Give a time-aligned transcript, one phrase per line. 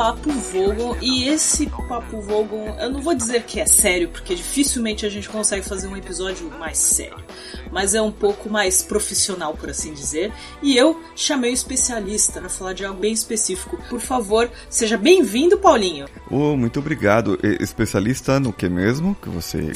[0.00, 0.96] Papo Vogon.
[1.02, 5.28] E esse Papo Vogon, eu não vou dizer que é sério, porque dificilmente a gente
[5.28, 7.22] consegue fazer um episódio mais sério.
[7.70, 10.32] Mas é um pouco mais profissional, por assim dizer.
[10.62, 13.78] E eu chamei o especialista para falar de algo bem específico.
[13.88, 16.06] Por favor, seja bem-vindo, Paulinho.
[16.30, 17.38] Oh, muito obrigado.
[17.60, 19.72] Especialista no que mesmo que você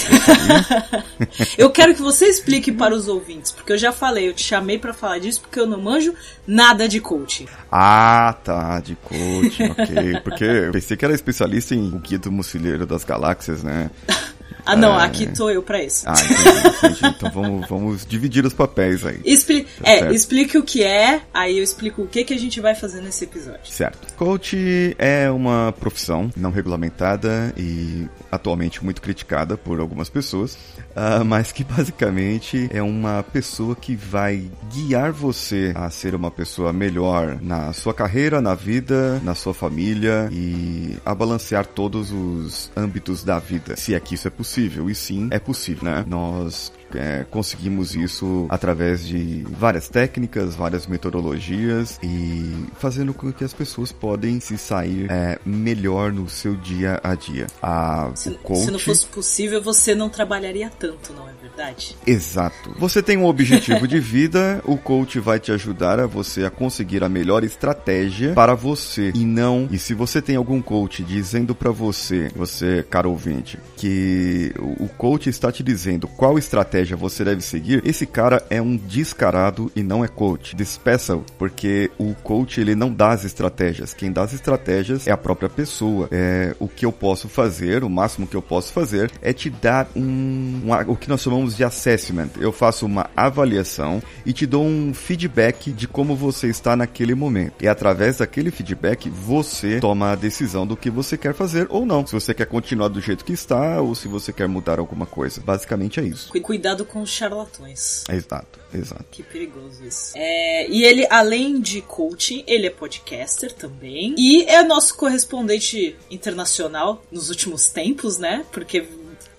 [1.56, 4.78] Eu quero que você explique para os ouvintes, porque eu já falei, eu te chamei
[4.78, 6.14] para falar disso porque eu não manjo
[6.46, 7.46] nada de coaching.
[7.70, 10.20] Ah, tá, de coaching, ok.
[10.22, 13.90] Porque eu pensei que era especialista em o Guia do Mochileiro das Galáxias, né?
[14.64, 15.04] Ah, não, é...
[15.04, 16.04] aqui tô eu pra isso.
[16.06, 17.14] Ah, entendi, entendi.
[17.14, 19.20] Então vamos, vamos dividir os papéis aí.
[19.24, 20.14] Expli tá é, certo.
[20.14, 23.24] explique o que é, aí eu explico o que, que a gente vai fazer nesse
[23.24, 23.60] episódio.
[23.64, 24.12] Certo.
[24.14, 31.52] Coach é uma profissão não regulamentada e atualmente muito criticada por algumas pessoas, uh, mas
[31.52, 37.72] que basicamente é uma pessoa que vai guiar você a ser uma pessoa melhor na
[37.72, 43.76] sua carreira, na vida, na sua família e a balancear todos os âmbitos da vida,
[43.76, 44.88] se é que isso é possível.
[44.90, 46.04] E sim, é possível, né?
[46.06, 53.52] Nós é, conseguimos isso através de várias técnicas, várias metodologias e fazendo com que as
[53.52, 57.46] pessoas podem se sair é, melhor no seu dia a dia.
[57.62, 58.60] A, se, coach...
[58.60, 61.96] se não fosse possível, você não trabalharia tanto, não é verdade?
[62.06, 62.74] Exato.
[62.78, 67.02] Você tem um objetivo de vida, o coach vai te ajudar a você a conseguir
[67.02, 69.68] a melhor estratégia para você e não.
[69.70, 75.28] E se você tem algum coach dizendo para você, você, caro ouvinte, que o coach
[75.28, 79.82] está te dizendo qual estratégia estratégia você deve seguir, esse cara é um descarado e
[79.82, 80.54] não é coach.
[80.54, 83.94] Despeça-o, porque o coach ele não dá as estratégias.
[83.94, 86.08] Quem dá as estratégias é a própria pessoa.
[86.12, 89.88] É, o que eu posso fazer, o máximo que eu posso fazer, é te dar
[89.96, 92.28] um, um o que nós chamamos de assessment.
[92.38, 97.54] Eu faço uma avaliação e te dou um feedback de como você está naquele momento.
[97.62, 102.06] E através daquele feedback, você toma a decisão do que você quer fazer ou não.
[102.06, 105.40] Se você quer continuar do jeito que está ou se você quer mudar alguma coisa.
[105.40, 106.30] Basicamente é isso.
[106.74, 108.04] Cuidado com os charlatões.
[108.08, 109.04] Exato, exato.
[109.10, 110.12] Que perigoso isso.
[110.16, 114.14] É, e ele, além de coaching, ele é podcaster também.
[114.18, 118.44] E é nosso correspondente internacional nos últimos tempos, né?
[118.52, 118.86] Porque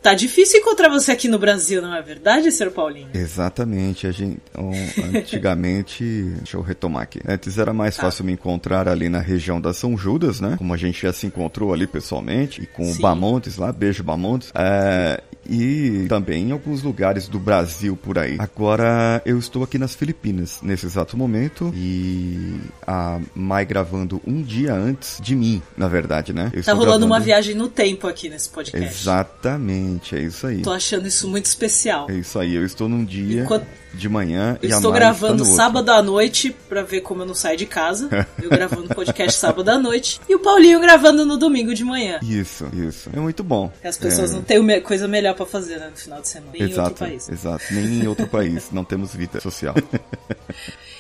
[0.05, 2.69] Tá difícil encontrar você aqui no Brasil, não é verdade, Sr.
[2.69, 3.09] Paulinho?
[3.11, 4.05] Exatamente.
[4.05, 4.39] A gente,
[5.15, 6.03] antigamente,
[6.37, 7.19] deixa eu retomar aqui.
[7.27, 8.03] Antes era mais tá.
[8.03, 10.57] fácil me encontrar ali na região da São Judas, né?
[10.59, 12.99] Como a gente já se encontrou ali pessoalmente, e com Sim.
[12.99, 14.51] o Bamontes lá, beijo Bamontes.
[14.53, 18.35] É, e também em alguns lugares do Brasil por aí.
[18.39, 24.73] Agora eu estou aqui nas Filipinas nesse exato momento e a Mai gravando um dia
[24.73, 26.51] antes de mim, na verdade, né?
[26.53, 27.05] Eu tá rolando gravando...
[27.05, 29.01] uma viagem no tempo aqui nesse podcast.
[29.01, 30.61] Exatamente, é isso aí.
[30.61, 32.09] Tô achando isso muito especial.
[32.09, 33.43] É isso aí, eu estou num dia.
[33.43, 37.33] Enquanto de manhã eu e Estou gravando sábado à noite para ver como eu não
[37.33, 38.09] saio de casa.
[38.41, 42.19] eu gravando podcast sábado à noite e o Paulinho gravando no domingo de manhã.
[42.21, 43.09] Isso, isso.
[43.13, 43.71] É muito bom.
[43.83, 44.33] As pessoas é...
[44.35, 46.51] não têm coisa melhor para fazer né, no final de semana.
[46.53, 47.29] Nem exato, em outro país.
[47.29, 48.69] Exato, nem em outro país.
[48.71, 49.75] Não temos vida social.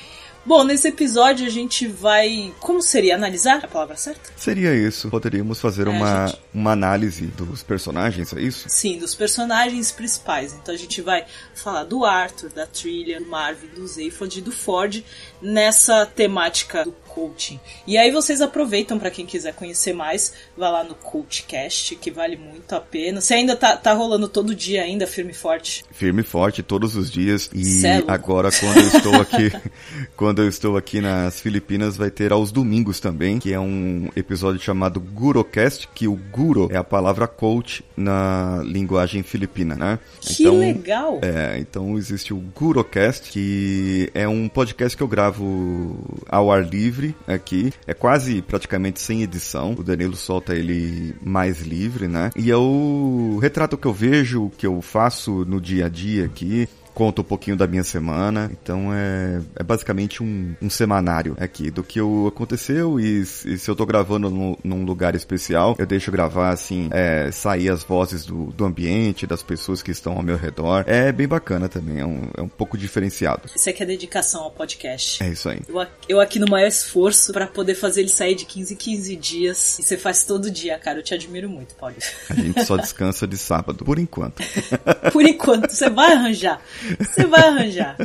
[0.45, 2.53] Bom, nesse episódio a gente vai.
[2.59, 3.15] Como seria?
[3.15, 4.31] Analisar a palavra certa?
[4.37, 5.09] Seria isso.
[5.09, 6.39] Poderíamos fazer é, uma, gente...
[6.53, 8.69] uma análise dos personagens, é isso?
[8.69, 10.53] Sim, dos personagens principais.
[10.53, 11.25] Então a gente vai
[11.55, 15.03] falar do Arthur, da Trillian, do Marvin, do Zayfod e do Ford
[15.41, 17.57] nessa temática do coaching.
[17.87, 22.35] E aí vocês aproveitam para quem quiser conhecer mais, vá lá no Coachcast, que vale
[22.35, 23.21] muito a pena.
[23.21, 25.85] Você ainda tá, tá rolando todo dia ainda, firme e forte?
[25.91, 27.49] Firme e forte, todos os dias.
[27.53, 29.51] E é agora quando eu estou aqui,
[30.17, 34.61] quando eu estou aqui nas Filipinas, vai ter aos domingos também, que é um episódio
[34.61, 39.99] chamado Gurocast, que o Guro é a palavra coach na linguagem filipina, né?
[40.19, 41.19] Que então, legal!
[41.21, 45.97] É, então existe o Gurocast, que é um podcast que eu gravo
[46.27, 47.73] ao ar livre livre aqui.
[47.85, 49.73] É quase praticamente sem edição.
[49.77, 52.31] O Danilo solta ele mais livre, né?
[52.35, 56.67] E é o retrato que eu vejo, que eu faço no dia a dia aqui
[56.95, 58.49] conta um pouquinho da minha semana.
[58.51, 63.69] Então é, é basicamente um, um semanário aqui do que o aconteceu e, e, se
[63.69, 68.25] eu tô gravando no, num lugar especial, eu deixo gravar assim, é, sair as vozes
[68.25, 70.85] do, do ambiente, das pessoas que estão ao meu redor.
[70.87, 73.43] É bem bacana também, é um, é um pouco diferenciado.
[73.53, 75.21] Isso aqui é dedicação ao podcast.
[75.21, 75.59] É isso aí.
[75.67, 79.15] Eu, eu aqui no maior esforço para poder fazer ele sair de 15 em 15
[79.17, 79.79] dias.
[79.79, 80.99] E você faz todo dia, cara.
[80.99, 81.95] Eu te admiro muito, Paulo.
[82.29, 84.41] A gente só descansa de sábado, por enquanto.
[85.11, 86.61] por enquanto, você vai arranjar.
[86.99, 87.97] Você vai arranjar.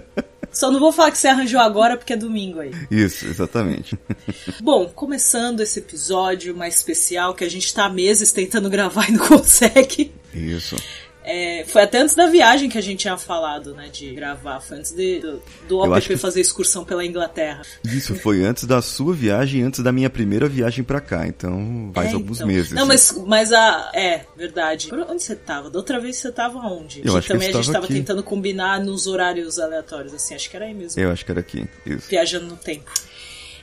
[0.52, 2.72] Só não vou falar que você arranjou agora porque é domingo aí.
[2.90, 3.96] Isso, exatamente.
[4.60, 9.12] Bom, começando esse episódio mais especial que a gente tá há meses tentando gravar e
[9.12, 10.12] não consegue.
[10.34, 10.76] Isso.
[11.22, 13.88] É, foi até antes da viagem que a gente tinha falado, né?
[13.88, 14.60] De gravar.
[14.60, 16.16] Foi antes de, do, do OPP que...
[16.16, 17.62] fazer excursão pela Inglaterra.
[17.84, 21.26] Isso, foi antes da sua viagem, antes da minha primeira viagem para cá.
[21.26, 22.46] Então, faz é, alguns então.
[22.46, 22.72] meses.
[22.72, 23.90] Não, mas, mas a.
[23.94, 24.88] É, verdade.
[24.88, 25.68] Por onde você tava?
[25.68, 27.00] Da outra vez você tava onde?
[27.00, 27.94] Eu que acho também que a gente tava aqui.
[27.94, 30.34] tentando combinar nos horários aleatórios, assim.
[30.34, 31.00] Acho que era aí mesmo.
[31.00, 31.68] Eu acho que era aqui.
[31.84, 32.08] Isso.
[32.08, 32.90] Viajando no tempo.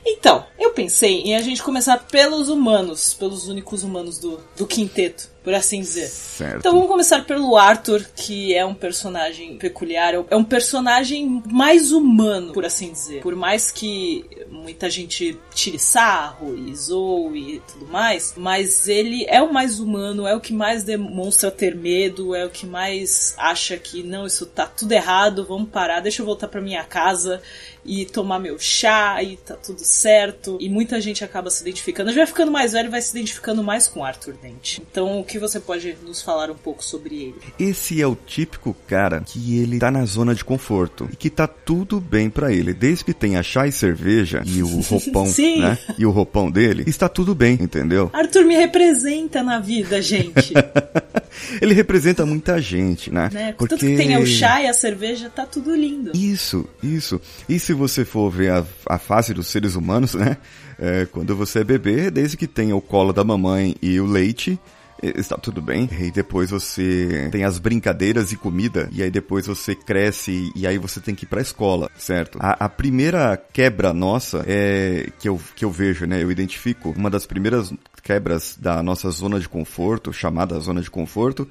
[0.06, 5.28] Então, eu pensei em a gente começar pelos humanos, pelos únicos humanos do, do quinteto
[5.48, 6.08] por assim dizer.
[6.08, 6.58] Certo.
[6.58, 12.52] Então vamos começar pelo Arthur, que é um personagem peculiar, é um personagem mais humano,
[12.52, 13.22] por assim dizer.
[13.22, 19.40] Por mais que muita gente tire sarro e zoe e tudo mais, mas ele é
[19.40, 23.78] o mais humano, é o que mais demonstra ter medo, é o que mais acha
[23.78, 27.40] que não, isso tá tudo errado, vamos parar, deixa eu voltar para minha casa
[27.88, 30.58] e tomar meu chá e tá tudo certo.
[30.60, 32.10] E muita gente acaba se identificando.
[32.10, 34.78] A gente vai ficando mais velho vai se identificando mais com Arthur Dent.
[34.78, 37.34] Então o que você pode nos falar um pouco sobre ele?
[37.58, 41.46] Esse é o típico cara que ele tá na zona de conforto e que tá
[41.46, 45.26] tudo bem para ele, desde que tenha chá e cerveja e o roupão,
[45.58, 45.78] né?
[45.98, 48.10] E o roupão dele, está tudo bem, entendeu?
[48.12, 50.52] Arthur me representa na vida, gente.
[51.60, 53.30] ele representa muita gente, né?
[53.32, 53.54] né?
[53.56, 56.12] Porque Tanto que tenha o chá e a cerveja, tá tudo lindo.
[56.14, 57.20] Isso, isso.
[57.48, 60.36] E se você for ver a, a face dos seres humanos, né?
[60.78, 64.58] É, quando você é bebê, desde que tenha o colo da mamãe e o leite,
[65.02, 65.88] está tudo bem.
[66.00, 70.78] E depois você tem as brincadeiras e comida, e aí depois você cresce e aí
[70.78, 72.38] você tem que ir pra escola, certo?
[72.40, 76.22] A, a primeira quebra nossa é que eu, que eu vejo, né?
[76.22, 77.72] Eu identifico uma das primeiras
[78.02, 81.48] quebras da nossa zona de conforto, chamada zona de conforto,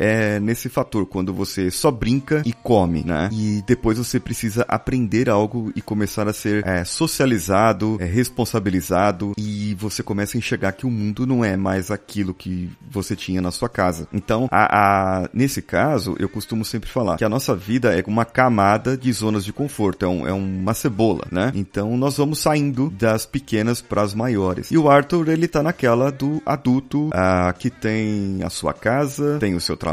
[0.00, 3.28] é nesse fator, quando você só brinca e come, né?
[3.30, 9.74] E depois você precisa aprender algo e começar a ser é, socializado, é, responsabilizado e
[9.74, 13.50] você começa a enxergar que o mundo não é mais aquilo que você tinha na
[13.50, 14.08] sua casa.
[14.12, 18.24] Então, a, a, nesse caso, eu costumo sempre falar que a nossa vida é uma
[18.24, 21.52] camada de zonas de conforto, é, um, é uma cebola, né?
[21.54, 24.70] Então, nós vamos saindo das pequenas para as maiores.
[24.70, 29.54] E o Arthur, ele tá naquela do adulto ah, que tem a sua casa, tem
[29.54, 29.89] o seu trabalho,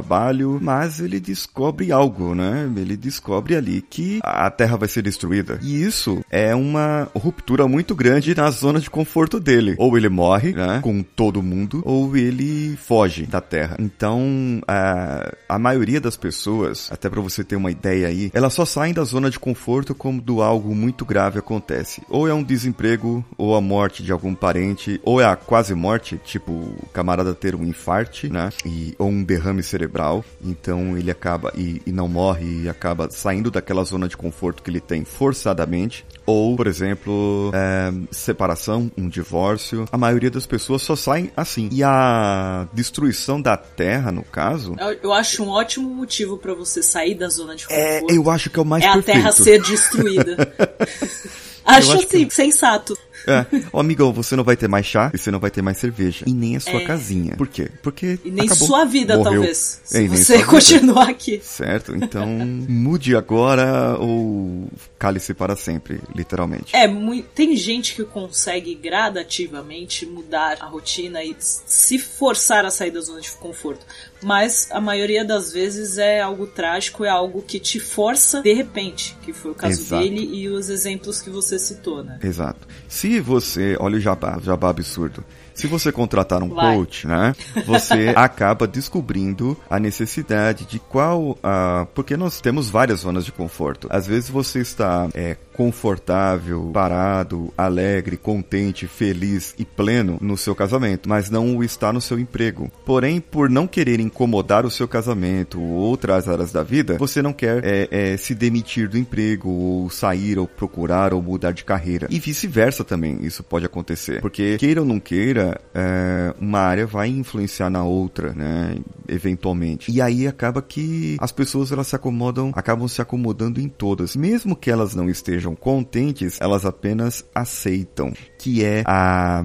[0.61, 2.71] mas ele descobre algo, né?
[2.75, 5.59] Ele descobre ali que a Terra vai ser destruída.
[5.61, 9.75] E isso é uma ruptura muito grande na zona de conforto dele.
[9.77, 10.79] Ou ele morre, né?
[10.81, 13.75] Com todo mundo, ou ele foge da Terra.
[13.79, 18.65] Então, a, a maioria das pessoas, até para você ter uma ideia aí, elas só
[18.65, 22.01] saem da zona de conforto quando algo muito grave acontece.
[22.09, 26.19] Ou é um desemprego, ou a morte de algum parente, ou é a quase morte,
[26.23, 28.49] tipo o camarada ter um infarte, né?
[28.65, 33.09] E, ou um derrame cerebral cerebral, então ele acaba e, e não morre e acaba
[33.09, 36.05] saindo daquela zona de conforto que ele tem forçadamente.
[36.25, 39.85] Ou, por exemplo, é, separação, um divórcio.
[39.91, 41.69] A maioria das pessoas só saem assim.
[41.71, 44.75] E a destruição da Terra, no caso.
[44.77, 48.13] Eu, eu acho um ótimo motivo para você sair da zona de é, conforto.
[48.13, 49.09] É, eu acho que é o mais é perfeito.
[49.09, 50.53] a Terra ser destruída.
[51.63, 52.33] acho, acho assim, que...
[52.33, 52.97] sensato.
[53.27, 53.45] É.
[53.71, 56.25] Ô, amigão, você não vai ter mais chá e você não vai ter mais cerveja.
[56.25, 56.85] E nem a sua é.
[56.85, 57.35] casinha.
[57.35, 57.69] Por quê?
[57.83, 58.17] Porque.
[58.23, 59.33] E nem acabou, sua vida, morreu.
[59.33, 59.81] talvez.
[59.83, 61.41] Se é, você continuar aqui.
[61.43, 61.95] Certo?
[61.95, 62.27] Então,
[62.67, 66.75] mude agora ou cale-se para sempre, literalmente.
[66.75, 66.87] É,
[67.35, 73.21] tem gente que consegue gradativamente mudar a rotina e se forçar a sair da zona
[73.21, 73.85] de conforto.
[74.21, 79.15] Mas a maioria das vezes é algo trágico, é algo que te força de repente,
[79.21, 80.01] que foi o caso Exato.
[80.01, 82.19] dele e os exemplos que você citou, né?
[82.23, 82.67] Exato.
[82.87, 85.23] Se você, olha o jabá, jabá absurdo.
[85.57, 86.75] Se você contratar um Vai.
[86.75, 87.35] coach, né,
[87.65, 93.87] você acaba descobrindo a necessidade de qual, uh, porque nós temos várias zonas de conforto.
[93.89, 101.09] Às vezes você está é, confortável, parado, alegre, contente, feliz e pleno no seu casamento,
[101.09, 102.71] mas não o está no seu emprego.
[102.85, 107.33] Porém, por não querer incomodar o seu casamento ou outras áreas da vida, você não
[107.33, 112.07] quer é, é, se demitir do emprego ou sair ou procurar ou mudar de carreira.
[112.11, 114.21] E vice-versa também, isso pode acontecer.
[114.21, 118.77] Porque queira ou não queira, é, uma área vai influenciar na outra, né?
[119.07, 119.91] Eventualmente.
[119.91, 124.55] E aí acaba que as pessoas elas se acomodam, acabam se acomodando em todas, mesmo
[124.55, 129.43] que elas não estejam estejam contentes, elas apenas aceitam, que é a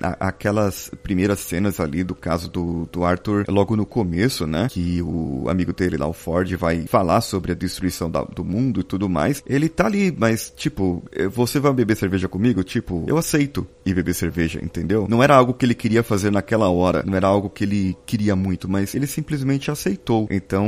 [0.00, 4.68] aquelas primeiras cenas ali do caso do, do Arthur logo no começo, né?
[4.70, 8.80] Que o amigo dele lá, o Ford, vai falar sobre a destruição da, do mundo
[8.80, 9.42] e tudo mais.
[9.46, 12.62] Ele tá ali, mas tipo, eh, você vai beber cerveja comigo?
[12.62, 15.06] Tipo, eu aceito ir beber cerveja, entendeu?
[15.08, 18.36] Não era algo que ele queria fazer naquela hora, não era algo que ele queria
[18.36, 20.28] muito, mas ele simplesmente aceitou.
[20.30, 20.66] Então.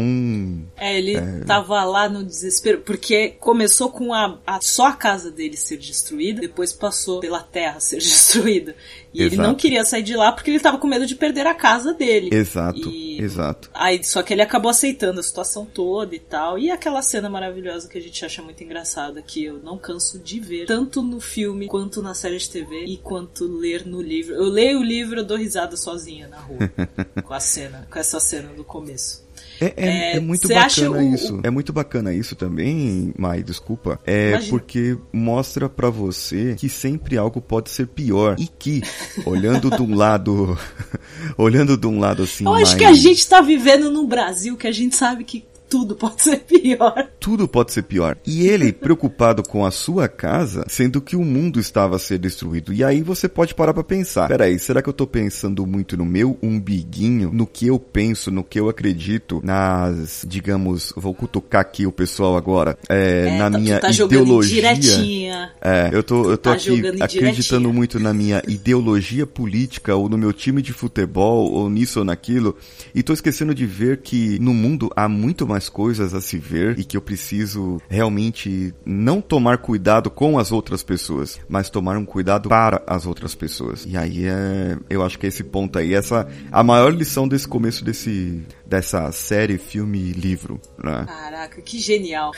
[0.76, 1.40] É, ele é...
[1.46, 6.40] tava lá no desespero, porque começou com a, a só a casa dele ser destruída,
[6.40, 8.74] depois passou pela terra ser destruída.
[9.12, 9.34] E Exato.
[9.34, 11.92] ele não queria sair de lá porque ele tava com medo de perder a casa
[11.92, 12.30] dele.
[12.32, 13.20] Exato, e...
[13.20, 13.68] exato.
[13.74, 16.58] Aí, só que ele acabou aceitando a situação toda e tal.
[16.58, 20.38] E aquela cena maravilhosa que a gente acha muito engraçada, que eu não canso de
[20.38, 24.34] ver, tanto no filme quanto na série de TV e quanto ler no livro.
[24.34, 26.70] Eu leio o livro, eu dou risada sozinha na rua
[27.24, 29.28] com a cena, com essa cena do começo.
[29.60, 31.40] É, é, é, é muito bacana o, isso.
[31.42, 34.00] É muito bacana isso também, Mai, desculpa.
[34.06, 34.50] É Imagina.
[34.50, 38.36] porque mostra para você que sempre algo pode ser pior.
[38.38, 38.82] E que,
[39.26, 40.58] olhando de um lado.
[41.36, 42.44] olhando de um lado assim.
[42.44, 45.94] Eu acho que a gente tá vivendo num Brasil que a gente sabe que tudo
[45.94, 47.08] pode ser pior.
[47.20, 48.18] Tudo pode ser pior.
[48.26, 52.72] E ele preocupado com a sua casa, sendo que o mundo estava a ser destruído.
[52.72, 56.04] E aí você pode parar para pensar: peraí, será que eu tô pensando muito no
[56.04, 61.86] meu umbiguinho, no que eu penso, no que eu acredito, nas, digamos, vou cutucar aqui
[61.86, 65.52] o pessoal agora, é, é na tá, minha tá ideologia.
[65.60, 70.18] É, eu tô, eu tô tá aqui acreditando muito na minha ideologia política ou no
[70.18, 72.56] meu time de futebol ou nisso ou naquilo
[72.94, 76.78] e tô esquecendo de ver que no mundo há muito mais coisas a se ver
[76.78, 82.04] e que eu preciso realmente não tomar cuidado com as outras pessoas, mas tomar um
[82.04, 83.84] cuidado para as outras pessoas.
[83.86, 87.46] E aí é, eu acho que é esse ponto aí, essa a maior lição desse
[87.46, 91.04] começo desse dessa série, filme, livro, né?
[91.04, 92.30] Caraca, que genial.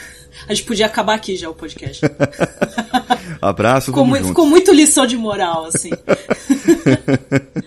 [0.49, 2.01] A gente podia acabar aqui já o podcast.
[3.41, 5.91] Abraço, ficou, muito, ficou muito lição de moral, assim.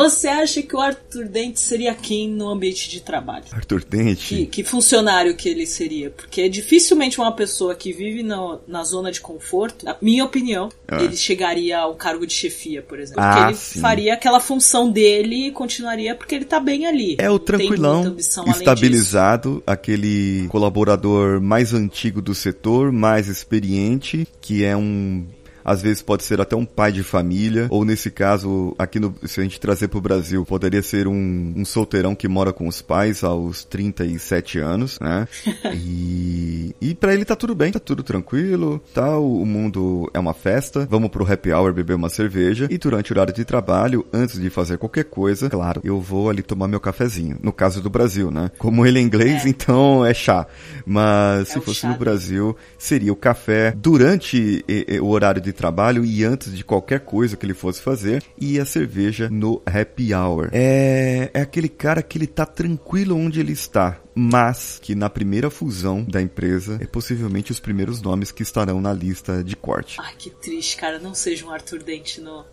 [0.00, 3.44] Você acha que o Arthur Dente seria quem no ambiente de trabalho?
[3.52, 4.34] Arthur Dente?
[4.34, 6.10] Que, que funcionário que ele seria?
[6.10, 11.02] Porque dificilmente uma pessoa que vive no, na zona de conforto, na minha opinião, ah.
[11.02, 13.22] ele chegaria ao cargo de chefia, por exemplo.
[13.22, 13.80] Ah, porque ele sim.
[13.80, 17.16] faria aquela função dele e continuaria porque ele tá bem ali.
[17.18, 25.26] É o tranquilão, estabilizado, aquele colaborador mais antigo do setor, mais experiente, que é um
[25.70, 29.40] às vezes pode ser até um pai de família, ou nesse caso, aqui no, se
[29.40, 32.82] a gente trazer para o Brasil, poderia ser um, um, solteirão que mora com os
[32.82, 35.28] pais aos 37 anos, né?
[35.74, 39.16] e e para ele tá tudo bem, tá tudo tranquilo, tá?
[39.18, 43.12] O, o mundo é uma festa, vamos pro happy hour beber uma cerveja, e durante
[43.12, 46.80] o horário de trabalho, antes de fazer qualquer coisa, claro, eu vou ali tomar meu
[46.80, 47.38] cafezinho.
[47.42, 48.50] No caso do Brasil, né?
[48.58, 49.48] Como ele é inglês, é.
[49.50, 50.46] então é chá.
[50.84, 51.88] Mas é se fosse chá.
[51.88, 54.64] no Brasil, seria o café durante
[55.00, 58.58] o horário de de trabalho e antes de qualquer coisa que ele fosse fazer, e
[58.58, 60.48] a cerveja no happy hour.
[60.52, 65.50] É, é aquele cara que ele tá tranquilo onde ele está, mas que na primeira
[65.50, 69.98] fusão da empresa é possivelmente os primeiros nomes que estarão na lista de corte.
[70.00, 70.98] Ai, que triste, cara.
[70.98, 72.46] Não seja um Arthur Dente no,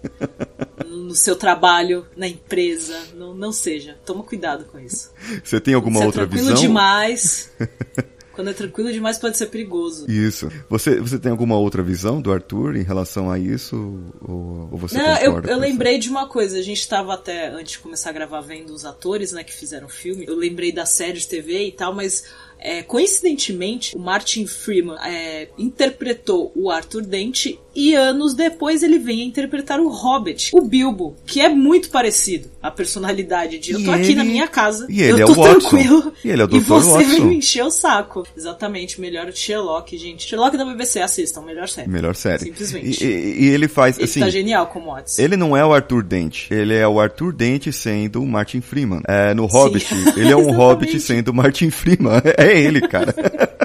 [0.86, 3.00] no seu trabalho, na empresa.
[3.16, 3.98] Não, não seja.
[4.06, 5.14] Toma cuidado com isso.
[5.44, 6.62] Você tem alguma Você é outra é tranquilo visão?
[6.62, 7.52] demais.
[8.38, 10.06] Quando é tranquilo demais pode ser perigoso.
[10.08, 10.48] Isso.
[10.70, 13.76] Você, você tem alguma outra visão do Arthur em relação a isso?
[14.22, 16.60] Ou, ou você Não, eu, eu lembrei de uma coisa.
[16.60, 19.88] A gente estava até, antes de começar a gravar, vendo os atores né, que fizeram
[19.88, 20.24] o filme.
[20.28, 22.26] Eu lembrei da série de TV e tal, mas
[22.60, 29.22] é, coincidentemente, o Martin Freeman é, interpretou o Arthur Dente e anos depois ele vem
[29.22, 33.92] a interpretar o Hobbit, o Bilbo, que é muito parecido a personalidade de eu tô
[33.92, 34.16] e aqui ele...
[34.16, 36.60] na minha casa, e ele eu tô é o tranquilo e, ele é o e
[36.60, 37.10] você Watson.
[37.10, 38.26] vem me encher o saco.
[38.36, 40.28] Exatamente, melhor Sherlock, gente.
[40.28, 41.88] Sherlock da BBC, assistam, melhor série.
[41.88, 42.46] Melhor série.
[42.46, 43.04] Simplesmente.
[43.04, 44.22] E, e, e ele faz, ele assim...
[44.22, 45.22] tá genial como Watson.
[45.22, 49.02] Ele não é o Arthur Dente, ele é o Arthur Dente sendo o Martin Freeman.
[49.08, 50.20] É, no Hobbit, Sim.
[50.20, 52.22] ele é um Hobbit sendo o Martin Freeman.
[52.38, 53.14] É ele, cara.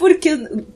[0.00, 0.30] Porque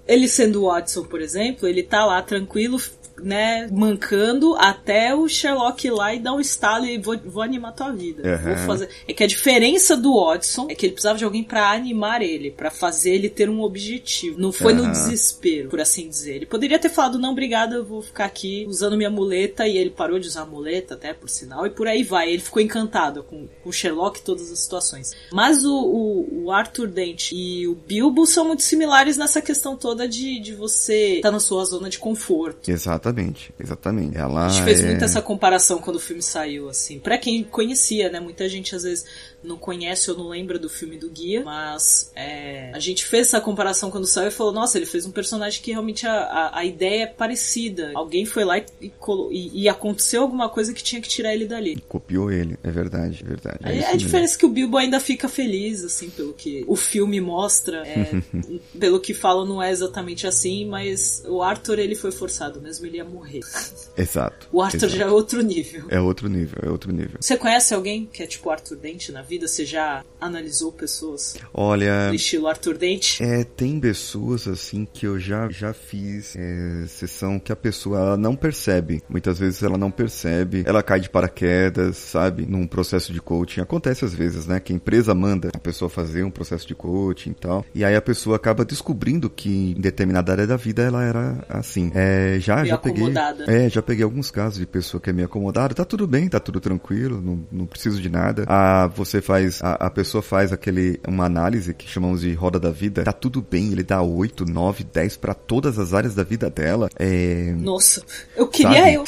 [0.07, 2.79] ele sendo Watson, por exemplo, ele tá lá tranquilo,
[3.23, 7.73] né, mancando até o Sherlock ir lá e dar um estalo e vou, vou animar
[7.75, 8.23] tua vida.
[8.23, 8.55] Uhum.
[8.55, 8.89] Vou fazer.
[9.07, 12.51] É que a diferença do Watson é que ele precisava de alguém para animar ele,
[12.51, 14.41] para fazer ele ter um objetivo.
[14.41, 14.87] Não foi uhum.
[14.87, 16.37] no desespero, por assim dizer.
[16.37, 19.91] Ele poderia ter falado, não, obrigado, eu vou ficar aqui usando minha muleta, e ele
[19.91, 22.31] parou de usar a muleta, até por sinal, e por aí vai.
[22.31, 25.13] Ele ficou encantado com, com o Sherlock e todas as situações.
[25.33, 30.09] Mas o, o, o Arthur Dent e o Bilbo são muito similares nessa questão toda
[30.09, 32.71] de, de você estar tá na sua zona de conforto.
[32.71, 33.04] Exatamente.
[33.05, 34.17] Exatamente, exatamente.
[34.17, 34.87] Ela a gente fez é...
[34.87, 36.99] muito essa comparação quando o filme saiu, assim.
[36.99, 38.19] Pra quem conhecia, né?
[38.19, 39.05] Muita gente às vezes
[39.45, 43.41] não conhece ou não lembra do filme do Guia, mas é, a gente fez essa
[43.41, 46.65] comparação quando saiu e falou: nossa, ele fez um personagem que realmente a, a, a
[46.65, 47.93] ideia é parecida.
[47.95, 51.81] Alguém foi lá e, e, e, aconteceu alguma coisa que tinha que tirar ele dali.
[51.89, 53.59] Copiou ele, é verdade, é verdade.
[53.63, 56.75] É a, a diferença é que o Bilbo ainda fica feliz, assim, pelo que o
[56.75, 57.87] filme mostra.
[57.87, 58.11] É,
[58.79, 62.97] pelo que fala, não é exatamente assim, mas o Arthur ele foi forçado mesmo, ele
[62.97, 63.41] ia ia morrer.
[63.97, 64.49] Exato.
[64.51, 64.97] O Arthur exato.
[64.97, 65.85] já é outro nível.
[65.89, 67.19] É outro nível, é outro nível.
[67.21, 69.34] Você conhece alguém que é tipo Arthur Dente na vida?
[69.39, 73.23] Você já analisou pessoas Olha, do estilo Arthur Dente?
[73.23, 78.17] É, tem pessoas assim que eu já, já fiz é, sessão que a pessoa ela
[78.17, 79.03] não percebe.
[79.09, 82.47] Muitas vezes ela não percebe, ela cai de paraquedas, sabe?
[82.47, 83.61] Num processo de coaching.
[83.61, 84.61] Acontece às vezes, né?
[84.61, 87.65] Que a empresa manda a pessoa fazer um processo de coaching e tal.
[87.75, 91.91] E aí a pessoa acaba descobrindo que em determinada área da vida ela era assim.
[91.95, 93.03] É, já, Meio já peguei.
[93.03, 93.45] acomodada.
[93.47, 95.75] É, já peguei alguns casos de pessoa que é meio acomodada.
[95.75, 98.45] Tá tudo bem, tá tudo tranquilo, não, não preciso de nada.
[98.47, 102.71] Ah, você faz, a, a pessoa faz aquele, uma análise que chamamos de roda da
[102.71, 103.03] vida.
[103.03, 106.91] Tá tudo bem, ele dá 8, 9, 10 pra todas as áreas da vida dela.
[106.99, 107.53] É.
[107.57, 108.03] Nossa,
[108.37, 108.95] eu queria Sabe?
[108.95, 109.05] eu.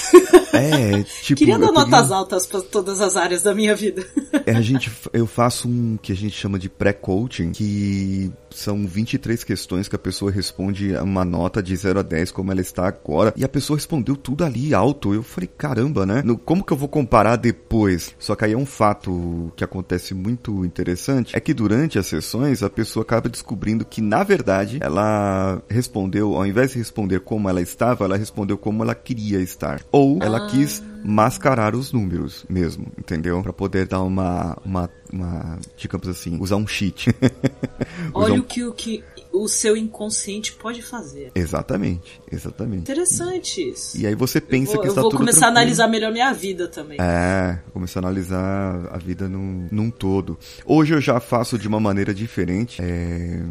[0.52, 1.38] É, tipo.
[1.38, 4.04] queria dar notas altas pra todas as áreas da minha vida.
[4.46, 9.42] É, a gente, eu faço um que a gente chama de pré-coaching, que são 23
[9.44, 13.32] questões que a pessoa responde uma nota de 0 a 10, como ela está agora.
[13.36, 15.14] E a pessoa respondeu tudo ali alto.
[15.14, 16.22] Eu falei, caramba, né?
[16.24, 18.14] No- Como que eu vou comparar depois?
[18.18, 22.62] Só que aí é um fato que acontece muito interessante, é que durante as sessões
[22.62, 27.60] a pessoa acaba descobrindo que, na verdade, ela respondeu, ao invés de responder como ela
[27.60, 29.80] estava, ela respondeu como ela queria estar.
[29.92, 33.42] Ou ela quis mascarar os números mesmo, entendeu?
[33.42, 37.14] Pra poder dar uma, uma, uma digamos assim, usar um cheat.
[38.12, 41.30] Olha um- o que, o que o seu inconsciente pode fazer.
[41.34, 42.80] Exatamente, exatamente.
[42.82, 43.98] Interessante isso.
[43.98, 45.58] E aí você pensa eu vou, que eu está vou tudo começar a tranquilo.
[45.58, 46.96] analisar melhor minha vida também.
[47.00, 50.38] É, começar a analisar a vida num, num todo.
[50.64, 53.42] Hoje eu já faço de uma maneira diferente, é,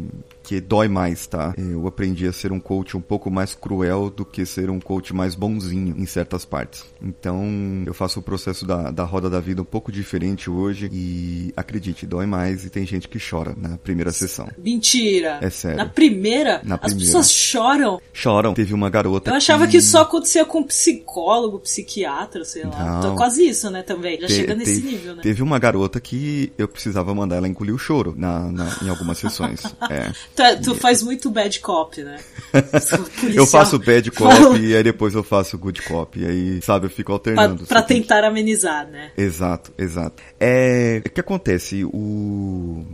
[0.46, 1.52] que dói mais, tá?
[1.58, 5.12] Eu aprendi a ser um coach um pouco mais cruel do que ser um coach
[5.14, 6.84] mais bonzinho em certas partes.
[7.02, 11.52] Então, eu faço o processo da, da roda da vida um pouco diferente hoje e,
[11.56, 14.48] acredite, dói mais e tem gente que chora na primeira sessão.
[14.56, 15.38] Mentira.
[15.42, 15.76] É sério.
[15.78, 17.04] Na primeira, Na as primeira.
[17.06, 18.00] pessoas choram.
[18.12, 18.54] Choram.
[18.54, 22.78] Teve uma garota Eu achava que só acontecia com psicólogo, psiquiatra, sei lá.
[22.84, 22.98] Não.
[22.98, 24.20] Então, quase isso, né, também.
[24.20, 25.22] Já Te- chega nesse teve, nível, né?
[25.22, 29.18] Teve uma garota que eu precisava mandar ela engolir o choro na, na- em algumas
[29.18, 29.62] sessões.
[29.90, 30.12] É.
[30.36, 32.18] Tu, é- tu faz muito bad cop, né?
[33.34, 36.18] Eu faço bad cop e aí depois eu faço good cop.
[36.18, 37.66] E aí, sabe, eu fico Pra, alternando.
[37.66, 39.10] pra tem- tentar amenizar, né?
[39.16, 40.22] Exato, exato.
[40.38, 41.84] É, o que acontece?
[41.84, 42.84] O,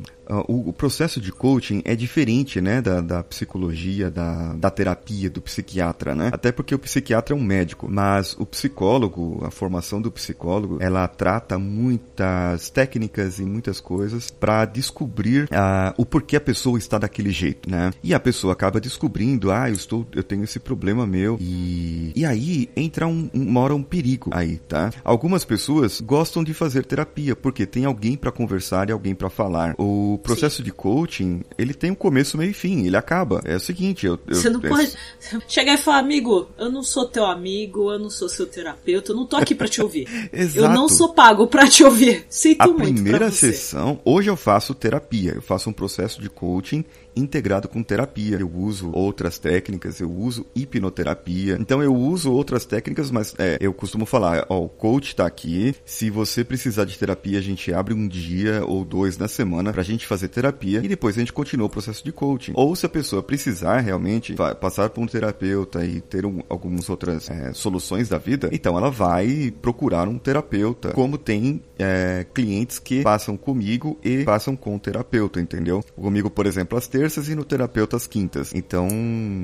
[0.48, 5.40] o, o processo de coaching é diferente, né, da, da psicologia, da, da terapia, do
[5.40, 6.30] psiquiatra, né?
[6.32, 11.06] Até porque o psiquiatra é um médico, mas o psicólogo, a formação do psicólogo, ela
[11.08, 17.30] trata muitas técnicas e muitas coisas para descobrir ah, o porquê a pessoa está daquele
[17.30, 17.92] jeito, né?
[18.02, 22.24] E a pessoa acaba descobrindo, ah, eu estou, eu tenho esse problema meu e e
[22.24, 24.90] aí entra um, um mora um perigo aí, tá?
[25.04, 29.74] Algumas pessoas gostam de fazer terapia porque tem alguém para conversar e alguém para falar.
[29.78, 33.40] O processo de coaching, ele tem um começo, meio e fim, ele acaba.
[33.44, 34.92] É o seguinte, eu, eu Você não é- pode
[35.48, 39.16] chegar e falar, amigo, eu não sou teu amigo, eu não sou seu terapeuta, eu
[39.16, 40.06] não tô aqui pra te ouvir.
[40.32, 40.88] Eu não Exato.
[40.94, 42.24] sou pago pra te ouvir.
[42.28, 46.28] Sinto A muito pra primeira sessão, hoje eu faço terapia, eu faço um processo de
[46.30, 46.84] coaching
[47.16, 48.38] integrado com terapia.
[48.38, 51.56] Eu uso outras técnicas, eu uso hipnoterapia.
[51.60, 55.74] Então eu uso outras técnicas, mas é, eu costumo falar, ó, o coach tá aqui.
[55.84, 59.82] Se você precisar de terapia, a gente abre um dia ou dois na semana pra
[59.82, 62.52] gente fazer terapia e depois a gente continua o processo de coaching.
[62.54, 67.30] Ou se a pessoa precisar realmente passar por um terapeuta e ter um, algumas outras
[67.30, 70.92] é, soluções da vida, então ela vai procurar um terapeuta.
[70.92, 75.84] Como tem é, clientes que passam comigo e passam com o terapeuta, entendeu?
[75.96, 78.54] Comigo, por exemplo, às terças e no terapeuta às quintas.
[78.54, 78.86] Então,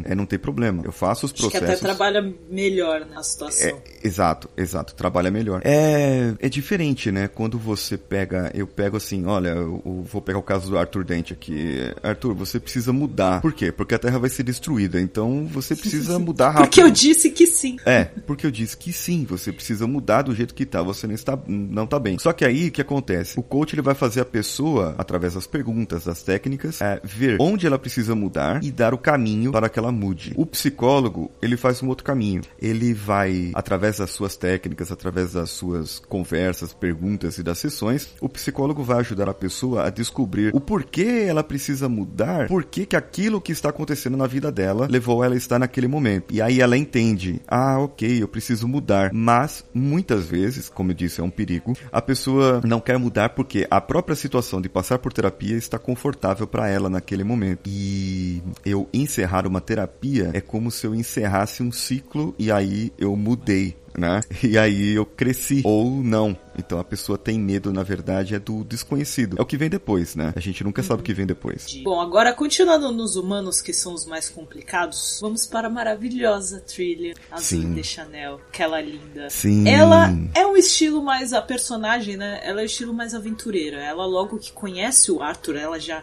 [0.04, 0.82] é, não tem problema.
[0.84, 1.68] Eu faço os Acho que processos.
[1.68, 3.82] até trabalha melhor na situação.
[4.02, 4.94] Exato, exato.
[4.94, 5.60] Trabalha melhor.
[5.64, 7.26] É, é diferente, né?
[7.26, 11.04] Quando você pega, eu pego assim, olha, eu, eu vou pegar o caso do Arthur
[11.04, 11.92] Dente aqui.
[12.00, 13.40] Arthur, você precisa mudar.
[13.40, 13.72] Por quê?
[13.72, 15.00] Porque a Terra vai ser destruída.
[15.00, 16.66] Então você precisa mudar rápido.
[16.66, 17.76] Porque eu disse que sim.
[17.84, 21.14] É, porque eu disse que sim, você precisa mudar do jeito que tá, você não
[21.14, 22.20] está, não tá bem.
[22.20, 23.36] Só que aí, o que acontece?
[23.36, 27.66] O coach, ele vai fazer a pessoa, através das perguntas, das técnicas, é, ver onde
[27.66, 30.32] ela precisa mudar e dar o caminho para que ela mude.
[30.36, 32.42] O psicólogo, ele faz um outro caminho.
[32.60, 38.28] Ele vai, através das suas técnicas, através das suas conversas, perguntas e das sessões, o
[38.28, 43.40] psicólogo vai ajudar a pessoa a descobrir o porquê ela precisa mudar, por que aquilo
[43.40, 46.34] que está acontecendo na vida dela levou ela a estar naquele momento.
[46.34, 49.10] E aí ela entende, ah, ok, eu preciso mudar.
[49.12, 53.66] Mas, muitas vezes, como eu disse, é um perigo, a pessoa não quer mudar porque
[53.70, 57.37] a própria situação de passar por terapia está confortável para ela naquele momento.
[57.66, 63.14] E eu encerrar uma terapia é como se eu encerrasse um ciclo e aí eu
[63.16, 64.20] mudei né?
[64.42, 65.62] E aí eu cresci.
[65.64, 66.36] Ou não.
[66.58, 69.36] Então a pessoa tem medo, na verdade, é do desconhecido.
[69.38, 70.32] É o que vem depois, né?
[70.34, 70.88] A gente nunca uhum.
[70.88, 71.66] sabe o que vem depois.
[71.84, 77.14] Bom, agora continuando nos humanos, que são os mais complicados, vamos para a maravilhosa trilha
[77.30, 77.74] Azul Sim.
[77.74, 78.40] de Chanel.
[78.48, 79.30] Aquela linda.
[79.30, 79.68] Sim.
[79.68, 81.32] Ela é um estilo mais.
[81.32, 82.40] A personagem, né?
[82.42, 83.82] Ela é o estilo mais aventureira.
[83.82, 86.02] Ela, logo que conhece o Arthur, ela já,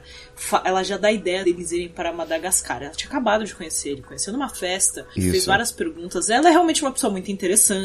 [0.63, 2.81] ela já dá a ideia deles irem para Madagascar.
[2.81, 5.31] Ela tinha acabado de conhecer ele, conheceu numa festa, Isso.
[5.31, 6.29] fez várias perguntas.
[6.29, 7.84] Ela é realmente uma pessoa muito interessante,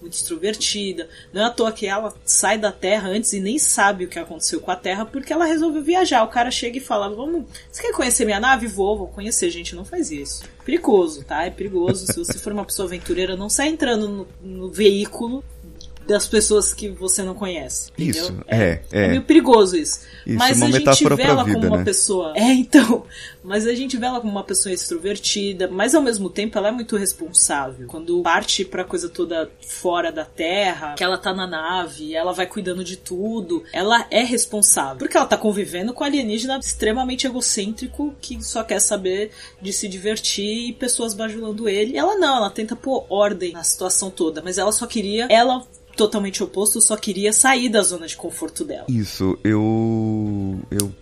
[0.00, 1.08] muito extrovertida.
[1.32, 4.18] Não é à toa que ela sai da Terra antes e nem sabe o que
[4.18, 6.22] aconteceu com a Terra porque ela resolveu viajar.
[6.24, 8.66] O cara chega e fala: Vamos, você quer conhecer minha nave?
[8.66, 9.50] Vou, vou conhecer.
[9.50, 10.42] Gente, não faz isso.
[10.64, 11.44] Perigoso, tá?
[11.44, 12.06] É perigoso.
[12.06, 15.44] Se você for uma pessoa aventureira, não sai entrando no, no veículo
[16.06, 17.90] das pessoas que você não conhece.
[17.92, 18.24] Entendeu?
[18.24, 19.04] Isso, é, é.
[19.04, 20.00] É meio perigoso isso.
[20.26, 21.84] isso mas a gente vê ela vida, como uma né?
[21.84, 22.32] pessoa.
[22.42, 23.04] É, então.
[23.42, 26.72] Mas a gente vê ela como uma pessoa extrovertida, mas ao mesmo tempo ela é
[26.72, 27.86] muito responsável.
[27.86, 32.46] Quando parte pra coisa toda fora da Terra, que ela tá na nave, ela vai
[32.46, 34.98] cuidando de tudo, ela é responsável.
[34.98, 39.88] Porque ela tá convivendo com um alienígena extremamente egocêntrico que só quer saber de se
[39.88, 41.96] divertir e pessoas bajulando ele.
[41.96, 45.26] Ela não, ela tenta pôr ordem na situação toda, mas ela só queria.
[45.28, 48.86] Ela totalmente oposto, só queria sair da zona de conforto dela.
[48.88, 50.60] Isso, eu.
[50.70, 50.92] Eu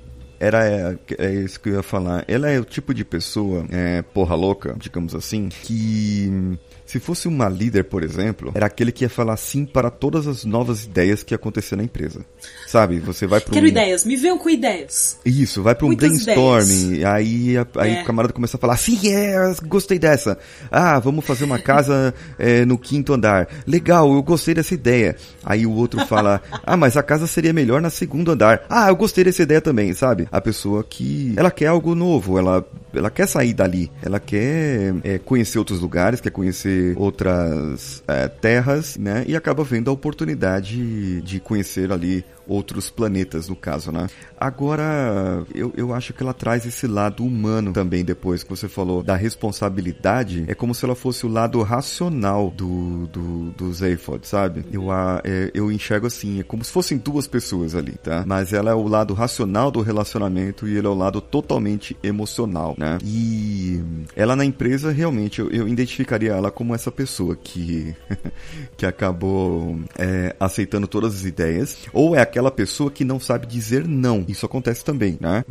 [0.40, 2.24] era é, é, isso que eu ia falar.
[2.26, 6.58] Ela é o tipo de pessoa, é, porra louca, digamos assim, que
[6.90, 10.44] se fosse uma líder, por exemplo, era aquele que ia falar sim para todas as
[10.44, 12.24] novas ideias que acontecer na empresa.
[12.66, 12.98] Sabe?
[12.98, 13.68] Você vai para Quero um...
[13.68, 15.16] ideias, me venham com ideias.
[15.24, 17.04] Isso, vai para um Muitas brainstorming, ideias.
[17.04, 18.02] aí, aí é.
[18.02, 20.36] o camarada começa a falar, sim, é, gostei dessa.
[20.68, 23.48] Ah, vamos fazer uma casa é, no quinto andar.
[23.68, 25.14] Legal, eu gostei dessa ideia.
[25.44, 28.64] Aí o outro fala, ah, mas a casa seria melhor na segundo andar.
[28.68, 30.26] Ah, eu gostei dessa ideia também, sabe?
[30.32, 35.18] A pessoa que, ela quer algo novo, ela, ela quer sair dali, ela quer é,
[35.18, 39.24] conhecer outros lugares, quer conhecer outras é, terras, né?
[39.26, 44.08] E acaba vendo a oportunidade de conhecer ali outros planetas, no caso, né?
[44.36, 49.02] Agora, eu, eu acho que ela traz esse lado humano também depois, que você falou
[49.02, 50.44] da responsabilidade.
[50.48, 54.64] É como se ela fosse o lado racional do, do, do Zaphod, sabe?
[54.72, 58.24] Eu, a, é, eu enxergo assim, é como se fossem duas pessoas ali, tá?
[58.26, 62.74] Mas ela é o lado racional do relacionamento e ele é o lado totalmente emocional,
[62.76, 62.98] né?
[63.04, 63.80] E
[64.16, 67.94] ela na empresa, realmente, eu, eu identificaria ela como essa pessoa que,
[68.76, 73.46] que acabou é, aceitando todas as ideias, ou é aquela aquela pessoa que não sabe
[73.46, 74.24] dizer não.
[74.26, 75.44] Isso acontece também, né?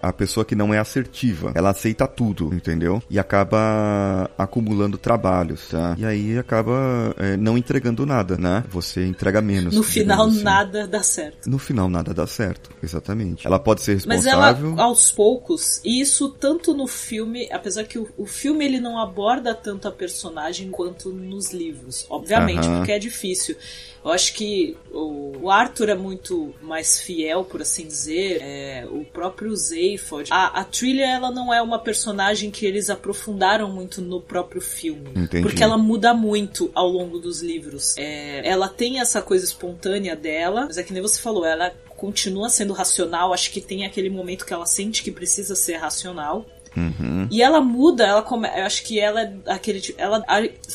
[0.00, 3.02] A pessoa que não é assertiva, ela aceita tudo, entendeu?
[3.10, 5.96] E acaba acumulando trabalhos, tá?
[5.98, 8.64] E aí acaba é, não entregando nada, né?
[8.70, 9.74] Você entrega menos.
[9.74, 10.42] No final assim.
[10.42, 11.50] nada dá certo.
[11.50, 13.46] No final nada dá certo, exatamente.
[13.46, 14.70] Ela pode ser responsável.
[14.70, 18.78] Mas ela, aos poucos, e isso tanto no filme, apesar que o, o filme ele
[18.78, 22.76] não aborda tanto a personagem quanto nos livros, obviamente, uh -huh.
[22.78, 23.56] porque é difícil.
[24.04, 26.25] Eu acho que o Arthur é muito
[26.62, 28.38] mais fiel, por assim dizer.
[28.42, 30.28] É, o próprio Zaphod.
[30.30, 35.10] A, a Trilha, ela não é uma personagem que eles aprofundaram muito no próprio filme.
[35.14, 35.42] Entendi.
[35.42, 37.96] Porque ela muda muito ao longo dos livros.
[37.96, 42.48] É, ela tem essa coisa espontânea dela, mas é que nem você falou, ela continua
[42.48, 43.32] sendo racional.
[43.32, 46.46] Acho que tem aquele momento que ela sente que precisa ser racional.
[46.76, 47.26] Uhum.
[47.30, 48.46] E ela muda, ela come...
[48.48, 50.00] eu acho que ela é aquele tipo.
[50.00, 50.22] Ela...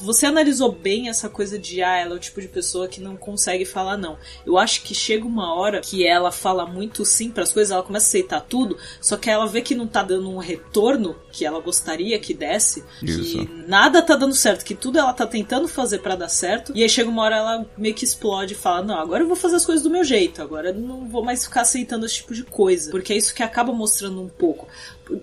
[0.02, 3.16] Você analisou bem essa coisa de ah, ela é o tipo de pessoa que não
[3.16, 4.18] consegue falar não.
[4.46, 7.84] Eu acho que chega uma hora que ela fala muito sim para as coisas, ela
[7.84, 11.46] começa a aceitar tudo, só que ela vê que não tá dando um retorno que
[11.46, 13.22] ela gostaria que desse, Isso.
[13.22, 16.82] que nada tá dando certo, que tudo ela tá tentando fazer para dar certo, e
[16.82, 19.56] aí chega uma hora ela meio que explode e fala: Não, agora eu vou fazer
[19.56, 22.44] as coisas do meu jeito, agora eu não vou mais ficar aceitando esse tipo de
[22.44, 22.92] coisa.
[22.92, 24.68] Porque é isso que acaba mostrando um pouco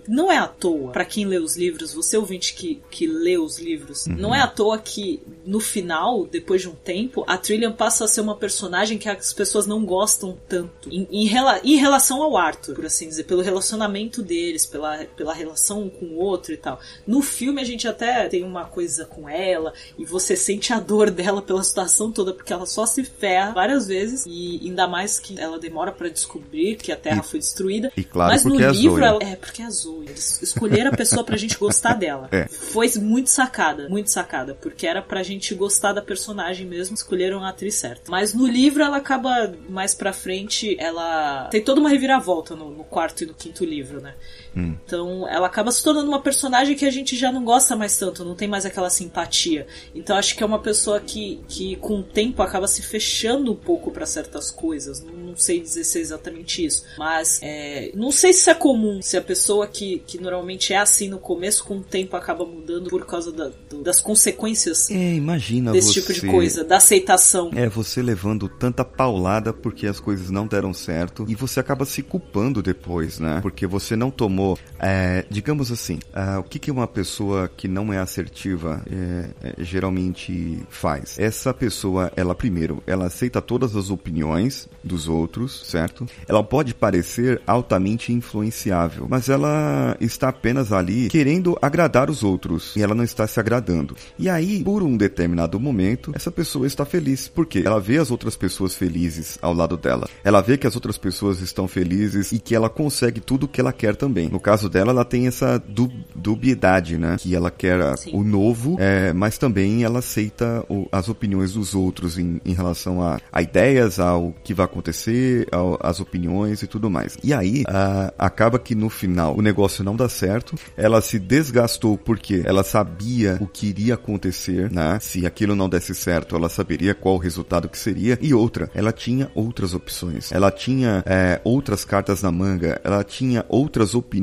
[0.07, 3.59] não é à toa, para quem lê os livros, você ouvinte que, que lê os
[3.59, 4.15] livros, uhum.
[4.15, 8.07] não é à toa que no final, depois de um tempo, a Trillian passa a
[8.07, 10.89] ser uma personagem que as pessoas não gostam tanto.
[10.89, 15.33] Em, em, rela em relação ao Arthur, por assim dizer, pelo relacionamento deles, pela, pela
[15.33, 16.79] relação um com o outro e tal.
[17.07, 21.09] No filme a gente até tem uma coisa com ela, e você sente a dor
[21.09, 25.39] dela pela situação toda, porque ela só se ferra várias vezes, e ainda mais que
[25.39, 27.91] ela demora para descobrir que a Terra e, foi destruída.
[27.95, 31.37] E claro, Mas no é livro, ela, é porque é Eles escolheram a pessoa pra
[31.37, 32.27] gente gostar dela.
[32.31, 32.47] É.
[32.47, 37.49] Foi muito sacada, muito sacada, porque era pra gente gostar da personagem mesmo, escolheram a
[37.49, 38.09] atriz certa.
[38.09, 42.83] Mas no livro ela acaba mais pra frente, ela tem toda uma reviravolta no, no
[42.83, 44.15] quarto e no quinto livro, né?
[44.55, 44.75] Hum.
[44.85, 48.25] Então ela acaba se tornando uma personagem que a gente já não gosta mais tanto,
[48.25, 49.67] não tem mais aquela simpatia.
[49.93, 53.55] Então acho que é uma pessoa que, que com o tempo acaba se fechando um
[53.55, 55.03] pouco para certas coisas.
[55.03, 56.83] Não, não, sei dizer se é exatamente isso.
[56.97, 61.07] Mas é, não sei se é comum, se a pessoa que, que normalmente é assim
[61.07, 65.71] no começo, com o tempo acaba mudando por causa da, do, das consequências é, imagina
[65.71, 67.51] desse você, tipo de coisa, da aceitação.
[67.53, 72.01] É, você levando tanta paulada porque as coisas não deram certo e você acaba se
[72.01, 73.39] culpando depois, né?
[73.41, 74.38] Porque você não tomou,
[74.79, 79.63] é, digamos assim, é, o que, que uma pessoa que não é assertiva é, é,
[79.63, 81.17] geralmente faz?
[81.19, 86.07] Essa pessoa, ela primeiro, ela aceita todas as opiniões dos outros, certo?
[86.27, 92.81] Ela pode parecer altamente influenciável, mas ela está apenas ali querendo agradar os outros e
[92.81, 93.95] ela não está se agradando.
[94.17, 98.35] E aí, por um determinado momento, essa pessoa está feliz porque ela vê as outras
[98.35, 100.07] pessoas felizes ao lado dela.
[100.23, 103.59] Ela vê que as outras pessoas estão felizes e que ela consegue tudo o que
[103.59, 104.28] ela quer também.
[104.29, 107.15] No caso dela, ela tem essa du dubiedade, né?
[107.17, 108.11] Que ela quer Sim.
[108.13, 113.01] o novo, é, mas também ela aceita o, as opiniões dos outros em, em relação
[113.01, 117.17] a, a, ideias, ao que vai acontecer, ao, as opiniões e tudo mais.
[117.23, 121.97] E aí, a, acaba que no final o negócio não dá certo, ela se desgastou
[121.97, 124.99] porque ela sabia o que iria acontecer, né?
[125.01, 128.17] Se aquilo não desse certo, ela saberia qual o resultado que seria.
[128.21, 130.31] E outra, ela tinha outras opções.
[130.31, 134.18] Ela tinha é, outras cartas na manga, ela tinha outras opiniões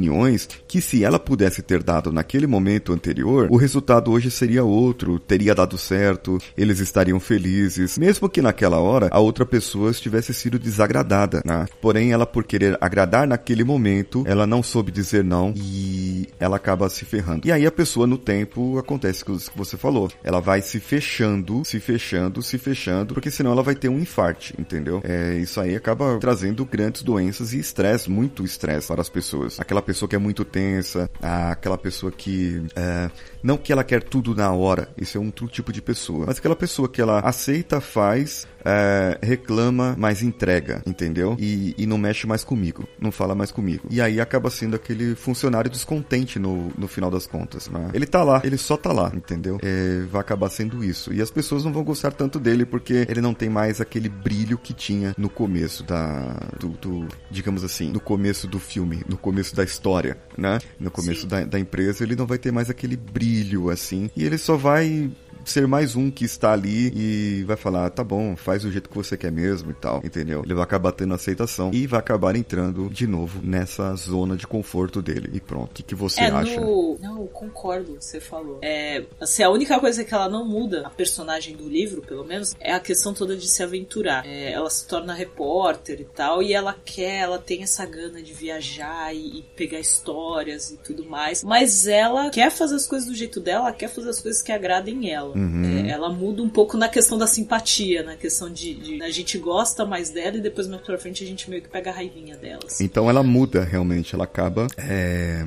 [0.67, 5.55] que se ela pudesse ter dado naquele momento anterior, o resultado hoje seria outro, teria
[5.55, 11.43] dado certo, eles estariam felizes, mesmo que naquela hora a outra pessoa estivesse sido desagradada,
[11.45, 11.67] né?
[11.81, 16.89] Porém, ela por querer agradar naquele momento, ela não soube dizer não e ela acaba
[16.89, 17.47] se ferrando.
[17.47, 21.65] E aí a pessoa no tempo acontece o que você falou, ela vai se fechando,
[21.65, 25.01] se fechando, se fechando, porque senão ela vai ter um infarte, entendeu?
[25.05, 29.59] É, isso aí acaba trazendo grandes doenças e estresse, muito estresse para as pessoas.
[29.61, 33.11] Aquela pessoa que é muito tensa, aquela pessoa que é,
[33.43, 36.39] não que ela quer tudo na hora, isso é um outro tipo de pessoa, mas
[36.39, 41.37] aquela pessoa que ela aceita, faz, é, reclama, mas entrega, entendeu?
[41.39, 43.87] E, e não mexe mais comigo, não fala mais comigo.
[43.91, 47.69] E aí acaba sendo aquele funcionário descontente no, no final das contas.
[47.69, 47.91] Né?
[47.95, 49.59] Ele tá lá, ele só tá lá, entendeu?
[49.63, 51.13] É, vai acabar sendo isso.
[51.13, 54.59] E as pessoas não vão gostar tanto dele porque ele não tem mais aquele brilho
[54.59, 56.37] que tinha no começo da.
[56.59, 60.59] do, do digamos assim, no começo do filme, no começo da história, né?
[60.81, 64.11] No começo da, da empresa, ele não vai ter mais aquele brilho assim.
[64.17, 65.11] E ele só vai
[65.51, 68.97] ser mais um que está ali e vai falar, tá bom, faz do jeito que
[68.97, 70.43] você quer mesmo e tal, entendeu?
[70.45, 75.01] Ele vai acabar tendo aceitação e vai acabar entrando de novo nessa zona de conforto
[75.01, 75.31] dele.
[75.33, 76.61] E pronto, o que, que você é, acha?
[76.61, 76.99] No...
[77.01, 78.59] Não, eu concordo com o que você falou.
[78.63, 82.55] É, assim, a única coisa que ela não muda, a personagem do livro, pelo menos,
[82.61, 84.27] é a questão toda de se aventurar.
[84.27, 88.33] É, ela se torna repórter e tal, e ela quer, ela tem essa gana de
[88.33, 93.15] viajar e, e pegar histórias e tudo mais, mas ela quer fazer as coisas do
[93.15, 95.36] jeito dela, quer fazer as coisas que agradem ela.
[95.37, 95.87] Uhum.
[95.87, 99.37] É, ela muda um pouco na questão da simpatia, na questão de, de, a gente
[99.37, 102.37] gosta mais dela e depois mais pra frente a gente meio que pega a raivinha
[102.37, 102.81] delas.
[102.81, 105.45] Então ela muda realmente, ela acaba, é,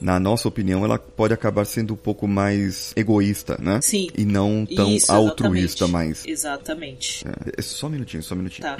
[0.00, 3.80] na nossa opinião, ela pode acabar sendo um pouco mais egoísta, né?
[3.80, 4.08] Sim.
[4.16, 6.26] E não tão Isso, altruísta mais.
[6.26, 7.24] Exatamente.
[7.56, 8.68] É, só um minutinho, só um minutinho.
[8.68, 8.76] Tá.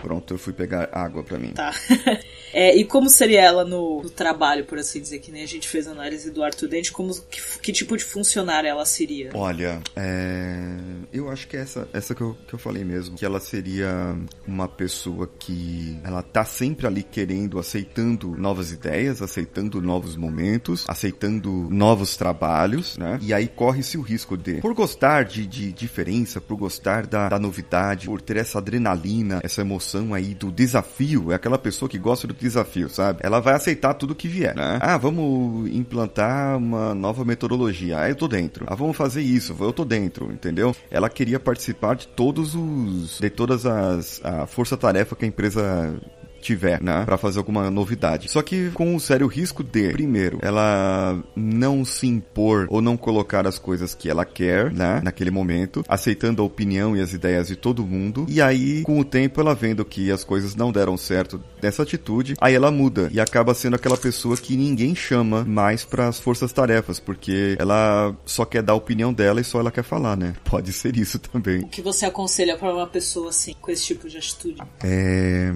[0.00, 1.52] Pronto, eu fui pegar água para mim.
[1.52, 1.72] Tá.
[2.52, 5.68] É, e como seria ela no, no, trabalho, por assim dizer, que nem a gente
[5.68, 9.30] fez a análise do Arthur Dente, como, que, que tipo de funcionário ela seria?
[9.34, 10.76] Olha, é,
[11.12, 14.16] eu acho que é essa, essa que eu, que eu falei mesmo, que ela seria
[14.48, 21.68] uma pessoa que ela tá sempre ali querendo, aceitando novas ideias, aceitando novos momentos, aceitando
[21.70, 23.16] novos trabalhos, né?
[23.22, 27.38] E aí corre-se o risco de, por gostar de, de diferença, por gostar da, da
[27.38, 29.69] novidade, por ter essa adrenalina, essa emoção
[30.12, 33.20] aí do desafio, é aquela pessoa que gosta do desafio, sabe?
[33.22, 34.78] Ela vai aceitar tudo que vier, né?
[34.80, 38.00] Ah, vamos implantar uma nova metodologia.
[38.00, 38.64] Ah, eu tô dentro.
[38.68, 39.56] Ah, vamos fazer isso.
[39.60, 40.74] Eu tô dentro, entendeu?
[40.90, 45.94] Ela queria participar de todos os de todas as a força-tarefa que a empresa
[46.40, 48.28] tiver, né, para fazer alguma novidade.
[48.28, 53.46] Só que com o sério risco de, primeiro, ela não se impor ou não colocar
[53.46, 57.56] as coisas que ela quer, né, naquele momento, aceitando a opinião e as ideias de
[57.56, 58.26] todo mundo.
[58.28, 62.34] E aí, com o tempo, ela vendo que as coisas não deram certo dessa atitude,
[62.40, 66.98] aí ela muda e acaba sendo aquela pessoa que ninguém chama mais para as forças-tarefas,
[66.98, 70.34] porque ela só quer dar a opinião dela e só ela quer falar, né?
[70.44, 71.60] Pode ser isso também.
[71.60, 74.60] O que você aconselha para uma pessoa assim, com esse tipo de atitude?
[74.82, 75.52] É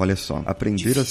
[0.00, 1.02] Olha só, aprender a,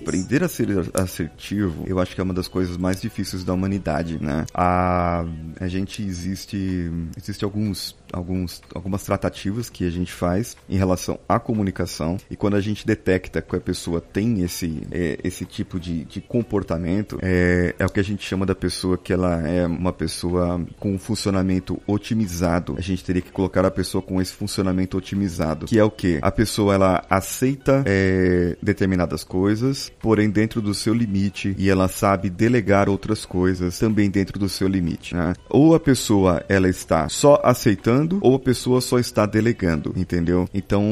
[0.00, 4.20] aprender a ser assertivo, eu acho que é uma das coisas mais difíceis da humanidade,
[4.20, 4.44] né?
[4.52, 5.24] A,
[5.60, 11.38] a gente existe, existe alguns alguns, algumas tratativas que a gente faz em relação à
[11.38, 12.16] comunicação.
[12.30, 16.20] E quando a gente detecta que a pessoa tem esse, é, esse tipo de, de
[16.20, 20.64] comportamento, é, é o que a gente chama da pessoa que ela é uma pessoa
[20.78, 22.74] com um funcionamento otimizado.
[22.78, 26.18] A gente teria que colocar a pessoa com esse funcionamento otimizado, que é o que?
[26.22, 32.30] A pessoa ela aceita é, determinadas coisas, porém dentro do seu limite, e ela sabe
[32.30, 35.14] delegar outras coisas também dentro do seu limite.
[35.14, 35.34] Né?
[35.48, 40.48] Ou a pessoa ela está só aceitando, ou a pessoa só está delegando, entendeu?
[40.52, 40.84] Então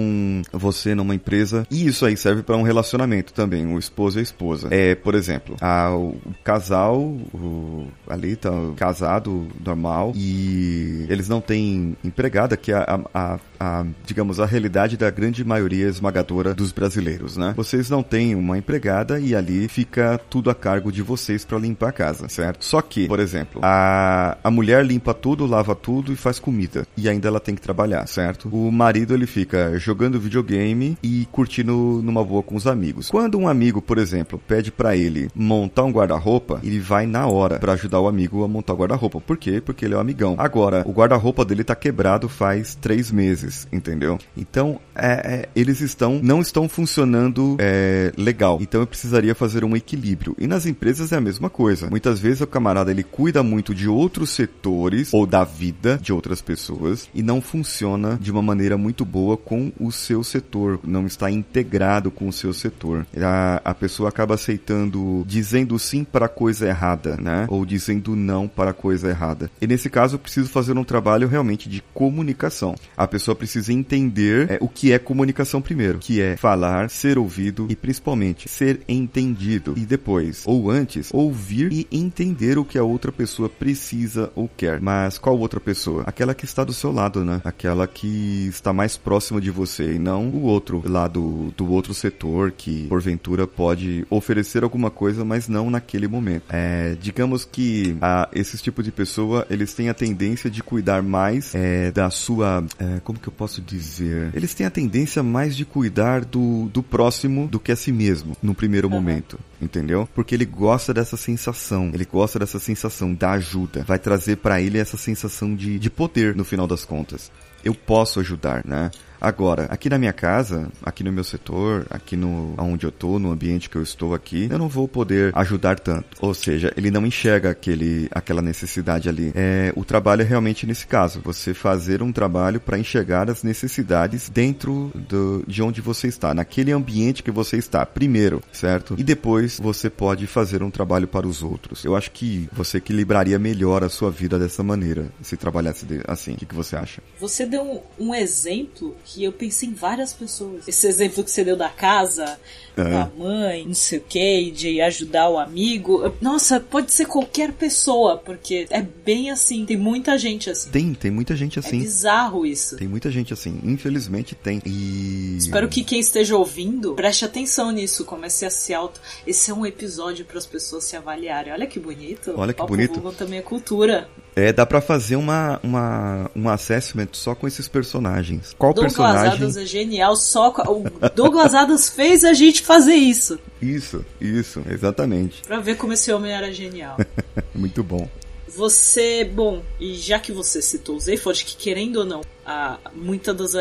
[0.53, 4.23] você numa empresa e isso aí serve para um relacionamento também, o esposo e a
[4.23, 4.69] esposa.
[4.71, 11.97] É, por exemplo, a, o casal, o, ali tá casado normal e eles não têm
[12.05, 17.37] empregada, que é a, a, a, digamos, a realidade da grande maioria esmagadora dos brasileiros,
[17.37, 17.55] né?
[17.57, 21.91] Vocês não têm uma empregada e ali fica tudo a cargo de vocês para limpar
[21.91, 22.65] a casa, certo?
[22.65, 26.85] Só que, por exemplo, a, a mulher limpa tudo, lava tudo e faz comida.
[26.97, 28.49] E ainda ela tem que trabalhar, certo?
[28.49, 33.11] O marido ele fica jogando videogame e curtindo numa boa com os amigos.
[33.11, 37.59] Quando um amigo, por exemplo, pede para ele montar um guarda-roupa, ele vai na hora
[37.59, 39.21] para ajudar o amigo a montar o guarda-roupa.
[39.21, 39.63] Por quê?
[39.65, 40.35] Porque ele é um amigão.
[40.39, 44.19] Agora, o guarda-roupa dele tá quebrado faz três meses, entendeu?
[44.37, 48.59] Então, é, é, eles estão não estão funcionando é, legal.
[48.61, 50.35] Então, eu precisaria fazer um equilíbrio.
[50.39, 51.89] E nas empresas é a mesma coisa.
[51.89, 56.41] Muitas vezes o camarada ele cuida muito de outros setores ou da vida de outras
[56.41, 61.31] pessoas e não funciona de uma maneira muito boa com o seu setor, não está
[61.31, 63.07] integrado com o seu setor.
[63.17, 67.47] A, a pessoa acaba aceitando, dizendo sim para coisa errada, né?
[67.49, 69.51] Ou dizendo não para coisa errada.
[69.61, 72.75] E nesse caso, eu preciso fazer um trabalho realmente de comunicação.
[72.97, 77.67] A pessoa precisa entender é, o que é comunicação primeiro, que é falar, ser ouvido
[77.69, 79.75] e principalmente ser entendido.
[79.77, 84.81] E depois, ou antes, ouvir e entender o que a outra pessoa precisa ou quer.
[84.81, 86.05] Mas qual outra pessoa?
[86.07, 87.41] Aquela que está do seu lado, né?
[87.45, 92.53] Aquela que está mais próxima de você e não o outro lado do outro setor
[92.53, 96.45] que porventura pode oferecer alguma coisa, mas não naquele momento.
[96.49, 101.57] É, digamos que a, esses tipos de pessoa eles têm a tendência de cuidar mais
[101.57, 104.31] é, da sua, é, como que eu posso dizer?
[104.35, 108.37] Eles têm a tendência mais de cuidar do, do próximo do que a si mesmo
[108.43, 108.95] no primeiro uhum.
[108.95, 110.09] momento, entendeu?
[110.15, 114.79] Porque ele gosta dessa sensação, ele gosta dessa sensação da ajuda, vai trazer para ele
[114.79, 117.31] essa sensação de, de poder no final das contas.
[117.65, 118.91] Eu posso ajudar, né?
[119.23, 123.31] Agora, aqui na minha casa, aqui no meu setor, aqui no onde eu tô, no
[123.31, 126.17] ambiente que eu estou aqui, eu não vou poder ajudar tanto.
[126.21, 129.31] Ou seja, ele não enxerga aquele, aquela necessidade ali.
[129.37, 134.29] É, o trabalho é realmente nesse caso, você fazer um trabalho para enxergar as necessidades
[134.29, 138.97] dentro do, de onde você está, naquele ambiente que você está, primeiro, certo?
[138.99, 141.85] E depois você pode fazer um trabalho para os outros.
[141.85, 146.33] Eu acho que você equilibraria melhor a sua vida dessa maneira, se trabalhasse assim.
[146.33, 147.01] O que, que você acha?
[147.21, 150.67] Você deu um, um exemplo eu pensei em várias pessoas.
[150.69, 152.39] Esse exemplo que você deu da casa,
[152.77, 152.91] uhum.
[152.91, 156.15] da mãe, não sei o que, de ajudar o amigo.
[156.21, 159.67] Nossa, pode ser qualquer pessoa, porque é bem assim.
[159.67, 160.71] Tem muita gente assim.
[160.71, 161.79] Tem, tem muita gente assim.
[161.79, 162.77] É bizarro isso.
[162.77, 163.61] Tem muita gente assim.
[163.65, 164.63] Infelizmente tem.
[164.65, 165.37] E.
[165.39, 168.05] Espero que quem esteja ouvindo preste atenção nisso.
[168.05, 169.01] Comece a se auto.
[169.27, 171.53] Esse é um episódio para as pessoas se avaliarem.
[171.53, 172.35] Olha que bonito.
[172.37, 173.01] Olha que bonito.
[173.13, 174.09] também é cultura.
[174.35, 178.55] É, dá para fazer uma, uma, um assessment só com esses personagens.
[178.59, 179.33] Qual Douglas personagem...
[179.33, 180.83] Adams é genial, só com...
[180.83, 183.39] o Douglas Adams fez a gente fazer isso.
[183.61, 185.43] Isso, isso, exatamente.
[185.43, 186.97] Pra ver como esse homem era genial.
[187.55, 188.09] Muito bom.
[188.55, 193.33] Você, bom, e já que você citou o Zayford, que querendo ou não, a, muita
[193.33, 193.53] das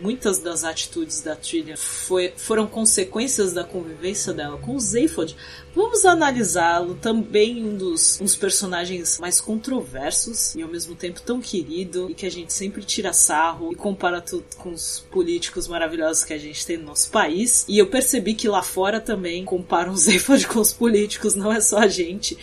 [0.00, 5.36] muitas das atitudes da Trillian foi, foram consequências da convivência dela com o Zayford,
[5.74, 11.40] vamos analisá-lo também um dos, um dos personagens mais controversos e ao mesmo tempo tão
[11.40, 16.24] querido e que a gente sempre tira sarro e compara tudo com os políticos maravilhosos
[16.24, 17.64] que a gente tem no nosso país.
[17.68, 21.60] E eu percebi que lá fora também comparam o Zayford com os políticos, não é
[21.60, 22.38] só a gente.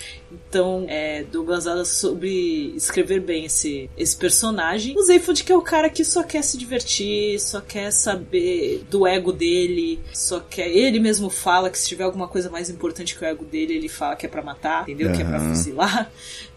[0.56, 4.98] Então, é, Douglas Adams sobre escrever bem esse, esse personagem.
[4.98, 9.06] O Zayford que é o cara que só quer se divertir, só quer saber do
[9.06, 10.70] ego dele, só quer...
[10.70, 13.90] Ele mesmo fala que se tiver alguma coisa mais importante que o ego dele, ele
[13.90, 15.10] fala que é para matar, entendeu?
[15.10, 15.16] Uhum.
[15.18, 16.12] Que é pra fuzilar.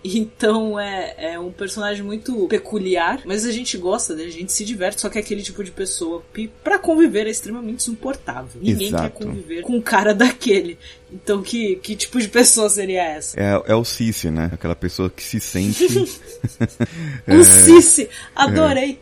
[0.05, 4.65] Então é, é um personagem muito peculiar, mas a gente gosta dele, a gente se
[4.65, 8.61] diverte, só que é aquele tipo de pessoa que para conviver é extremamente insuportável.
[8.63, 9.03] Ninguém Exato.
[9.03, 10.79] quer conviver com um cara daquele.
[11.11, 13.39] Então que, que tipo de pessoa seria essa?
[13.41, 14.51] É, é o Cici, né?
[14.53, 15.87] Aquela pessoa que se sente.
[17.27, 18.09] o Cici!
[18.35, 18.99] Adorei!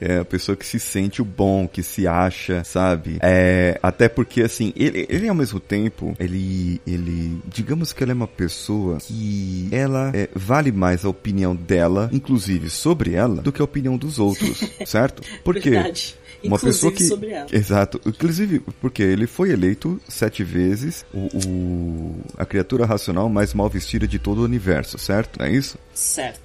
[0.00, 0.02] É.
[0.16, 3.18] é a pessoa que se sente o bom, que se acha, sabe?
[3.22, 8.14] É, até porque, assim, ele, ele ao mesmo tempo, ele, ele, digamos que ela é
[8.14, 13.60] uma pessoa que ela é, vale mais a opinião dela, inclusive sobre ela, do que
[13.60, 15.22] a opinião dos outros, certo?
[15.44, 16.16] Porque Verdade.
[16.44, 17.46] uma Inclusive pessoa que sobre ela.
[17.52, 23.68] exato inclusive porque ele foi eleito sete vezes o, o- a criatura racional mais mal
[23.68, 26.40] vestida de todo o universo certo não é isso Certo.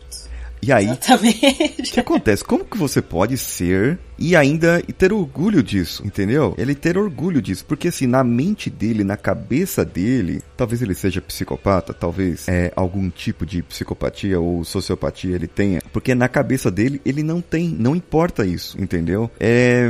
[0.61, 1.91] e aí o Exatamente.
[1.91, 6.53] que acontece como que você pode ser e ainda ter orgulho disso entendeu?
[6.57, 11.21] Ele ter orgulho disso porque assim na mente dele na cabeça dele talvez ele seja
[11.21, 17.01] psicopata talvez é algum tipo de psicopatia ou sociopatia ele tenha porque na cabeça dele
[17.03, 19.29] ele não tem não importa isso entendeu?
[19.39, 19.89] É,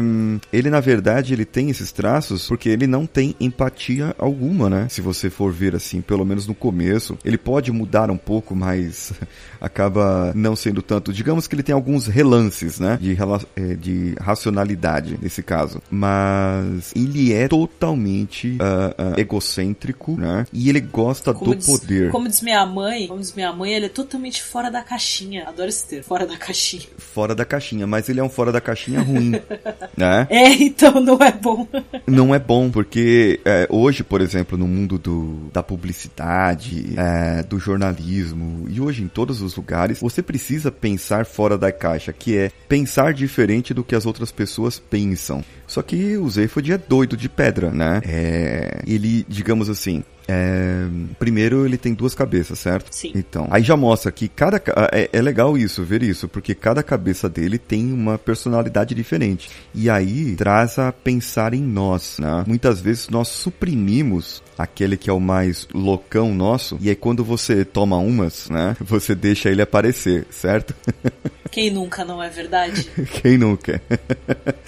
[0.53, 4.88] ele na verdade ele tem esses traços porque ele não tem empatia alguma né?
[4.89, 9.11] Se você for ver assim pelo menos no começo ele pode mudar um pouco mas
[9.59, 11.11] acaba não sendo tanto.
[11.11, 12.97] Digamos que ele tem alguns relances né?
[13.01, 13.17] De,
[13.55, 20.80] eh, de racionalidade nesse caso mas ele é totalmente ah, ah, egocêntrico né e ele
[20.80, 24.41] gosta do diz, poder como diz minha mãe, como diz minha mãe, ele é totalmente
[24.41, 25.47] fora da caixinha.
[25.47, 26.84] Adoro esse termo, fora da caixinha.
[26.97, 29.32] fora da caixinha mas ele é um fora da caixinha ruim
[29.97, 31.67] né É, então não é bom.
[32.07, 37.59] não é bom, porque é, hoje, por exemplo, no mundo do, da publicidade, é, do
[37.59, 42.51] jornalismo e hoje em todos os lugares, você precisa pensar fora da caixa, que é
[42.67, 45.43] pensar diferente do que as outras pessoas pensam.
[45.72, 48.01] Só que o Zephod é doido de pedra, né?
[48.05, 50.86] É, ele, digamos assim, é,
[51.17, 52.93] primeiro ele tem duas cabeças, certo?
[52.93, 53.13] Sim.
[53.15, 56.84] Então, aí já mostra que cada ca- é, é legal isso, ver isso, porque cada
[56.84, 59.49] cabeça dele tem uma personalidade diferente.
[59.74, 62.43] E aí traz a pensar em nós, né?
[62.45, 67.63] Muitas vezes nós suprimimos aquele que é o mais loucão nosso, e aí quando você
[67.63, 68.76] toma umas, né?
[68.82, 70.76] Você deixa ele aparecer, certo?
[71.49, 72.88] Quem nunca, não é verdade?
[73.22, 73.82] Quem nunca?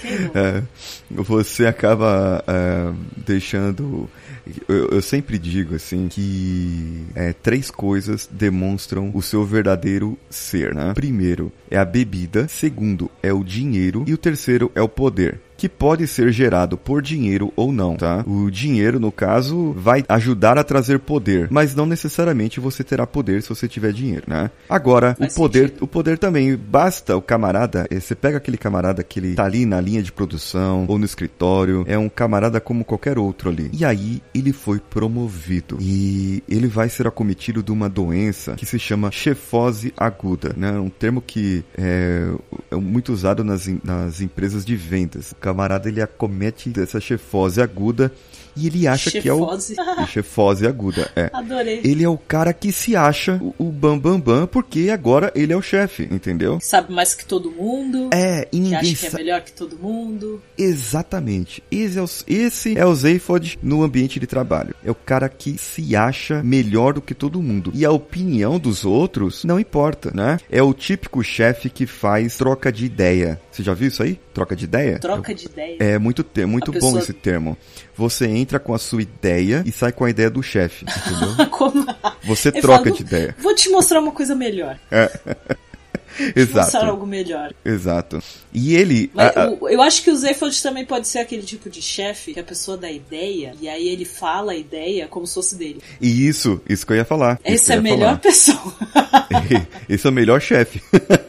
[0.01, 0.39] Quem nunca?
[0.39, 0.63] É,
[1.09, 2.93] você acaba é,
[3.25, 4.09] deixando.
[4.67, 10.73] Eu, eu sempre digo assim que é, três coisas demonstram o seu verdadeiro ser.
[10.73, 10.93] Né?
[10.93, 15.39] Primeiro é a bebida, segundo é o dinheiro e o terceiro é o poder.
[15.57, 18.23] Que pode ser gerado por dinheiro ou não, tá?
[18.27, 23.41] O dinheiro, no caso, vai ajudar a trazer poder, mas não necessariamente você terá poder
[23.41, 24.49] se você tiver dinheiro, né?
[24.69, 25.83] Agora, Faz o poder, sentido.
[25.83, 29.65] o poder também, basta o camarada, eh, você pega aquele camarada que ele tá ali
[29.65, 33.69] na linha de produção ou no escritório, é um camarada como qualquer outro ali.
[33.73, 38.79] E aí ele foi promovido e ele vai ser acometido de uma doença que se
[38.79, 40.71] chama chefose aguda, né?
[40.71, 42.31] Um termo que é,
[42.71, 45.33] é muito usado nas, nas empresas de vendas.
[45.43, 48.09] Camarada ele acomete dessa chefose aguda
[48.55, 49.75] e ele acha que é o Chefose.
[50.07, 51.81] chefose aguda, é Adorei.
[51.83, 55.57] ele é o cara que se acha o, bam bam bam porque agora ele é
[55.57, 56.59] o chefe, entendeu?
[56.61, 58.09] Sabe mais que todo mundo.
[58.13, 60.41] É, e Que ninguém acha que é melhor que todo mundo.
[60.57, 61.63] Exatamente.
[61.71, 64.75] Esse é, o, esse é o Zephod no ambiente de trabalho.
[64.83, 67.71] É o cara que se acha melhor do que todo mundo.
[67.73, 70.37] E a opinião dos outros não importa, né?
[70.51, 73.39] É o típico chefe que faz troca de ideia.
[73.51, 74.19] Você já viu isso aí?
[74.33, 74.99] Troca de ideia?
[74.99, 75.77] Troca de ideia.
[75.79, 77.57] É muito, te- muito A bom pessoa- esse termo.
[77.95, 81.47] Você entra com a sua ideia e sai com a ideia do chefe, entendeu?
[81.51, 81.85] Como...
[82.23, 83.35] Você Ele troca fala, de ideia.
[83.39, 84.79] Vou te mostrar uma coisa melhor.
[86.35, 86.77] Exato.
[86.77, 87.53] Algo melhor.
[87.65, 88.21] Exato.
[88.53, 89.09] E ele.
[89.13, 91.81] Mas a- a- o- eu acho que o Zephod também pode ser aquele tipo de
[91.81, 95.55] chefe que a pessoa dá ideia e aí ele fala a ideia como se fosse
[95.55, 95.81] dele.
[95.99, 97.37] E isso, isso que eu ia falar.
[97.37, 98.17] que é a melhor falar.
[98.19, 98.73] pessoa.
[99.89, 100.81] Esse é o melhor chefe.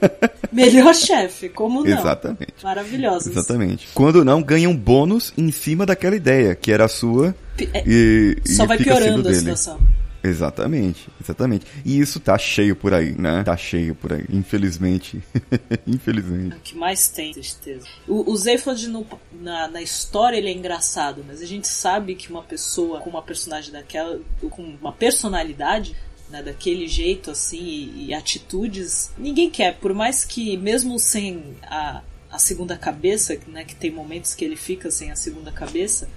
[0.52, 1.98] melhor chefe, como não?
[1.98, 2.52] Exatamente.
[2.62, 3.28] Maravilhosos.
[3.28, 3.88] Exatamente.
[3.94, 7.34] Quando não, ganha um bônus em cima daquela ideia, que era a sua.
[7.56, 9.38] Pi- é, E, e Só vai fica sendo piorando a dele.
[9.38, 9.80] situação.
[10.24, 11.66] Exatamente, exatamente.
[11.84, 13.44] E isso tá cheio por aí, né?
[13.44, 15.22] Tá cheio por aí, infelizmente.
[15.86, 16.54] infelizmente.
[16.54, 17.86] É o que mais tem, certeza.
[18.08, 22.42] O, o no- na, na história ele é engraçado, mas a gente sabe que uma
[22.42, 24.18] pessoa com uma personagem daquela,
[24.50, 25.94] com uma personalidade
[26.30, 29.76] né, daquele jeito assim e, e atitudes, ninguém quer.
[29.78, 34.56] Por mais que mesmo sem a, a segunda cabeça, né, que tem momentos que ele
[34.56, 36.08] fica sem a segunda cabeça,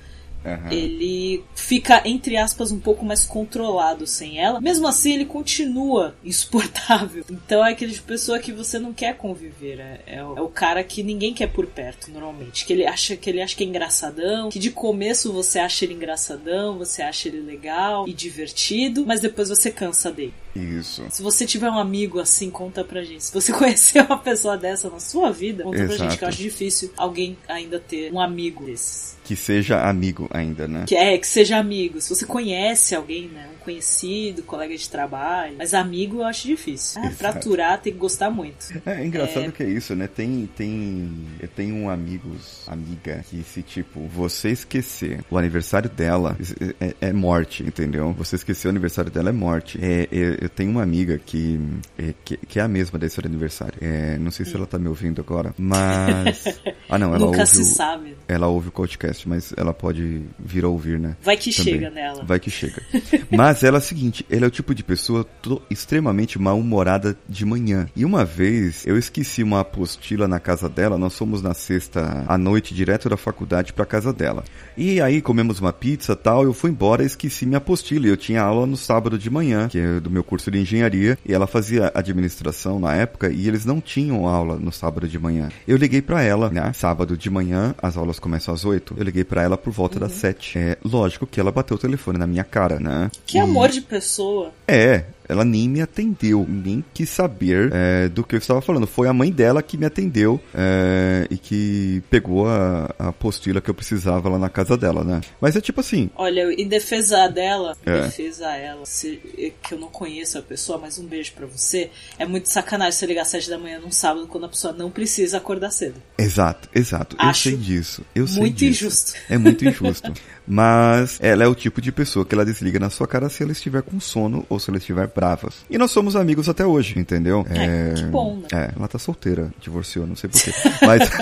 [0.46, 0.72] Aham.
[0.72, 4.62] ele fica, entre aspas, um pouco mais controlado sem ela.
[4.62, 7.24] Mesmo assim, ele continua insuportável.
[7.30, 9.80] Então é aquele tipo de pessoa que você não quer conviver.
[9.80, 12.66] É, é o, é o cara que ninguém quer por perto, normalmente.
[12.66, 15.94] Que ele acha que ele acha que é engraçadão, que de começo você acha ele
[15.94, 20.34] engraçadão, você acha ele legal e divertido, mas depois você cansa dele.
[20.58, 21.06] Isso.
[21.10, 23.24] Se você tiver um amigo assim, conta pra gente.
[23.24, 26.18] Se você conhecer uma pessoa dessa na sua vida, conta pra gente, Exato.
[26.18, 29.16] que eu acho difícil alguém ainda ter um amigo desses.
[29.24, 30.86] Que seja amigo ainda, né?
[30.88, 32.00] Que é, que seja amigo.
[32.00, 33.50] Se você conhece alguém, né?
[33.68, 35.56] Conhecido, colega de trabalho.
[35.58, 37.02] Mas amigo eu acho difícil.
[37.04, 38.68] Ah, fraturar tem que gostar muito.
[38.86, 40.08] É, engraçado que é isso, né?
[40.08, 41.12] Tem, tem,
[41.42, 46.38] eu tenho um amigos, amiga, que se tipo, você esquecer o aniversário dela
[46.80, 48.14] é, é morte, entendeu?
[48.14, 49.78] Você esquecer o aniversário dela é morte.
[49.82, 51.60] É, é, eu tenho uma amiga que,
[51.98, 53.78] é, que, que é a mesma desse aniversário.
[53.82, 56.58] É, não sei se ela tá me ouvindo agora, mas...
[56.90, 58.16] Ah não, ela Nunca ouve se o, sabe.
[58.30, 61.18] ela ouve o podcast, mas ela pode vir a ouvir, né?
[61.22, 61.74] Vai que Também.
[61.74, 62.24] chega nela.
[62.24, 62.82] Vai que chega.
[63.30, 65.26] Mas ela é o seguinte, ela é o tipo de pessoa
[65.70, 67.88] extremamente mal-humorada de manhã.
[67.96, 72.38] E uma vez eu esqueci uma apostila na casa dela, nós fomos na sexta à
[72.38, 74.44] noite direto da faculdade pra casa dela.
[74.76, 78.08] E aí comemos uma pizza tal, eu fui embora e esqueci minha apostila.
[78.08, 81.34] Eu tinha aula no sábado de manhã, que é do meu curso de engenharia, e
[81.34, 85.50] ela fazia administração na época e eles não tinham aula no sábado de manhã.
[85.68, 86.72] Eu liguei pra ela, né?
[86.74, 88.96] Sábado de manhã, as aulas começam às 8.
[88.98, 90.58] Eu liguei pra ela por volta das 7.
[90.58, 93.10] É, lógico que ela bateu o telefone na minha cara, né?
[93.26, 94.52] Que E- amor de pessoa.
[94.68, 98.88] É, ela nem me atendeu, nem quis saber é, do que eu estava falando.
[98.88, 103.70] Foi a mãe dela que me atendeu é, e que pegou a, a apostila que
[103.70, 105.22] eu precisava lá na casa dela, né?
[105.42, 108.02] Mas é tipo assim, Olha, em defesa dela, É.
[108.02, 109.20] defesa ela, se,
[109.64, 111.90] que eu não conheço a pessoa, mas um beijo pra você.
[112.20, 114.90] É muito sacanagem você ligar às 7 da manhã num sábado quando a pessoa não
[114.92, 115.96] precisa acordar cedo.
[116.18, 117.16] exato, exato.
[117.20, 118.02] Acho eu sei disso.
[118.16, 118.86] Eu sei muito disso.
[118.86, 119.14] injusto.
[119.30, 120.14] É muito injusto.
[120.50, 123.52] Mas ela é o tipo de pessoa que ela desliga na sua cara se ela
[123.52, 125.56] estiver com sono ou se ela estiver bravas.
[125.68, 127.44] E nós somos amigos até hoje, entendeu?
[127.50, 128.48] É, que bom, né?
[128.54, 130.54] É, ela tá solteira, divorciou, não sei porquê.
[130.86, 131.10] Mas.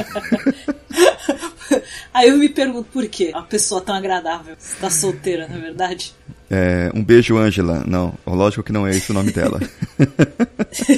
[2.14, 3.32] Aí eu me pergunto por quê?
[3.34, 6.14] Uma pessoa tão agradável está solteira, na é verdade?
[6.50, 7.84] É, um beijo, Ângela.
[7.88, 9.60] Não, lógico que não é esse o nome dela.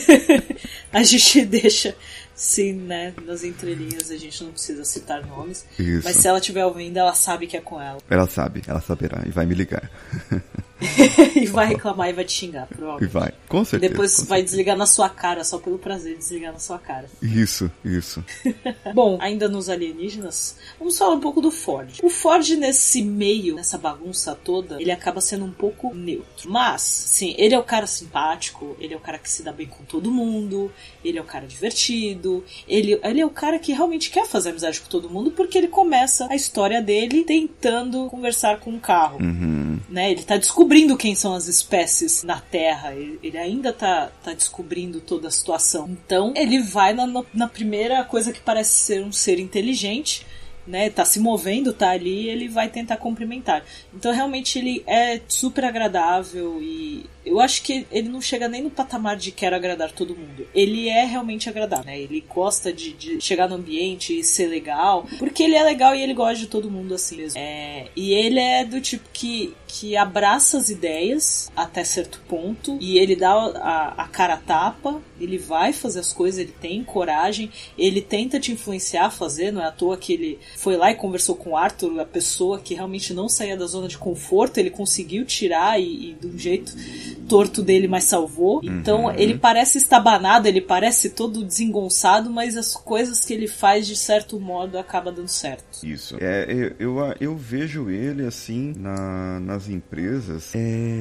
[0.91, 1.95] A gente deixa,
[2.35, 5.65] sim, né, nas entrelinhas, a gente não precisa citar nomes.
[5.77, 6.01] Isso.
[6.03, 7.99] Mas se ela estiver ouvindo, ela sabe que é com ela.
[8.09, 9.89] Ela sabe, ela saberá e vai me ligar.
[11.35, 13.11] e vai reclamar e vai te xingar, E provavelmente.
[13.11, 13.91] vai, com certeza.
[13.91, 17.07] Depois com vai desligar na sua cara, só pelo prazer de desligar na sua cara.
[17.07, 17.41] certeza.
[17.41, 18.23] Isso, isso.
[18.93, 21.99] Bom, ainda nos alienígenas, vamos falar um pouco do Ford.
[22.03, 26.49] O Ford, nesse meio, nessa bagunça toda, ele acaba sendo um pouco neutro.
[26.49, 29.67] Mas, sim, ele é o cara simpático, ele é o cara que se dá bem
[29.67, 30.71] com todo mundo,
[31.03, 34.79] ele é o cara divertido, ele, ele é o cara que realmente quer fazer amizade
[34.79, 39.19] com todo mundo porque ele começa a história dele tentando conversar com um carro.
[39.19, 39.79] Uhum.
[39.89, 40.11] Né?
[40.11, 40.66] Ele tá descobrindo
[40.97, 42.93] quem são as espécies na Terra.
[42.93, 45.87] Ele, ainda tá, tá descobrindo toda a situação.
[45.89, 50.25] Então, ele vai na- na primeira coisa que parece ser um ser inteligente,
[50.65, 50.89] né?
[50.89, 53.63] Tá se movendo, tá ali, ele vai tentar cumprimentar.
[53.93, 58.69] Então, realmente, ele é super agradável e eu acho que ele não chega nem no
[58.69, 60.47] patamar de quero agradar todo mundo.
[60.53, 61.99] Ele é realmente agradável, né?
[61.99, 66.01] Ele gosta de, de chegar no ambiente e ser legal, porque ele é legal e
[66.01, 67.39] ele gosta de todo mundo assim mesmo.
[67.39, 72.97] É, e ele é do tipo que, que abraça as ideias até certo ponto e
[72.97, 77.51] ele dá a, a cara a tapa, ele vai fazer as coisas, ele tem coragem,
[77.77, 80.95] ele tenta te influenciar a fazer, não é à toa que ele foi lá e
[80.95, 84.69] conversou com o Arthur, a pessoa que realmente não saía da zona de conforto, ele
[84.69, 86.73] conseguiu tirar e, e de um jeito
[87.17, 88.61] torto dele, mas salvou.
[88.63, 93.95] Então ele parece estabanado, ele parece todo desengonçado, mas as coisas que ele faz de
[93.95, 95.85] certo modo acaba dando certo.
[95.85, 96.17] Isso.
[96.19, 96.45] É,
[96.79, 100.97] eu, eu, eu vejo ele assim na, nas empresas é,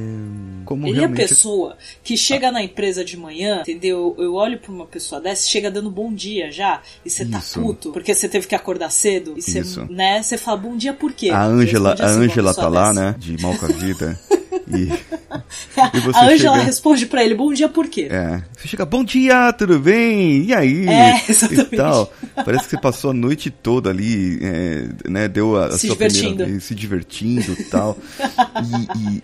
[0.64, 1.29] como Ele é a realmente.
[1.29, 4.14] pessoa que chega na empresa de manhã, entendeu?
[4.19, 7.93] Eu olho pra uma pessoa dessa, chega dando bom dia já, e você tá puto,
[7.93, 9.87] porque você teve que acordar cedo, e você, Isso.
[9.91, 11.31] né, você fala bom dia por quê?
[11.31, 13.01] A Ângela, a Ângela pessoa tá lá, dessa.
[13.01, 13.14] né?
[13.19, 14.19] De mal com a vida.
[14.69, 14.85] E,
[15.77, 18.09] e a Ângela chega- responde pra ele bom dia por quê?
[18.11, 18.43] É.
[18.57, 20.45] Você chega, bom dia, tudo bem?
[20.45, 20.89] E aí?
[20.89, 21.75] É, exatamente.
[21.75, 22.12] E tal.
[22.45, 25.29] Parece que você passou a noite toda ali, é, né?
[25.29, 26.27] Deu a, a Se sua divertindo.
[26.29, 27.97] primeira vez, se divertindo e tal.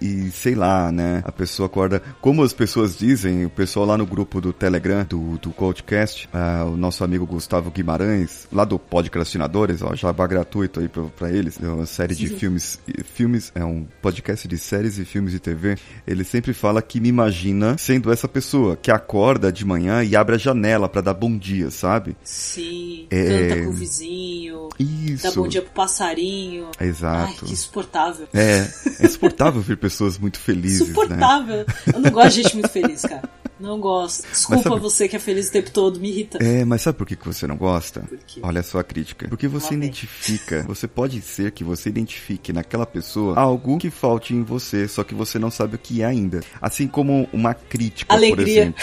[0.01, 1.22] E, e- e, sei lá, né?
[1.24, 2.03] A pessoa acorda.
[2.20, 6.64] Como as pessoas dizem, o pessoal lá no grupo do Telegram, do, do Coachcast, ah,
[6.66, 11.59] o nosso amigo Gustavo Guimarães, lá do Podcastinadores, ó, jabá gratuito aí pra, pra eles,
[11.62, 12.78] é uma série de filmes,
[13.14, 15.76] filmes, é um podcast de séries e filmes de TV.
[16.07, 20.37] Ele sempre fala que me imagina sendo essa pessoa que acorda de manhã e abre
[20.37, 22.16] a janela pra dar bom dia, sabe?
[22.22, 23.49] Sim, É.
[23.49, 25.24] canta com o vizinho, Isso.
[25.24, 26.68] dá bom dia pro passarinho.
[26.78, 27.45] Ai, Exato.
[27.47, 28.28] que insuportável.
[28.33, 28.68] É,
[29.01, 30.85] é insuportável ver pessoas muito felizes, né?
[30.87, 31.66] Insuportável.
[31.93, 33.22] Eu não gosto de gente muito feliz, cara.
[33.62, 34.26] Não gosto.
[34.28, 36.38] Desculpa sabe- você que é feliz o tempo todo, me irrita.
[36.42, 38.00] É, mas sabe por que você não gosta?
[38.00, 38.40] Por quê?
[38.42, 39.28] Olha só a crítica.
[39.28, 44.42] Porque você identifica, você pode ser que você identifique naquela pessoa algo que falte em
[44.42, 46.40] você, só que você não sabe o que é ainda.
[46.60, 48.34] Assim como uma crítica, Alegria.
[48.34, 48.82] por exemplo.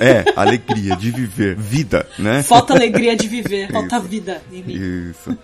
[0.00, 2.42] É, alegria de viver, vida, né?
[2.42, 4.74] Falta alegria de viver, falta vida em mim.
[5.10, 5.36] Isso.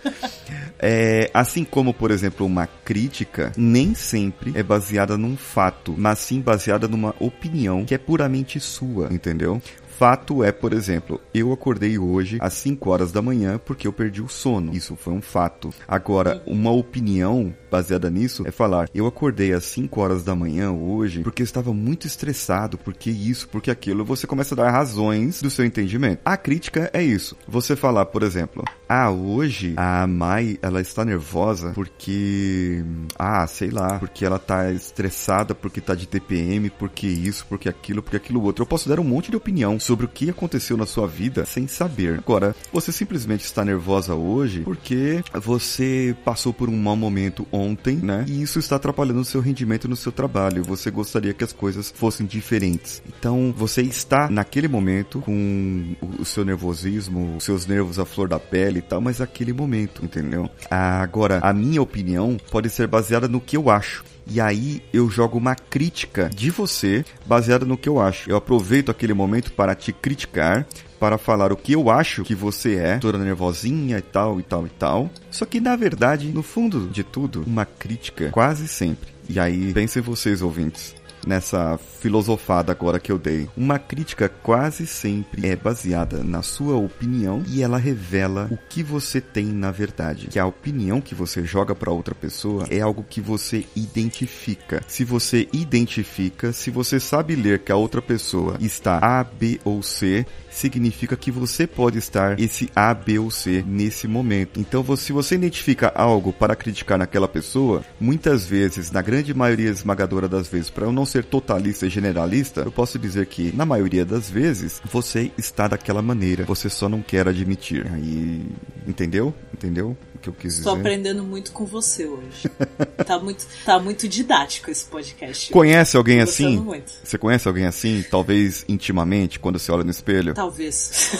[0.79, 6.41] É, assim como, por exemplo, uma crítica nem sempre é baseada num fato, mas sim
[6.41, 9.61] baseada numa opinião que é puramente sua, entendeu?
[9.97, 14.21] Fato é, por exemplo, eu acordei hoje às 5 horas da manhã porque eu perdi
[14.21, 14.75] o sono.
[14.75, 15.73] Isso foi um fato.
[15.87, 21.23] Agora, uma opinião baseada nisso é falar: eu acordei às 5 horas da manhã hoje
[21.23, 24.05] porque eu estava muito estressado, porque isso, porque aquilo.
[24.05, 26.21] Você começa a dar razões do seu entendimento.
[26.25, 27.37] A crítica é isso.
[27.47, 28.65] Você falar, por exemplo,
[28.97, 32.85] ah, hoje a Mai, ela está nervosa porque,
[33.19, 38.05] ah, sei lá, porque ela tá estressada, porque tá de TPM, porque isso, porque aquilo,
[38.05, 38.63] porque aquilo outro.
[38.63, 41.67] Eu posso dar um monte de opinião sobre o que aconteceu na sua vida sem
[41.67, 42.21] saber.
[42.21, 48.25] Agora, você simplesmente está nervosa hoje porque você passou por um mau momento ontem, né?
[48.29, 50.63] E isso está atrapalhando o seu rendimento no seu trabalho.
[50.63, 53.03] Você gostaria que as coisas fossem diferentes.
[53.09, 58.39] Então, você está naquele momento com o seu nervosismo, os seus nervos à flor da
[58.39, 60.49] pele tal, mas aquele momento, entendeu?
[60.71, 64.05] Agora, a minha opinião pode ser baseada no que eu acho.
[64.27, 68.31] E aí eu jogo uma crítica de você baseada no que eu acho.
[68.31, 70.67] Eu aproveito aquele momento para te criticar,
[70.99, 74.67] para falar o que eu acho que você é, toda nervosinha e tal e tal
[74.67, 75.11] e tal.
[75.31, 79.13] Só que na verdade, no fundo de tudo, uma crítica quase sempre.
[79.29, 80.95] E aí, pensem vocês ouvintes
[81.27, 83.49] nessa filosofada agora que eu dei.
[83.57, 89.21] Uma crítica quase sempre é baseada na sua opinião e ela revela o que você
[89.21, 90.29] tem na verdade.
[90.29, 94.83] Que a opinião que você joga para outra pessoa é algo que você identifica.
[94.87, 99.83] Se você identifica, se você sabe ler que a outra pessoa está A, B ou
[99.83, 104.61] C, significa que você pode estar esse A, B ou C nesse momento.
[104.61, 110.29] Então, se você identifica algo para criticar naquela pessoa, muitas vezes, na grande maioria esmagadora
[110.29, 114.05] das vezes, para eu não ser totalista e generalista, eu posso dizer que, na maioria
[114.05, 117.87] das vezes, você está daquela maneira, você só não quer admitir.
[117.93, 118.45] Aí,
[118.85, 119.33] entendeu?
[119.53, 120.69] Entendeu o que eu quis dizer?
[120.71, 122.51] aprendendo muito com você hoje.
[123.07, 125.53] tá, muito, tá muito didático esse podcast.
[125.53, 126.59] Conhece alguém assim?
[126.59, 126.91] muito.
[127.05, 128.05] Você conhece alguém assim?
[128.11, 130.35] Talvez intimamente, quando você olha no espelho?
[130.35, 131.13] Talvez.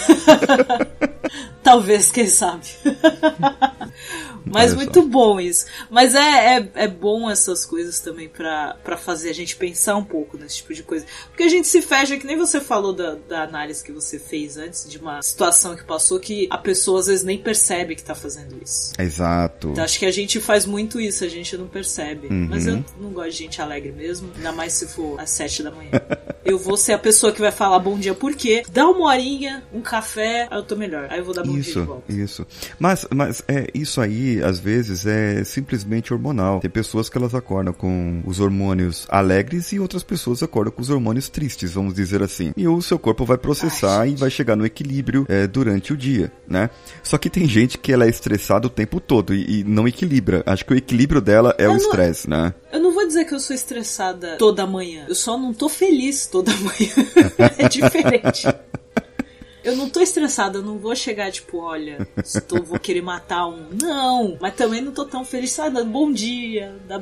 [1.63, 2.67] Talvez, quem sabe.
[4.45, 5.07] Mas Olha muito só.
[5.09, 5.67] bom isso.
[5.91, 10.39] Mas é, é, é bom essas coisas também pra fazer a gente pensar um pouco
[10.39, 11.05] nesse tipo de coisa.
[11.29, 14.57] Porque a gente se fecha, que nem você falou da, da análise que você fez
[14.57, 18.15] antes, de uma situação que passou, que a pessoa às vezes nem percebe que tá
[18.15, 18.93] fazendo isso.
[18.99, 19.71] Exato.
[19.71, 22.29] Então, acho que a gente faz muito isso, a gente não percebe.
[22.29, 22.47] Uhum.
[22.49, 25.71] Mas eu não gosto de gente alegre mesmo, ainda mais se for às sete da
[25.71, 25.91] manhã.
[26.45, 28.63] eu vou ser a pessoa que vai falar bom dia por quê?
[28.71, 31.09] Dá uma horinha, um café, aí eu tô melhor.
[31.11, 32.13] Aí eu vou dar bom dia de Isso, volta.
[32.13, 32.47] isso.
[32.79, 36.61] Mas, mas é, isso aí, às vezes, é simplesmente hormonal.
[36.61, 40.91] Tem pessoas que elas acordam com os hormônios alegres e outras pessoas acordam com os
[40.91, 42.53] hormônios tristes, vamos dizer assim.
[42.57, 45.97] E o seu corpo vai processar Ai, e vai chegar no equilíbrio é, durante o
[45.97, 46.71] dia, né?
[47.03, 50.43] Só que tem gente que ela é estressada o tempo todo e, e não equilibra.
[50.47, 52.55] Acho que o equilíbrio dela é o estresse, né?
[52.73, 55.07] Eu não vou dizer que eu sou estressada toda manhã.
[55.09, 57.51] Eu só não tô feliz toda manhã.
[57.59, 58.47] é diferente.
[59.65, 63.67] Eu não tô estressada, eu não vou chegar tipo, olha, estou, vou querer matar um.
[63.81, 65.75] Não, mas também não tô tão feliz, sabe?
[65.77, 67.01] Dá bom dia, dá,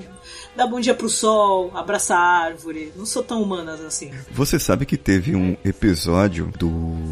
[0.55, 2.93] dá bom dia pro sol, abraça a árvore.
[2.97, 4.13] Não sou tão humanas assim.
[4.31, 6.71] Você sabe que teve um episódio do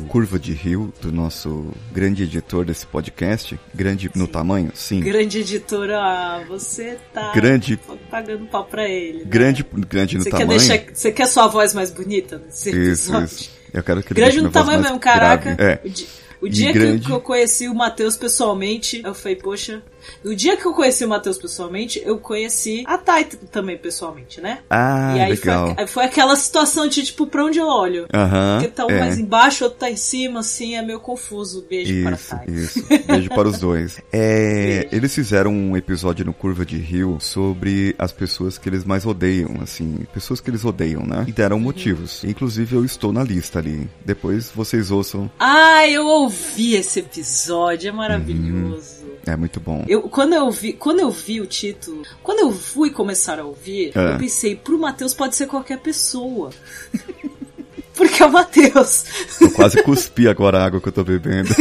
[0.08, 5.00] Curva de Rio, do nosso grande editor desse podcast, grande no tamanho, sim.
[5.00, 7.76] Grande editora, ah, você tá Grande.
[8.10, 9.18] pagando pau pra ele.
[9.18, 9.24] né?
[9.26, 10.58] Grande, grande no Você quer, tamanho.
[10.60, 12.78] deixar, você quer sua voz mais bonita nesse Isso,
[13.14, 13.24] episódio?
[13.24, 13.59] isso.
[13.72, 15.56] Eu quero que ele Grande no tamanho mesmo, caraca.
[15.58, 15.80] É.
[15.84, 16.06] O, di-
[16.42, 17.02] o dia que grande.
[17.02, 19.82] eu, que eu conheci o Matheus pessoalmente, eu falei, poxa.
[20.24, 24.40] No dia que eu conheci o Matheus pessoalmente, eu conheci a Thay t- também pessoalmente,
[24.40, 24.58] né?
[24.70, 25.74] Ah, e aí foi, legal.
[25.78, 28.06] a- foi aquela situação de tipo, pra onde eu olho?
[28.12, 28.58] Aham.
[28.60, 28.98] Porque tá um é.
[29.00, 31.64] mais embaixo, outro tá em cima, assim, é meio confuso.
[31.68, 32.54] Beijo para a Isso, Thay.
[32.54, 32.86] isso.
[33.06, 34.00] Beijo para os dois.
[34.12, 39.04] É, eles fizeram um episódio no Curva de Rio sobre as pessoas que eles mais
[39.06, 41.24] odeiam, assim, pessoas que eles odeiam, né?
[41.28, 42.22] E deram motivos.
[42.24, 43.88] Inclusive eu estou na lista ali.
[44.04, 45.30] Depois vocês ouçam.
[45.38, 48.99] Ah, eu ouvi esse episódio, é maravilhoso.
[49.26, 49.84] É muito bom.
[49.86, 53.92] Eu, quando, eu vi, quando eu vi o título, quando eu fui começar a ouvir,
[53.94, 54.12] Ah.
[54.12, 56.50] eu pensei, pro Matheus pode ser qualquer pessoa.
[57.94, 59.04] Porque é o Matheus.
[59.40, 61.50] Eu quase cuspi agora a água que eu tô bebendo.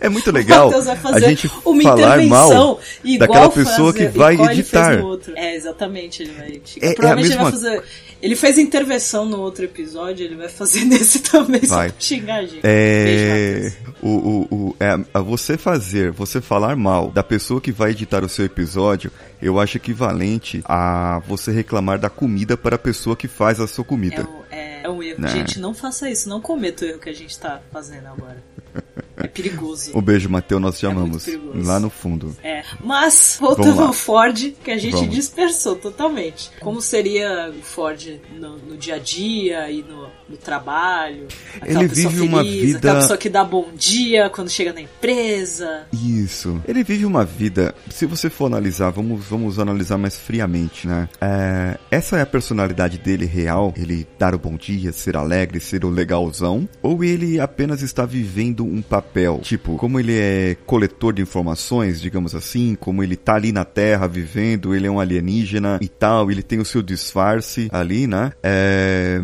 [0.00, 0.68] É muito legal
[1.14, 2.80] a gente falar mal
[3.20, 5.00] daquela pessoa que vai editar.
[5.36, 6.84] É, exatamente, ele vai editar.
[6.84, 7.48] É, Provavelmente é mesma...
[7.48, 7.82] ele vai fazer.
[8.22, 11.88] Ele fez intervenção no outro episódio, ele vai fazer nesse também vai.
[11.88, 12.60] só pra xingar a gente.
[12.62, 13.72] É.
[14.00, 18.28] o, o, o, é, você fazer, você falar mal da pessoa que vai editar o
[18.28, 19.10] seu episódio,
[19.40, 23.84] eu acho equivalente a você reclamar da comida para a pessoa que faz a sua
[23.84, 24.26] comida.
[24.50, 25.20] É, é, é um erro.
[25.20, 25.28] Né?
[25.28, 28.40] Gente, não faça isso, não cometa o erro que a gente tá fazendo agora.
[29.16, 29.96] É perigoso.
[29.96, 31.26] Um beijo, Matheus, nós te é amamos.
[31.54, 32.36] Lá no fundo.
[32.42, 32.62] É.
[32.82, 35.14] Mas, voltando ao Ford, que a gente Vamos.
[35.14, 36.50] dispersou totalmente.
[36.60, 41.28] Como seria o Ford no, no dia a dia e no, no trabalho?
[41.64, 42.78] Ele vive feliz, uma vida.
[42.78, 45.86] Aquela pessoa que dá bom dia quando chega na empresa.
[45.92, 46.60] Isso.
[46.66, 47.74] Ele vive uma vida.
[47.90, 51.08] Se você for analisar, vamos, vamos analisar mais friamente, né?
[51.20, 53.74] É, essa é a personalidade dele real.
[53.76, 56.68] Ele dar o bom dia, ser alegre, ser o legalzão.
[56.82, 59.01] Ou ele apenas está vivendo um papel.
[59.40, 64.06] Tipo, como ele é coletor de informações, digamos assim, como ele tá ali na Terra
[64.06, 68.32] vivendo, ele é um alienígena e tal, ele tem o seu disfarce ali, né?
[68.42, 69.20] É...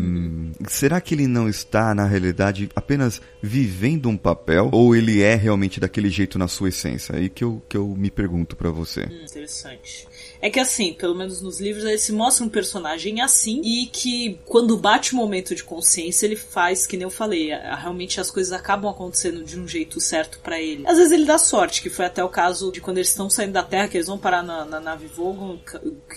[0.67, 4.69] Será que ele não está, na realidade, apenas vivendo um papel?
[4.71, 7.13] Ou ele é realmente daquele jeito na sua essência?
[7.13, 9.01] É aí que eu, que eu me pergunto para você.
[9.03, 10.07] Hum, interessante.
[10.41, 14.39] É que assim, pelo menos nos livros, ele se mostra um personagem assim e que
[14.45, 18.53] quando bate o momento de consciência, ele faz, que nem eu falei, realmente as coisas
[18.53, 20.87] acabam acontecendo de um jeito certo para ele.
[20.87, 23.53] Às vezes ele dá sorte, que foi até o caso de quando eles estão saindo
[23.53, 25.57] da Terra, que eles vão parar na, na nave Vogon,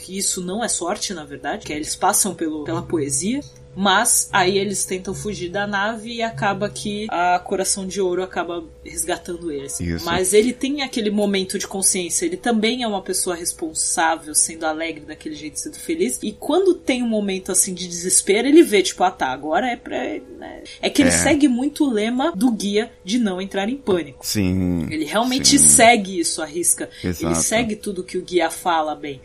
[0.05, 3.41] que isso não é sorte, na verdade, que eles passam pelo, pela poesia.
[3.75, 8.65] Mas aí eles tentam fugir da nave e acaba que a Coração de Ouro acaba
[8.85, 9.81] resgatando eles.
[9.81, 10.05] Isso.
[10.05, 15.05] Mas ele tem aquele momento de consciência, ele também é uma pessoa responsável, sendo alegre
[15.05, 16.19] daquele jeito, sendo feliz.
[16.23, 19.77] E quando tem um momento assim de desespero, ele vê, tipo, ah tá, agora é
[19.77, 19.99] pra.
[20.39, 20.63] Né?
[20.81, 21.13] É que ele é.
[21.13, 24.27] segue muito o lema do guia de não entrar em pânico.
[24.27, 24.87] Sim.
[24.91, 25.67] Ele realmente sim.
[25.67, 26.91] segue isso, a risca.
[27.03, 27.27] Exato.
[27.27, 29.21] Ele segue tudo que o guia fala bem.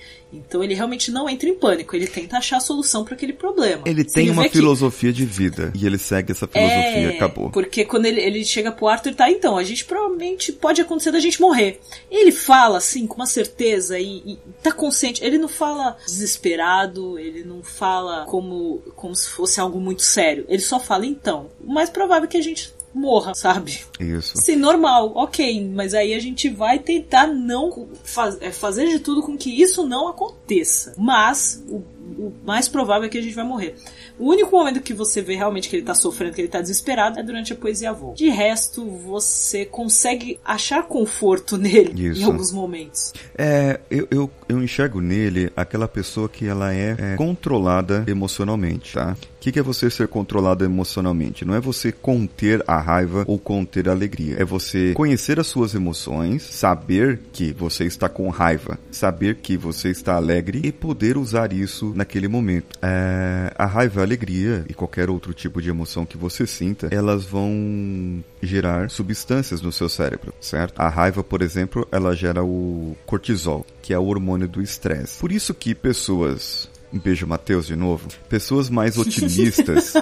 [0.47, 3.83] Então ele realmente não entra em pânico, ele tenta achar a solução para aquele problema.
[3.85, 5.17] Ele tem uma filosofia que...
[5.17, 7.49] de vida e ele segue essa filosofia, é, acabou.
[7.49, 11.19] Porque quando ele, ele chega pro Arthur, tá, então, a gente provavelmente pode acontecer da
[11.19, 11.79] gente morrer.
[12.09, 15.23] Ele fala assim, com uma certeza e, e tá consciente.
[15.23, 20.45] Ele não fala desesperado, ele não fala como, como se fosse algo muito sério.
[20.47, 23.83] Ele só fala, então, o mais provável é que a gente morra, sabe?
[23.99, 24.37] Isso.
[24.37, 29.21] Sim, normal, ok, mas aí a gente vai tentar não faz, é, fazer de tudo
[29.21, 30.93] com que isso não aconteça.
[30.97, 31.83] Mas o,
[32.17, 33.75] o mais provável é que a gente vai morrer.
[34.17, 37.19] O único momento que você vê realmente que ele tá sofrendo, que ele tá desesperado,
[37.19, 38.13] é durante a poesia avô.
[38.13, 42.21] De resto, você consegue achar conforto nele Isso.
[42.21, 43.13] em alguns momentos.
[43.37, 49.15] É, eu, eu, eu enxergo nele aquela pessoa que ela é, é controlada emocionalmente, tá?
[49.37, 51.45] O que, que, é você ser controlado emocionalmente?
[51.45, 54.35] Não é você conter a raiva ou conter a alegria.
[54.37, 59.89] É você conhecer as suas emoções, saber que você está com raiva, saber que você
[59.89, 62.77] está alegre e poder usar isso naquele momento.
[62.81, 67.25] É, a raiva, a alegria e qualquer outro tipo de emoção que você sinta, elas
[67.25, 70.79] vão gerar substâncias no seu cérebro, certo?
[70.79, 75.19] A raiva, por exemplo, ela gera o cortisol, que é o hormônio do estresse.
[75.19, 78.07] Por isso que pessoas um beijo, Matheus, de novo.
[78.29, 79.93] Pessoas mais otimistas,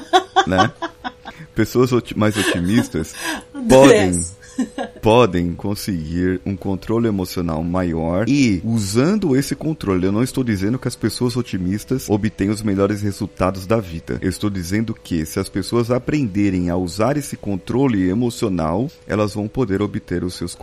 [0.45, 0.72] né?
[1.56, 3.16] Pessoas mais otimistas
[3.68, 4.12] podem
[5.01, 10.88] podem conseguir um controle emocional maior e usando esse controle, eu não estou dizendo que
[10.88, 14.18] as pessoas otimistas obtêm os melhores resultados da vida.
[14.22, 19.47] Eu estou dizendo que se as pessoas aprenderem a usar esse controle emocional, elas vão
[19.47, 20.58] poder obter os seus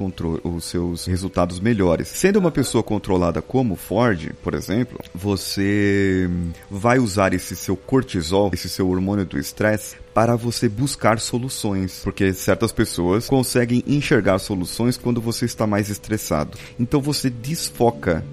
[0.45, 2.09] os seus resultados melhores.
[2.09, 6.29] Sendo uma pessoa controlada como Ford, por exemplo, você
[6.71, 12.33] vai usar esse seu cortisol, esse seu hormônio do estresse para você buscar soluções, porque
[12.33, 16.59] certas pessoas conseguem enxergar soluções quando você está mais estressado.
[16.79, 18.25] Então você desfoca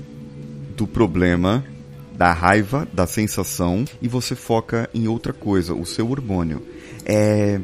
[0.75, 1.63] do problema,
[2.13, 6.61] da raiva, da sensação e você foca em outra coisa, o seu hormônio.
[7.05, 7.59] É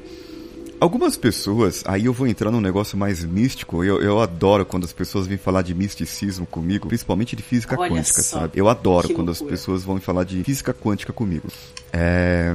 [0.80, 3.84] Algumas pessoas, aí eu vou entrar num negócio mais místico.
[3.84, 7.90] Eu, eu adoro quando as pessoas vêm falar de misticismo comigo, principalmente de física Olha
[7.90, 8.40] quântica, só.
[8.42, 8.60] sabe?
[8.60, 9.32] Eu adoro quando loucura.
[9.32, 11.48] as pessoas vão falar de física quântica comigo.
[11.94, 12.54] É.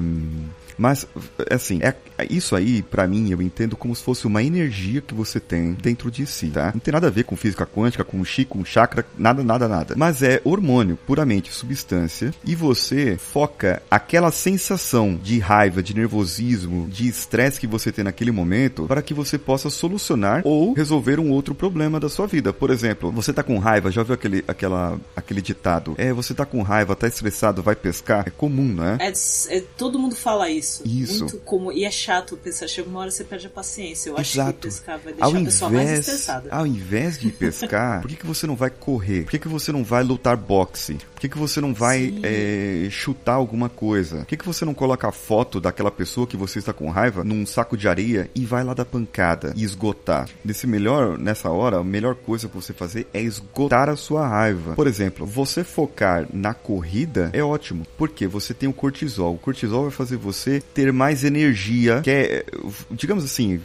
[0.81, 1.07] Mas,
[1.51, 1.95] assim, é,
[2.31, 6.11] isso aí, para mim, eu entendo como se fosse uma energia que você tem dentro
[6.11, 6.71] de si, tá?
[6.73, 9.95] Não tem nada a ver com física quântica, com chi, com chakra, nada, nada, nada.
[9.95, 17.07] Mas é hormônio, puramente substância, e você foca aquela sensação de raiva, de nervosismo, de
[17.07, 21.55] estresse que você tem naquele momento para que você possa solucionar ou resolver um outro
[21.55, 22.55] problema da sua vida.
[22.55, 25.95] Por exemplo, você tá com raiva, já viu aquele, aquela, aquele ditado?
[25.99, 28.25] É, você tá com raiva, tá estressado, vai pescar?
[28.27, 28.97] É comum, né?
[28.99, 29.13] É,
[29.55, 30.83] é todo mundo fala isso isso.
[30.87, 31.25] Isso.
[31.25, 34.11] Muito como, e é chato pensar, chega uma hora você perde a paciência.
[34.11, 34.53] Eu acho Exato.
[34.55, 36.49] que pescar vai deixar Ao a pessoa mais invés, estressada.
[36.51, 39.25] ao invés de pescar, por que, que você não vai correr?
[39.25, 40.99] Por que, que você não vai lutar boxe?
[41.21, 44.21] Por que, que você não vai é, chutar alguma coisa?
[44.21, 47.23] Por que, que você não coloca a foto daquela pessoa que você está com raiva
[47.23, 50.31] num saco de areia e vai lá dar pancada e esgotar?
[50.43, 54.73] Nesse melhor, nessa hora, a melhor coisa pra você fazer é esgotar a sua raiva.
[54.73, 59.35] Por exemplo, você focar na corrida é ótimo, porque você tem o cortisol.
[59.35, 62.45] O cortisol vai fazer você ter mais energia, que é,
[62.93, 63.61] digamos assim,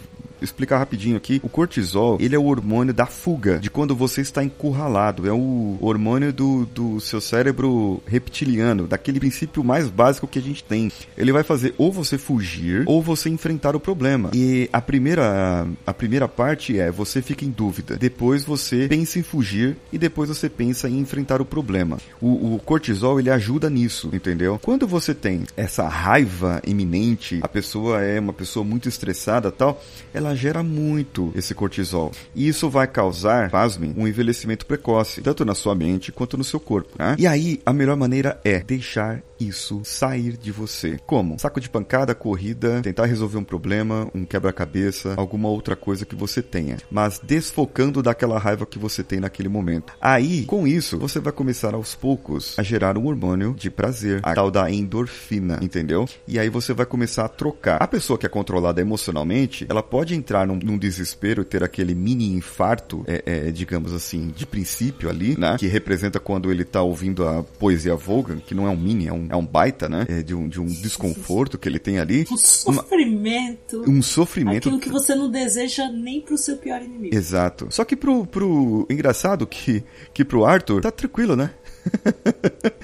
[0.46, 1.40] explicar rapidinho aqui.
[1.44, 5.28] O cortisol, ele é o hormônio da fuga, de quando você está encurralado.
[5.28, 10.64] É o hormônio do, do seu cérebro reptiliano, daquele princípio mais básico que a gente
[10.64, 10.92] tem.
[11.18, 14.32] Ele vai fazer ou você fugir ou você enfrentar o problema.
[14.34, 17.98] E a primeira, a primeira parte é você fica em dúvida.
[17.98, 21.98] Depois você pensa em fugir e depois você pensa em enfrentar o problema.
[22.22, 24.60] O, o cortisol, ele ajuda nisso, entendeu?
[24.62, 29.82] Quando você tem essa raiva iminente, a pessoa é uma pessoa muito estressada tal,
[30.14, 32.12] ela gera muito esse cortisol.
[32.36, 36.60] E isso vai causar, pasmem, um envelhecimento precoce, tanto na sua mente quanto no seu
[36.60, 36.90] corpo.
[36.98, 37.16] Né?
[37.18, 41.00] E aí, a melhor maneira é deixar isso sair de você.
[41.06, 41.40] Como?
[41.40, 46.42] Saco de pancada, corrida, tentar resolver um problema, um quebra-cabeça, alguma outra coisa que você
[46.42, 46.78] tenha.
[46.90, 49.94] Mas desfocando daquela raiva que você tem naquele momento.
[50.02, 54.34] Aí, com isso, você vai começar aos poucos a gerar um hormônio de prazer, a
[54.34, 56.08] tal da endorfina, entendeu?
[56.28, 57.82] E aí você vai começar a trocar.
[57.82, 62.34] A pessoa que é controlada emocionalmente, ela pode entrar num, num desespero, ter aquele mini
[62.34, 65.58] infarto, é, é, digamos assim, de princípio ali, né?
[65.58, 69.14] Que representa quando ele tá ouvindo a poesia Vogan, que não é um mini, é
[69.14, 70.06] um, é um baita, né?
[70.10, 72.26] É de um, de um desconforto que ele tem ali.
[72.32, 73.84] Um sofrimento.
[73.90, 74.68] Um sofrimento.
[74.70, 77.16] Aquilo que você não deseja nem pro seu pior inimigo.
[77.16, 77.68] Exato.
[77.70, 81.52] Só que pro, pro engraçado que, que pro Arthur tá tranquilo, né?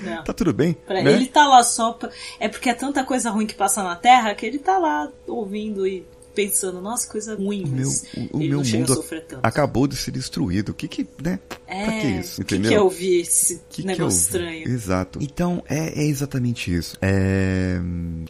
[0.04, 0.22] Não.
[0.24, 0.74] Tá tudo bem.
[0.74, 1.14] Pra né?
[1.14, 1.94] Ele tá lá só.
[1.94, 2.10] Pra...
[2.40, 5.88] É porque é tanta coisa ruim que passa na Terra que ele tá lá ouvindo
[5.88, 9.26] e pensando, nossa, coisa ruim, O meu, mas o, meu não chega a mundo sofrer
[9.26, 9.46] tanto.
[9.46, 10.70] acabou de ser destruído.
[10.70, 11.40] O que que, né?
[11.68, 12.42] É, pra que isso?
[12.42, 12.72] o que, Entendeu?
[12.72, 14.16] que eu vi esse que que negócio eu vi?
[14.58, 14.68] estranho?
[14.68, 15.20] Exato.
[15.22, 16.98] Então, é, é exatamente isso.
[17.02, 17.80] É,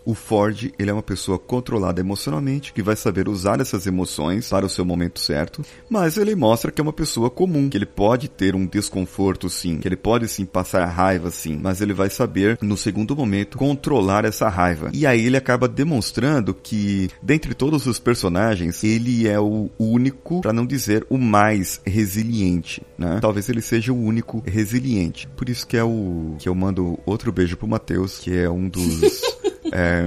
[0.06, 4.66] o Ford, ele é uma pessoa controlada emocionalmente, que vai saber usar essas emoções para
[4.66, 8.28] o seu momento certo, mas ele mostra que é uma pessoa comum, que ele pode
[8.28, 12.58] ter um desconforto sim, que ele pode sim passar raiva sim, mas ele vai saber,
[12.62, 14.89] no segundo momento, controlar essa raiva.
[14.93, 20.53] E aí ele acaba demonstrando que, dentre todos os personagens, ele é o único, para
[20.53, 23.19] não dizer o mais resiliente, né?
[23.21, 25.27] Talvez ele seja o único resiliente.
[25.35, 28.67] Por isso que é o que eu mando outro beijo pro Matheus, que é um
[28.67, 29.21] dos
[29.71, 30.03] é,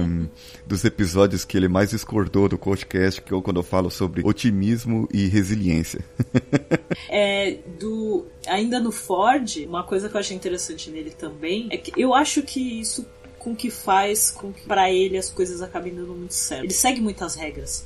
[0.65, 5.07] dos episódios que ele mais discordou do podcast, que eu quando eu falo sobre otimismo
[5.11, 6.03] e resiliência.
[7.09, 11.91] É, do, ainda no Ford, uma coisa que eu achei interessante nele também é que
[11.95, 13.05] eu acho que isso
[13.45, 16.63] com que faz com que para ele as coisas acabem dando muito certo.
[16.63, 17.85] Ele segue muitas regras.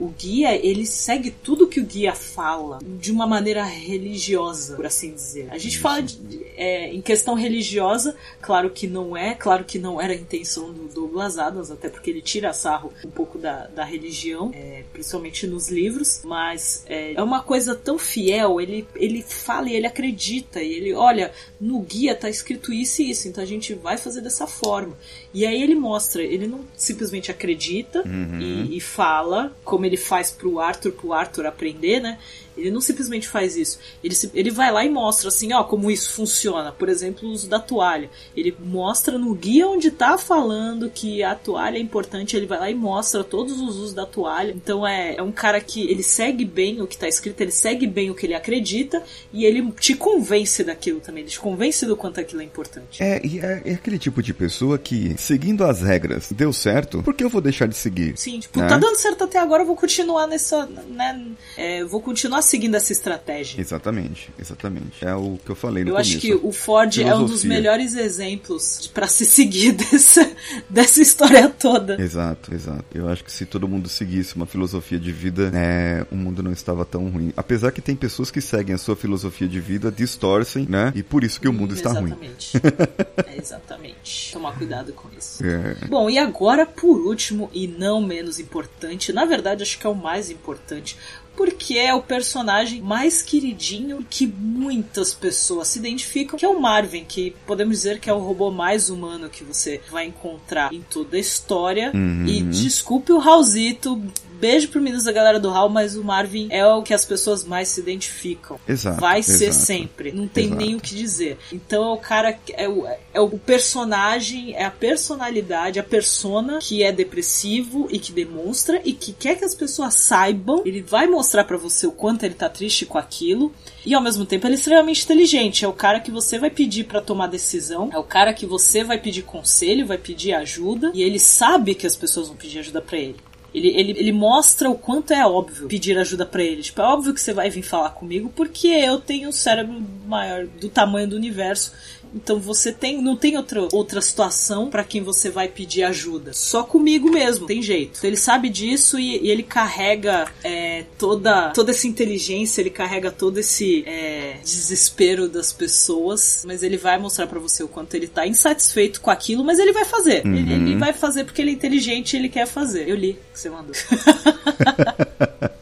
[0.00, 5.12] O guia, ele segue tudo que o guia fala de uma maneira religiosa, por assim
[5.12, 5.48] dizer.
[5.50, 6.18] A gente fala de-
[6.56, 10.88] é, em questão religiosa, claro que não é, claro que não era a intenção do
[10.88, 15.68] Douglas Adams, até porque ele tira sarro um pouco da, da religião, é, principalmente nos
[15.68, 20.72] livros, mas é, é uma coisa tão fiel, ele, ele fala e ele acredita, e
[20.72, 24.46] ele, olha, no guia tá escrito isso e isso, então a gente vai fazer dessa
[24.46, 24.96] forma.
[25.34, 28.02] E aí ele mostra, ele não simplesmente acredita
[28.40, 32.18] e, e fala, como ele faz pro Arthur, pro Arthur aprender, né?
[32.58, 33.78] Ele não simplesmente faz isso.
[34.02, 36.72] Ele, se- ele vai lá e mostra assim, ó, como isso funciona.
[36.72, 38.10] Por exemplo, o uso da toalha.
[38.36, 42.70] Ele mostra no guia onde tá falando que a toalha é importante, ele vai lá
[42.70, 44.52] e mostra todos os usos da toalha.
[44.52, 47.86] Então é, é um cara que ele segue bem o que tá escrito, ele segue
[47.86, 49.02] bem o que ele acredita
[49.32, 51.22] e ele te convence daquilo também.
[51.22, 53.02] Ele te convence do quanto aquilo é importante.
[53.02, 57.14] É, e é, é aquele tipo de pessoa que, seguindo as regras, deu certo, por
[57.14, 58.16] que eu vou deixar de seguir?
[58.16, 58.66] Sim, tipo, Né?
[58.68, 62.92] tá dando certo até agora, eu vou continuar nessa, né, é, vou continuar seguindo essa
[62.92, 63.60] estratégia.
[63.60, 65.04] Exatamente, exatamente.
[65.04, 66.10] É o que eu falei no Eu começo.
[66.12, 67.48] acho que o Ford é um dos Filosofia.
[67.50, 70.30] melhores exemplos pra se seguir dessa,
[70.68, 72.00] dessa história toda.
[72.00, 72.84] Exato, exato.
[72.94, 76.52] Eu acho que se todo mundo seguisse uma filosofia de vida, é, o mundo não
[76.52, 77.32] estava tão ruim.
[77.36, 80.92] Apesar que tem pessoas que seguem a sua filosofia de vida, distorcem, né?
[80.94, 82.06] E por isso que o mundo está ruim.
[82.12, 82.52] exatamente.
[83.28, 84.32] É, exatamente.
[84.32, 85.44] Tomar cuidado com isso.
[85.44, 85.86] É.
[85.88, 89.94] Bom, e agora, por último e não menos importante, na verdade acho que é o
[89.94, 90.96] mais importante,
[91.38, 97.04] porque é o personagem mais queridinho que muitas pessoas se identificam, que é o Marvin,
[97.04, 101.16] que podemos dizer que é o robô mais humano que você vai encontrar em toda
[101.16, 101.92] a história.
[101.94, 102.26] Uhum.
[102.26, 104.02] E desculpe o Raulzito
[104.38, 107.44] beijo pro Meninos da Galera do Hall, mas o Marvin é o que as pessoas
[107.44, 108.58] mais se identificam.
[108.68, 109.00] Exato.
[109.00, 109.66] Vai ser exato.
[109.66, 110.12] sempre.
[110.12, 110.60] Não tem Exato.
[110.60, 111.38] nem o que dizer.
[111.52, 116.82] Então é o cara, é o, é o personagem, é a personalidade, a persona que
[116.82, 120.62] é depressivo e que demonstra e que quer que as pessoas saibam.
[120.64, 123.52] Ele vai mostrar pra você o quanto ele tá triste com aquilo.
[123.84, 125.64] E ao mesmo tempo ele é extremamente inteligente.
[125.64, 127.90] É o cara que você vai pedir pra tomar decisão.
[127.92, 130.90] É o cara que você vai pedir conselho, vai pedir ajuda.
[130.94, 133.16] E ele sabe que as pessoas vão pedir ajuda pra ele.
[133.54, 136.62] Ele, ele, ele mostra o quanto é óbvio pedir ajuda pra ele.
[136.62, 140.46] Tipo, é óbvio que você vai vir falar comigo porque eu tenho um cérebro maior
[140.46, 141.72] do tamanho do universo.
[142.14, 146.32] Então você tem não tem outra, outra situação pra quem você vai pedir ajuda.
[146.32, 147.98] Só comigo mesmo, tem jeito.
[147.98, 153.10] Então ele sabe disso e, e ele carrega é, toda, toda essa inteligência, ele carrega
[153.10, 156.44] todo esse é, desespero das pessoas.
[156.46, 159.72] Mas ele vai mostrar pra você o quanto ele tá insatisfeito com aquilo, mas ele
[159.72, 160.26] vai fazer.
[160.26, 162.88] Ele, ele vai fazer porque ele é inteligente e ele quer fazer.
[162.88, 163.74] Eu li o que você mandou.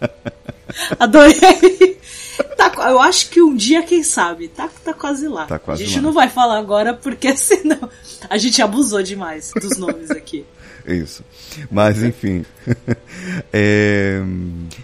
[0.99, 1.99] Adorei.
[2.57, 5.47] Tá, eu acho que um dia, quem sabe, tá, tá quase lá.
[5.47, 6.03] Tá quase a gente lá.
[6.03, 7.89] não vai falar agora porque senão
[8.29, 10.45] a gente abusou demais dos nomes aqui.
[10.87, 11.25] Isso.
[11.71, 12.45] Mas, enfim.
[13.53, 14.21] É,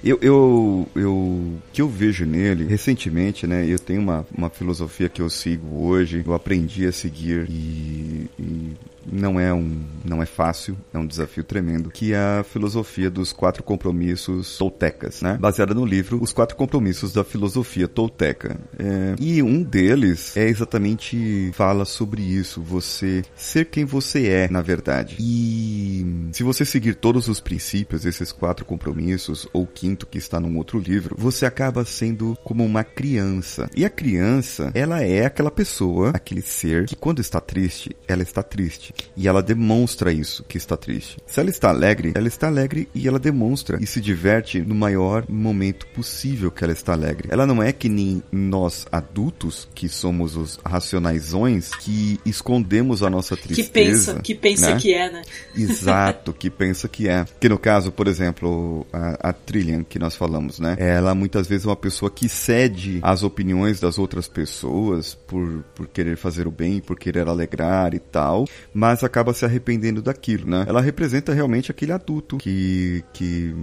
[0.02, 3.64] eu, eu, eu, o que eu vejo nele, recentemente, né?
[3.66, 8.76] Eu tenho uma, uma filosofia que eu sigo hoje, eu aprendi a seguir e, e
[9.10, 13.32] não é um não é fácil, é um desafio tremendo, que é a filosofia dos
[13.32, 15.38] quatro compromissos toltecas, né?
[15.40, 18.58] Baseada no livro Os Quatro Compromissos da Filosofia Tolteca.
[18.78, 24.60] É, e um deles é exatamente fala sobre isso, você ser quem você é, na
[24.60, 25.16] verdade.
[25.20, 30.56] E se você seguir todos os princípios, esses quatro compromissos, ou quinto que está num
[30.56, 33.68] outro livro, você acaba sendo como uma criança.
[33.76, 38.42] E a criança, ela é aquela pessoa, aquele ser que quando está triste, ela está
[38.42, 38.91] triste.
[39.16, 41.18] E ela demonstra isso, que está triste.
[41.26, 45.24] Se ela está alegre, ela está alegre e ela demonstra e se diverte no maior
[45.28, 47.28] momento possível que ela está alegre.
[47.30, 53.36] Ela não é que nem nós adultos, que somos os racionaisões, que escondemos a nossa
[53.36, 54.12] Que tristeza.
[54.12, 54.80] pensa, que pensa né?
[54.80, 55.22] que é, né?
[55.54, 57.26] Exato, que pensa que é.
[57.40, 60.76] Que no caso, por exemplo, a, a Trillian que nós falamos, né?
[60.78, 65.86] Ela muitas vezes é uma pessoa que cede às opiniões das outras pessoas por, por
[65.88, 68.46] querer fazer o bem, por querer alegrar e tal,
[68.82, 70.64] mas acaba se arrependendo daquilo, né?
[70.66, 73.54] Ela representa realmente aquele adulto que, que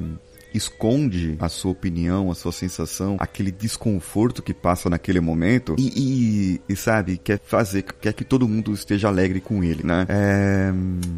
[0.54, 5.88] esconde a sua opinião, a sua sensação, aquele desconforto que passa naquele momento e,
[6.58, 10.06] e- e, sabe, quer fazer, quer que todo mundo esteja alegre com ele, né?
[10.08, 10.72] É,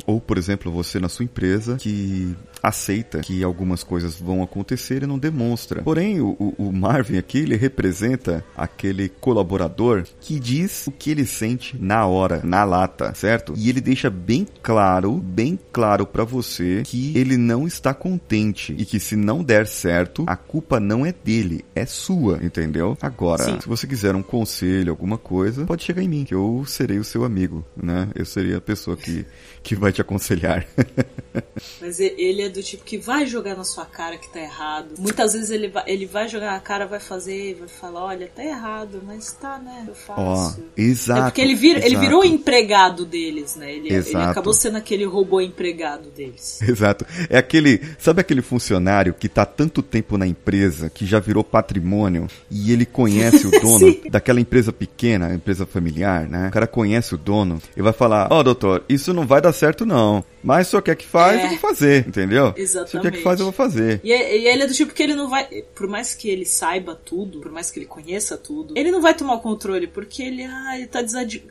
[0.07, 5.07] ou, por exemplo, você na sua empresa que aceita que algumas coisas vão acontecer e
[5.07, 5.81] não demonstra.
[5.81, 11.77] Porém, o, o- Marvin aqui, ele representa aquele colaborador que diz o que ele sente
[11.79, 13.53] na hora, na lata, certo?
[13.57, 18.85] E ele deixa bem claro, bem claro pra você que ele não está contente e
[18.85, 22.97] que se não der certo, a culpa não é dele, é sua, entendeu?
[23.01, 23.59] Agora, Sim.
[23.61, 27.03] se você quiser um conselho, alguma coisa, pode chegar em mim, que eu serei o
[27.03, 28.07] seu amigo, né?
[28.15, 29.25] Eu serei a pessoa que,
[29.63, 30.65] que vai te aconselhar.
[31.79, 34.95] Mas ele é do tipo que vai jogar na sua cara que tá errado.
[34.97, 38.43] Muitas vezes ele vai, ele vai jogar na cara, vai fazer, vai falar, olha, tá
[38.43, 39.85] errado, mas tá, né?
[39.87, 40.63] Eu Ó, faço.
[40.75, 41.21] exato.
[41.21, 41.99] é porque ele, ele exato.
[41.99, 43.71] virou empregado deles, né?
[43.73, 46.61] Ele, ele acabou sendo aquele robô empregado deles.
[46.71, 47.05] Exato.
[47.29, 47.81] É aquele.
[47.99, 52.85] Sabe aquele funcionário que tá tanto tempo na empresa, que já virou patrimônio, e ele
[52.85, 56.47] conhece o dono daquela empresa pequena, empresa familiar, né?
[56.47, 59.85] O cara conhece o dono e vai falar: Ó, doutor, isso não vai dar certo,
[59.85, 60.23] não.
[60.43, 61.45] Mas se senhor quer que faz, É.
[61.45, 62.51] eu vou fazer, entendeu?
[62.55, 63.21] Se o senhor quer que Exatamente.
[63.23, 64.01] faz, eu vou fazer.
[64.03, 65.45] E, é- e ele é do tipo que ele não vai.
[65.75, 69.13] Por mais que ele saiba tudo, por mais que ele conheça tudo, ele não vai
[69.13, 71.01] tomar o controle, porque ele, ah, ele tá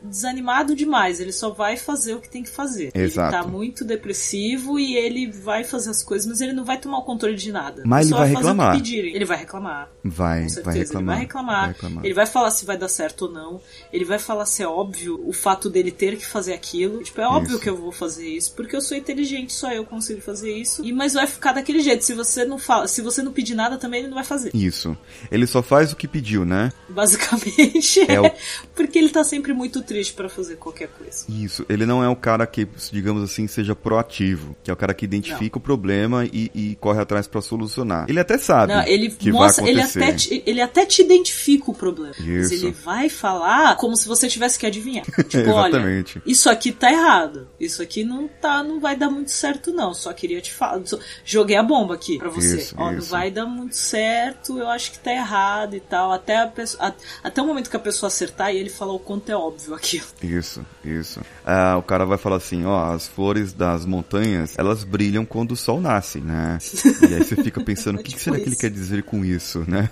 [0.02, 1.20] desanimado demais.
[1.20, 2.90] Ele só vai fazer o que tem que fazer.
[2.94, 3.34] Exato.
[3.34, 6.98] Ele tá muito depressivo e ele vai fazer as coisas, mas ele não vai tomar
[6.98, 7.82] o controle de nada.
[7.86, 8.76] Mas só ele vai fazer o que reclamar.
[8.76, 9.14] pedirem.
[9.14, 9.88] Ele vai reclamar.
[10.04, 10.76] Vai, vai reclamar.
[10.76, 11.56] ele vai reclamar.
[11.64, 12.04] vai reclamar.
[12.04, 13.60] Ele vai falar se vai dar certo ou não.
[13.92, 17.02] Ele vai falar se é óbvio o fato dele ter que fazer aquilo.
[17.02, 17.60] Tipo, é óbvio Isso.
[17.60, 20.84] que eu vou fazer isso, porque eu sou inteligente, só eu consigo fazer isso.
[20.84, 22.04] E mas vai ficar daquele jeito.
[22.04, 24.50] Se você não fala, se você não pedir nada, também ele não vai fazer.
[24.54, 24.96] Isso.
[25.30, 26.72] Ele só faz o que pediu, né?
[26.88, 28.30] Basicamente, É é, o-
[28.74, 31.24] porque ele tá sempre muito triste pra fazer qualquer coisa.
[31.28, 34.94] Isso, ele não é o cara que, digamos assim, seja proativo, que é o cara
[34.94, 38.06] que identifica o problema e, e corre atrás pra solucionar.
[38.08, 40.02] Ele até sabe Não, ele que mostra, vai ele acontecer.
[40.04, 42.14] até, te, ele até te identifica o problema.
[42.18, 42.66] Mas Isso.
[42.66, 45.04] ele vai falar como se você tivesse que adivinhar.
[45.30, 47.48] Tipo, olha, isso aqui tá errado.
[47.58, 49.92] Isso aqui não tá, não vai dar muito certo não.
[49.94, 50.80] Só queria te falar.
[51.24, 52.58] Joguei a bomba aqui pra você.
[52.58, 53.10] Isso, Ó, não isso.
[53.10, 56.12] vai dar muito certo, eu acho que tá errado e tal.
[56.12, 58.98] Até, a pessoa, a- até o momento que a pessoa acertar e ele falar o
[58.98, 60.06] quanto é óbvio aquilo.
[60.22, 61.20] Isso, isso.
[61.44, 65.56] Ah, o cara vai falar assim, ó, as flores das montanhas, elas brilham quando o
[65.56, 66.58] sol nasce, né?
[67.10, 68.60] E aí você fica pensando, o que, que Tipo será que ele isso.
[68.60, 69.90] quer dizer com isso, né?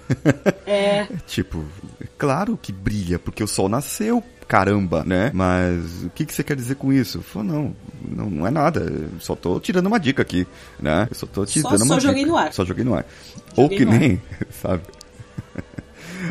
[0.67, 1.07] É.
[1.27, 1.65] tipo,
[2.17, 5.31] claro que brilha, porque o sol nasceu, caramba, né?
[5.35, 7.21] Mas o que, que você quer dizer com isso?
[7.23, 10.47] Falou, não, não, não é nada, eu só tô tirando uma dica aqui,
[10.81, 11.07] né?
[11.11, 12.31] Eu só tô te Só- dando uma só joguei dica.
[12.33, 12.53] no ar.
[12.53, 13.05] Só joguei no ar.
[13.55, 13.99] Ou Joguei que no ar.
[13.99, 14.83] nem, sabe?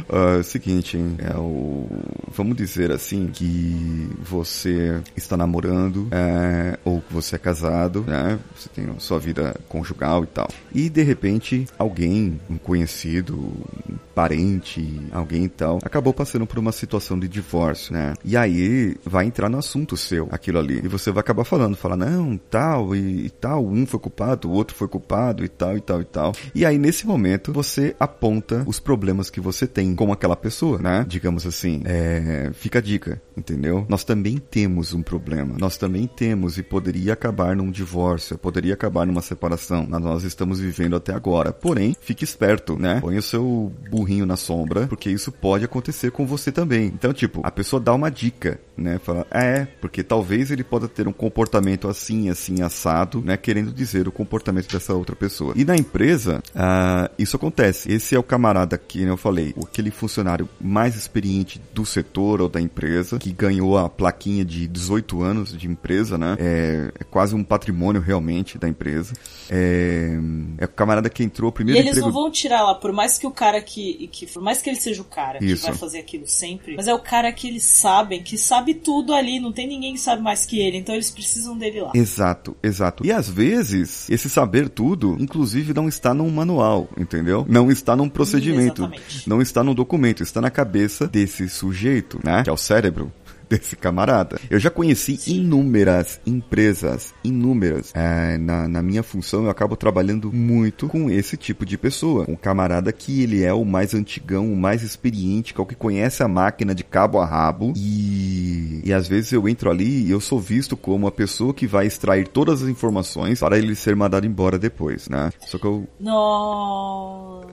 [0.09, 1.17] O seguinte, hein?
[1.19, 1.88] É o...
[2.31, 8.39] Vamos dizer assim que você está namorando é, ou que você é casado, né?
[8.55, 10.47] Você tem a sua vida conjugal e tal.
[10.73, 16.71] E de repente alguém, um conhecido, um parente, alguém e tal, acabou passando por uma
[16.71, 18.13] situação de divórcio, né?
[18.23, 20.81] E aí vai entrar no assunto seu, aquilo ali.
[20.83, 24.53] E você vai acabar falando, falar, não, tal e, e tal, um foi culpado, o
[24.53, 26.33] outro foi culpado e tal e tal e tal.
[26.53, 31.05] E aí nesse momento você aponta os problemas que você tem com aquela pessoa, né?
[31.07, 33.86] Digamos assim, é, fica a dica, entendeu?
[33.88, 35.55] Nós também temos um problema.
[35.59, 39.86] Nós também temos e poderia acabar num divórcio, poderia acabar numa separação.
[39.86, 41.53] Nós estamos vivendo até agora.
[41.53, 42.99] Porém, fique esperto, né?
[42.99, 46.88] Põe o seu burrinho na sombra, porque isso pode acontecer com você também.
[46.88, 48.97] Então, tipo, a pessoa dá uma dica, né?
[48.97, 53.38] Fala, "Ah, é, porque talvez ele possa ter um comportamento assim, assim, assado, né?
[53.38, 55.53] Querendo dizer o comportamento dessa outra pessoa.
[55.55, 57.91] E na empresa, ah, isso acontece.
[57.91, 62.59] Esse é o camarada que eu falei, aquele funcionário mais experiente do setor ou da
[62.59, 66.36] empresa, que ganhou a plaquinha de 18 anos de empresa, né?
[66.39, 69.13] É, é quase um patrimônio realmente da empresa.
[69.49, 70.18] É,
[70.57, 72.07] é o camarada que entrou E primeiro eles emprego.
[72.07, 74.26] não vão tirar lá, por mais que o cara que, que.
[74.28, 75.63] Por mais que ele seja o cara Isso.
[75.63, 79.13] que vai fazer aquilo sempre, mas é o cara que eles sabem, que sabe tudo
[79.13, 81.91] ali, não tem ninguém que sabe mais que ele, então eles precisam dele lá.
[81.93, 83.05] Exato, exato.
[83.05, 87.45] E às vezes, esse saber tudo, inclusive, não está num manual, entendeu?
[87.47, 88.84] Não está num procedimento.
[88.84, 89.30] exatamente.
[89.30, 92.43] não está num documento, está na cabeça desse sujeito, né?
[92.43, 93.12] Que é o cérebro.
[93.49, 94.38] Desse camarada.
[94.49, 97.93] Eu já conheci inúmeras empresas, inúmeras.
[97.95, 102.26] É, na, na minha função, eu acabo trabalhando muito com esse tipo de pessoa.
[102.28, 105.76] Um camarada que ele é o mais antigão, o mais experiente, que é o que
[105.76, 107.72] conhece a máquina de cabo a rabo.
[107.78, 111.66] E, e às vezes eu entro ali e eu sou visto como a pessoa que
[111.66, 115.32] vai extrair todas as informações para ele ser mandado embora depois, né?
[115.45, 115.88] Só que eu.
[116.01, 117.46] Nossa.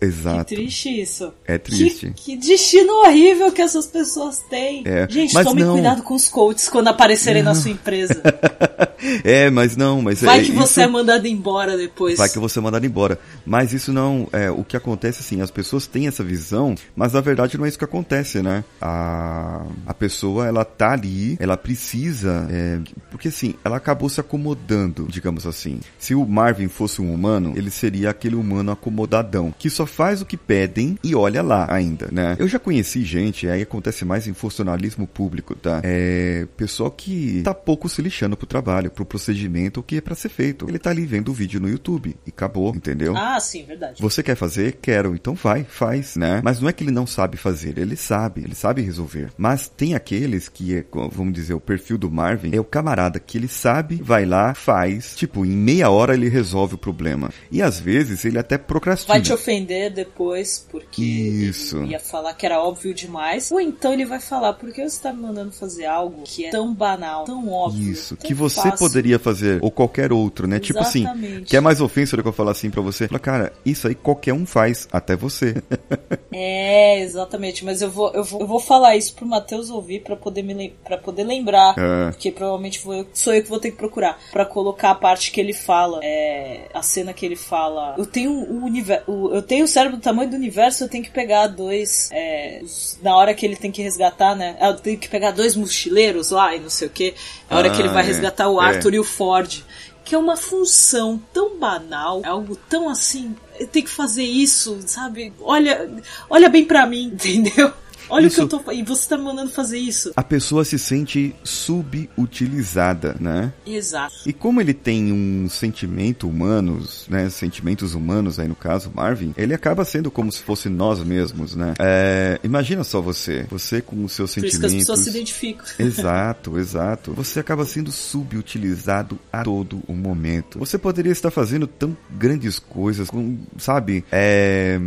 [0.00, 0.44] Exato.
[0.46, 1.32] Que triste isso.
[1.46, 2.12] É triste.
[2.16, 4.82] Que, que destino horrível que essas pessoas têm.
[4.86, 5.74] É, Gente, tome não.
[5.74, 8.20] cuidado com os coaches quando aparecerem na sua empresa.
[9.24, 12.18] É, mas não, mas Vai é, que isso- você é mandado embora depois.
[12.18, 13.18] Vai que você é mandado embora.
[13.46, 14.28] Mas isso não.
[14.30, 17.68] É, o que acontece assim, as pessoas têm essa visão, mas na verdade não é
[17.70, 18.62] isso que acontece, né?
[18.78, 22.46] A, a pessoa, ela tá ali, ela precisa.
[22.50, 22.78] é,
[23.10, 25.80] porque assim, ela acabou se acomodando, digamos assim.
[25.98, 30.26] Se o Marvin fosse um humano, ele seria aquele humano acomodadão, que só faz o
[30.26, 32.36] que pedem e olha lá ainda, né?
[32.38, 35.80] Eu já conheci gente, aí acontece mais em funcionalismo público, tá?
[35.84, 36.46] É.
[36.56, 40.66] Pessoal que tá pouco se lixando pro trabalho, pro procedimento que é pra ser feito.
[40.68, 43.16] Ele tá ali vendo o vídeo no YouTube e acabou, entendeu?
[43.16, 44.00] Ah, sim, verdade.
[44.00, 44.78] Você quer fazer?
[44.80, 45.14] Quero.
[45.14, 46.40] Então vai, faz, né?
[46.44, 49.30] Mas não é que ele não sabe fazer, ele sabe, ele sabe resolver.
[49.36, 53.38] Mas tem aqueles que é, vamos dizer, o perfil do Marvin é o camarada que
[53.38, 57.30] ele sabe, vai lá, faz, tipo, em meia hora ele resolve o problema.
[57.50, 59.14] E às vezes ele até procrastina.
[59.14, 61.82] Vai te ofender depois porque Isso.
[61.84, 63.50] ia falar que era óbvio demais.
[63.50, 66.74] Ou então ele vai falar, porque você tá me mandando fazer algo que é tão
[66.74, 67.92] banal, tão óbvio.
[67.92, 68.78] Isso, que você fácil.
[68.78, 70.58] poderia fazer, ou qualquer outro, né?
[70.58, 71.46] Tipo assim, Exatamente.
[71.46, 73.06] quer mais ofensa do que eu falar assim pra você?
[73.08, 75.54] Fala, cara, isso aí qualquer um faz, até você.
[76.32, 77.64] É, exatamente.
[77.64, 80.70] Mas eu vou, eu vou, eu vou falar isso pro Matheus ouvir pra poder me
[80.84, 81.74] pra poder lembrar.
[81.76, 82.10] É.
[82.10, 84.18] Porque provavelmente vou sou eu que vou ter que procurar.
[84.30, 86.00] Pra colocar a parte que ele fala.
[86.02, 87.94] É, a cena que ele fala.
[87.98, 89.04] Eu tenho o universo.
[89.32, 92.08] Eu tenho cérebro do tamanho do universo, eu tenho que pegar dois.
[92.12, 94.56] é, os- na hora que ele tem que resgatar, né?
[94.60, 97.14] Eu tenho que pegar dois mochileiros lá e não sei o que.
[97.48, 98.06] A hora Ah, que ele vai é.
[98.06, 98.66] resgatar o É.
[98.66, 99.62] Arthur e o Ford.
[100.04, 103.34] Que é uma função tão banal, é algo tão assim.
[103.60, 105.32] Eu tenho que fazer isso, sabe?
[105.40, 105.88] Olha,
[106.28, 107.72] olha bem pra mim, entendeu?
[108.10, 110.12] Olha Isso- o que eu tô E você tá me mandando fazer isso.
[110.16, 113.52] A pessoa se sente subutilizada, né?
[113.66, 114.14] Exato.
[114.26, 117.28] E como ele tem um sentimento humanos, né?
[117.30, 121.74] Sentimentos humanos aí no caso, Marvin, ele acaba sendo como se fosse nós mesmos, né?
[121.78, 124.86] É, imagina só você, você com os seus Por isso que as sentimentos.
[124.86, 125.64] pessoas se identificam.
[125.78, 127.12] Exato, exato.
[127.14, 130.58] Você acaba sendo subutilizado a todo o momento.
[130.58, 134.04] Você poderia estar fazendo tão grandes coisas, com, sabe?
[134.10, 134.78] É.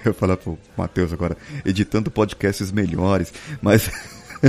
[0.04, 3.90] Eu falar pro Matheus agora, editando podcasts melhores, mas.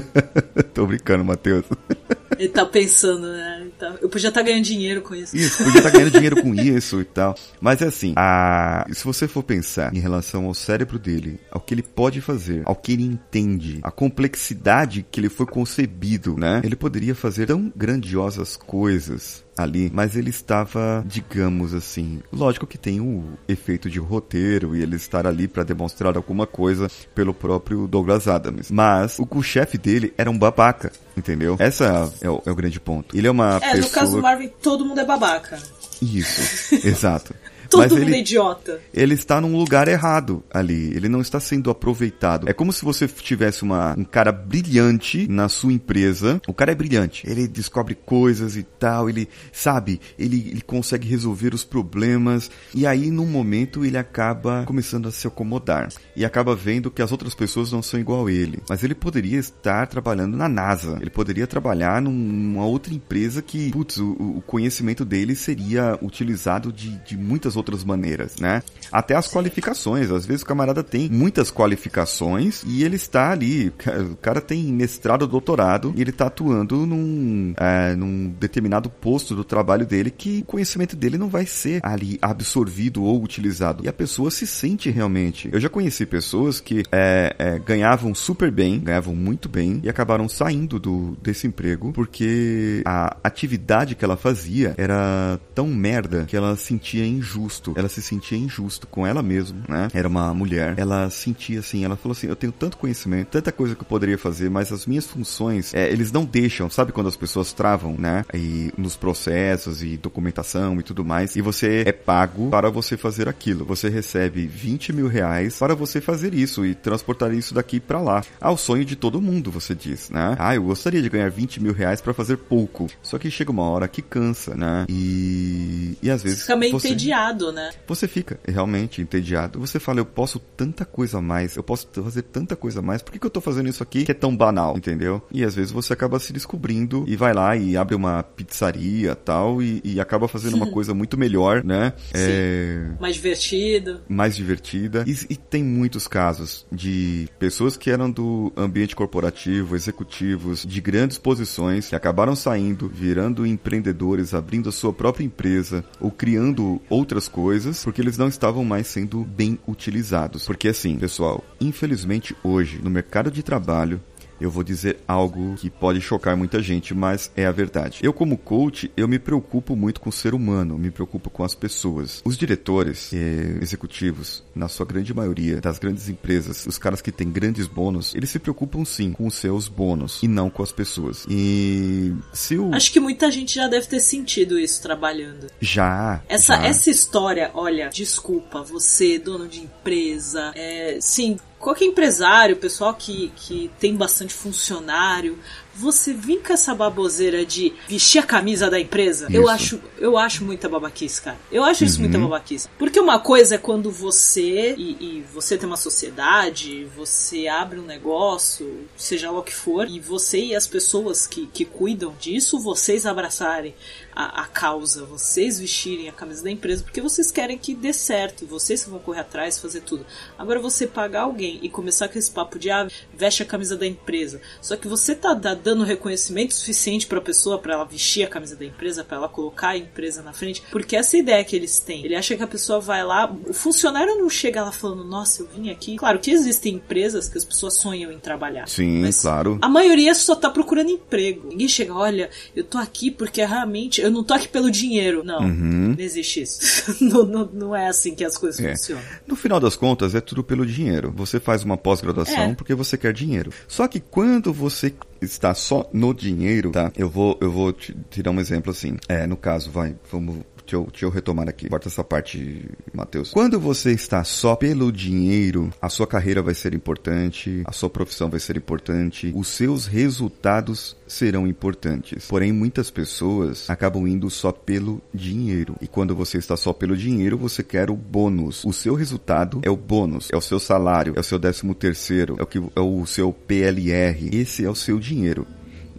[0.74, 1.66] Tô brincando, Matheus.
[2.42, 3.68] Ele tá pensando, né?
[3.78, 5.38] Tá, eu podia estar tá ganhando dinheiro com isso.
[5.38, 7.36] Isso, podia estar tá ganhando dinheiro com isso e tal.
[7.60, 8.84] Mas é assim, a...
[8.92, 12.76] se você for pensar em relação ao cérebro dele, ao que ele pode fazer, ao
[12.76, 16.62] que ele entende, a complexidade que ele foi concebido, né?
[16.64, 23.00] Ele poderia fazer tão grandiosas coisas ali, mas ele estava, digamos assim, lógico que tem
[23.00, 28.28] o efeito de roteiro e ele estar ali para demonstrar alguma coisa pelo próprio Douglas
[28.28, 28.72] Adams.
[28.72, 30.92] Mas o chefe dele era um babaca,
[31.22, 31.56] entendeu?
[31.60, 33.16] Essa é o, é o grande ponto.
[33.16, 33.82] Ele é uma é, pessoa...
[33.82, 35.58] no caso do Marvin, todo mundo é babaca.
[36.02, 37.34] Isso, exato.
[37.72, 38.82] Todo Mas mundo ele, é idiota.
[38.94, 40.94] Ele está num lugar errado ali.
[40.94, 42.50] Ele não está sendo aproveitado.
[42.50, 46.42] É como se você tivesse uma, um cara brilhante na sua empresa.
[46.50, 47.26] O cara é brilhante.
[47.26, 49.10] Ele descobre coisas e tal.
[49.10, 52.52] Ele sabe, ele, ele consegue resolver os problemas.
[52.76, 55.88] E aí, num momento, ele acaba começando a se acomodar.
[56.14, 58.60] E acaba vendo que as outras pessoas não são igual a ele.
[58.68, 60.98] Mas ele poderia estar trabalhando na NASA.
[61.00, 66.98] Ele poderia trabalhar numa outra empresa que, putz, o, o conhecimento dele seria utilizado de,
[67.06, 68.64] de muitas outras outras maneiras, né?
[68.92, 70.12] Até as qualificações.
[70.12, 73.70] Às vezes o camarada tem muitas qualificações e ele está ali.
[74.12, 79.44] O cara tem mestrado, doutorado e ele está atuando num, é, num determinado posto do
[79.44, 83.86] trabalho dele que o conhecimento dele não vai ser ali absorvido ou utilizado.
[83.86, 85.50] E a pessoa se sente realmente.
[85.52, 90.28] Eu já conheci pessoas que é, é, ganhavam super bem, ganhavam muito bem e acabaram
[90.28, 96.56] saindo do, desse emprego porque a atividade que ela fazia era tão merda que ela
[96.56, 97.74] sentia injusta injusto.
[97.76, 99.90] Ela se sentia injusto com ela mesma, né?
[99.94, 100.76] Era uma mulher.
[100.78, 104.18] Ela sentia assim, ela falou assim: eu tenho tanto conhecimento, tanta coisa que eu poderia
[104.18, 108.26] fazer, mas as minhas funções, é, eles não deixam, sabe quando as pessoas travam, né?
[108.34, 113.28] E nos processos e documentação e tudo mais, e você é pago para você fazer
[113.28, 113.66] aquilo.
[113.66, 118.24] Você recebe 20 mil reais para você fazer isso e transportar isso daqui para lá.
[118.40, 120.36] Ah, o sonho de todo mundo, você diz, né?
[120.40, 122.88] Ah, eu gostaria de ganhar 20 mil reais para fazer pouco.
[123.02, 124.86] Só que chega uma hora que cansa, né?
[124.88, 126.42] E, e às vezes.
[126.42, 126.90] Fica meio você...
[126.90, 127.72] entediado entediado, né?
[127.88, 129.60] Você fica realmente entediado.
[129.60, 133.02] Você fala, eu posso tanta coisa a mais, eu posso fazer tanta coisa a mais,
[133.02, 135.22] por que, que eu tô fazendo isso aqui que é tão banal, entendeu?
[135.32, 139.62] E às vezes você acaba se descobrindo e vai lá e abre uma pizzaria tal
[139.62, 141.94] e, e acaba fazendo uma coisa muito melhor, né?
[141.98, 142.12] Sim.
[142.14, 142.92] É...
[143.00, 144.02] Mais divertido.
[144.08, 145.04] Mais divertida.
[145.08, 151.18] E, e tem muitos casos de pessoas que eram do ambiente corporativo, executivos, de grandes
[151.18, 157.84] posições, que acabaram saindo, virando empreendedores, abrindo a sua própria empresa ou criando outras coisas
[157.84, 160.46] porque eles não estavam mais sendo bem utilizados.
[160.46, 164.02] Porque assim, pessoal, infelizmente hoje no mercado de trabalho
[164.42, 168.00] eu vou dizer algo que pode chocar muita gente, mas é a verdade.
[168.02, 171.54] Eu, como coach, eu me preocupo muito com o ser humano, me preocupo com as
[171.54, 172.22] pessoas.
[172.26, 177.32] Os diretores eh, executivos, na sua grande maioria das grandes empresas, os caras que têm
[177.32, 181.26] grandes bônus, eles se preocupam sim com os seus bônus e não com as pessoas.
[181.30, 182.74] E se o...
[182.74, 185.48] Acho que muita gente já deve ter sentido isso trabalhando.
[185.60, 186.24] Já.
[186.28, 186.66] Essa, já.
[186.66, 193.72] essa história, olha, desculpa, você, dono de empresa, é, sim, qualquer empresário, pessoal que, que
[193.80, 195.38] tem bastante funcionário,
[195.74, 199.36] você vir com essa baboseira de vestir a camisa da empresa, isso.
[199.36, 201.38] eu acho, eu acho muita babaquice, cara.
[201.52, 202.04] Eu acho isso uhum.
[202.04, 202.68] muita babaquice.
[202.78, 207.86] Porque uma coisa é quando você e, e, você tem uma sociedade, você abre um
[207.86, 212.60] negócio, seja lá o que for, e você e as pessoas que, que cuidam disso,
[212.60, 213.74] vocês abraçarem
[214.16, 218.46] a, a, causa, vocês vestirem a camisa da empresa, porque vocês querem que dê certo,
[218.46, 220.06] vocês vão correr atrás, fazer tudo.
[220.38, 223.88] Agora você pagar alguém e começar com esse papo de ah, veste a camisa da
[223.88, 228.28] empresa, só que você tá dando reconhecimento suficiente para a pessoa para ela vestir a
[228.28, 231.80] camisa da empresa, para ela colocar a empresa na frente, porque essa ideia que eles
[231.80, 235.42] têm, ele acha que a pessoa vai lá, o funcionário não chega lá falando, nossa,
[235.42, 235.96] eu vim aqui.
[235.96, 238.68] Claro que existem empresas que as pessoas sonham em trabalhar.
[238.68, 239.58] Sim, claro.
[239.62, 241.48] A maioria só tá procurando emprego.
[241.48, 245.24] Ninguém chega, olha, eu tô aqui porque realmente eu não tô aqui pelo dinheiro.
[245.24, 245.96] Não, uhum.
[245.98, 246.96] não existe isso.
[247.04, 248.72] não, não, não, é assim que as coisas é.
[248.72, 249.04] funcionam.
[249.28, 251.14] No final das contas, é tudo pelo dinheiro.
[251.16, 252.56] Você faz uma pós-graduação é.
[252.56, 253.52] porque você quer dinheiro.
[253.68, 256.92] Só que quando você está só no dinheiro, tá?
[256.98, 258.98] Eu vou, eu vou te, te dar um exemplo assim.
[259.08, 260.38] É, no caso, vai, vamos
[260.72, 261.68] Deixa eu, deixa eu retomar aqui.
[261.68, 263.32] Corta essa parte, Matheus.
[263.32, 268.30] Quando você está só pelo dinheiro, a sua carreira vai ser importante, a sua profissão
[268.30, 272.26] vai ser importante, os seus resultados serão importantes.
[272.28, 275.76] Porém, muitas pessoas acabam indo só pelo dinheiro.
[275.82, 278.64] E quando você está só pelo dinheiro, você quer o bônus.
[278.64, 282.38] O seu resultado é o bônus, é o seu salário, é o seu décimo terceiro,
[282.40, 284.30] é o, que, é o seu PLR.
[284.32, 285.46] Esse é o seu dinheiro.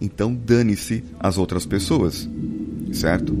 [0.01, 2.27] Então dane-se as outras pessoas,
[2.91, 3.33] certo?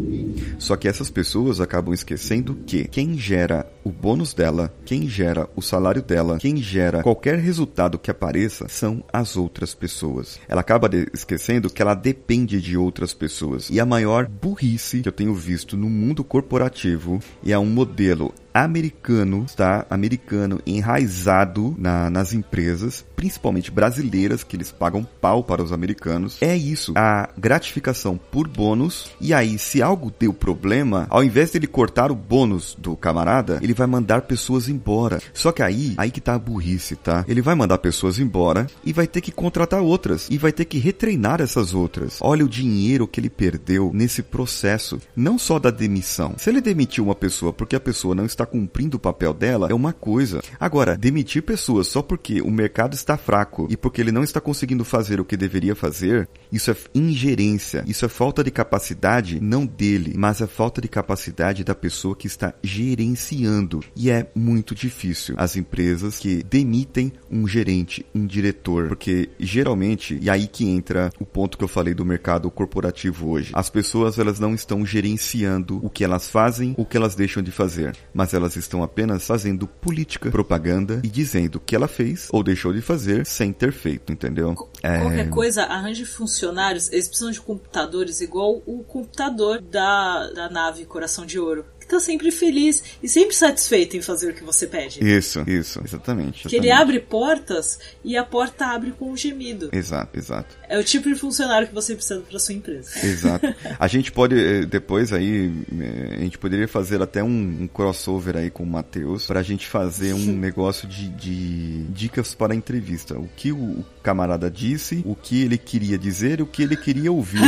[0.57, 5.61] Só que essas pessoas acabam esquecendo que quem gera o bônus dela, quem gera o
[5.61, 10.39] salário dela, quem gera qualquer resultado que apareça são as outras pessoas.
[10.47, 13.69] Ela acaba esquecendo que ela depende de outras pessoas.
[13.69, 19.45] E a maior burrice que eu tenho visto no mundo corporativo é um modelo americano,
[19.55, 19.85] tá?
[19.89, 26.37] Americano enraizado na, nas empresas, principalmente brasileiras, que eles pagam pau para os americanos.
[26.41, 29.11] É isso, a gratificação por bônus.
[29.19, 33.73] E aí, se algo deu problema, ao invés dele cortar o bônus do camarada, ele
[33.73, 35.21] vai mandar pessoas embora.
[35.33, 37.25] Só que aí, aí que tá a burrice, tá?
[37.27, 40.77] Ele vai mandar pessoas embora e vai ter que contratar outras e vai ter que
[40.77, 42.17] retreinar essas outras.
[42.21, 46.35] Olha o dinheiro que ele perdeu nesse processo, não só da demissão.
[46.37, 49.73] Se ele demitiu uma pessoa porque a pessoa não está cumprindo o papel dela é
[49.73, 50.41] uma coisa.
[50.59, 54.85] Agora, demitir pessoas só porque o mercado está fraco e porque ele não está conseguindo
[54.85, 60.13] fazer o que deveria fazer, isso é ingerência, isso é falta de capacidade não dele,
[60.15, 63.81] mas é falta de capacidade da pessoa que está gerenciando.
[63.95, 70.29] E é muito difícil as empresas que demitem um gerente, um diretor, porque geralmente, e
[70.29, 73.51] aí que entra o ponto que eu falei do mercado corporativo hoje.
[73.53, 77.51] As pessoas elas não estão gerenciando o que elas fazem, o que elas deixam de
[77.51, 82.43] fazer, mas elas estão apenas fazendo política, propaganda e dizendo o que ela fez ou
[82.43, 84.55] deixou de fazer sem ter feito, entendeu?
[84.83, 84.99] É...
[84.99, 86.05] Qualquer coisa, arranje
[86.43, 91.99] funcionários, eles precisam de computadores igual o computador da, da nave Coração de Ouro tá
[91.99, 94.99] sempre feliz e sempre satisfeito em fazer o que você pede.
[95.03, 96.13] Isso, isso, exatamente.
[96.13, 96.47] exatamente.
[96.49, 99.69] Que ele abre portas e a porta abre com um gemido.
[99.71, 100.55] Exato, exato.
[100.67, 103.05] É o tipo de funcionário que você precisa para sua empresa.
[103.05, 103.53] Exato.
[103.79, 108.49] A gente pode eh, depois aí eh, a gente poderia fazer até um, crossover aí
[108.49, 113.17] com o Matheus para a gente fazer um negócio de, de, dicas para a entrevista.
[113.17, 117.11] O que o camarada disse, o que ele queria dizer e o que ele queria
[117.11, 117.41] ouvir.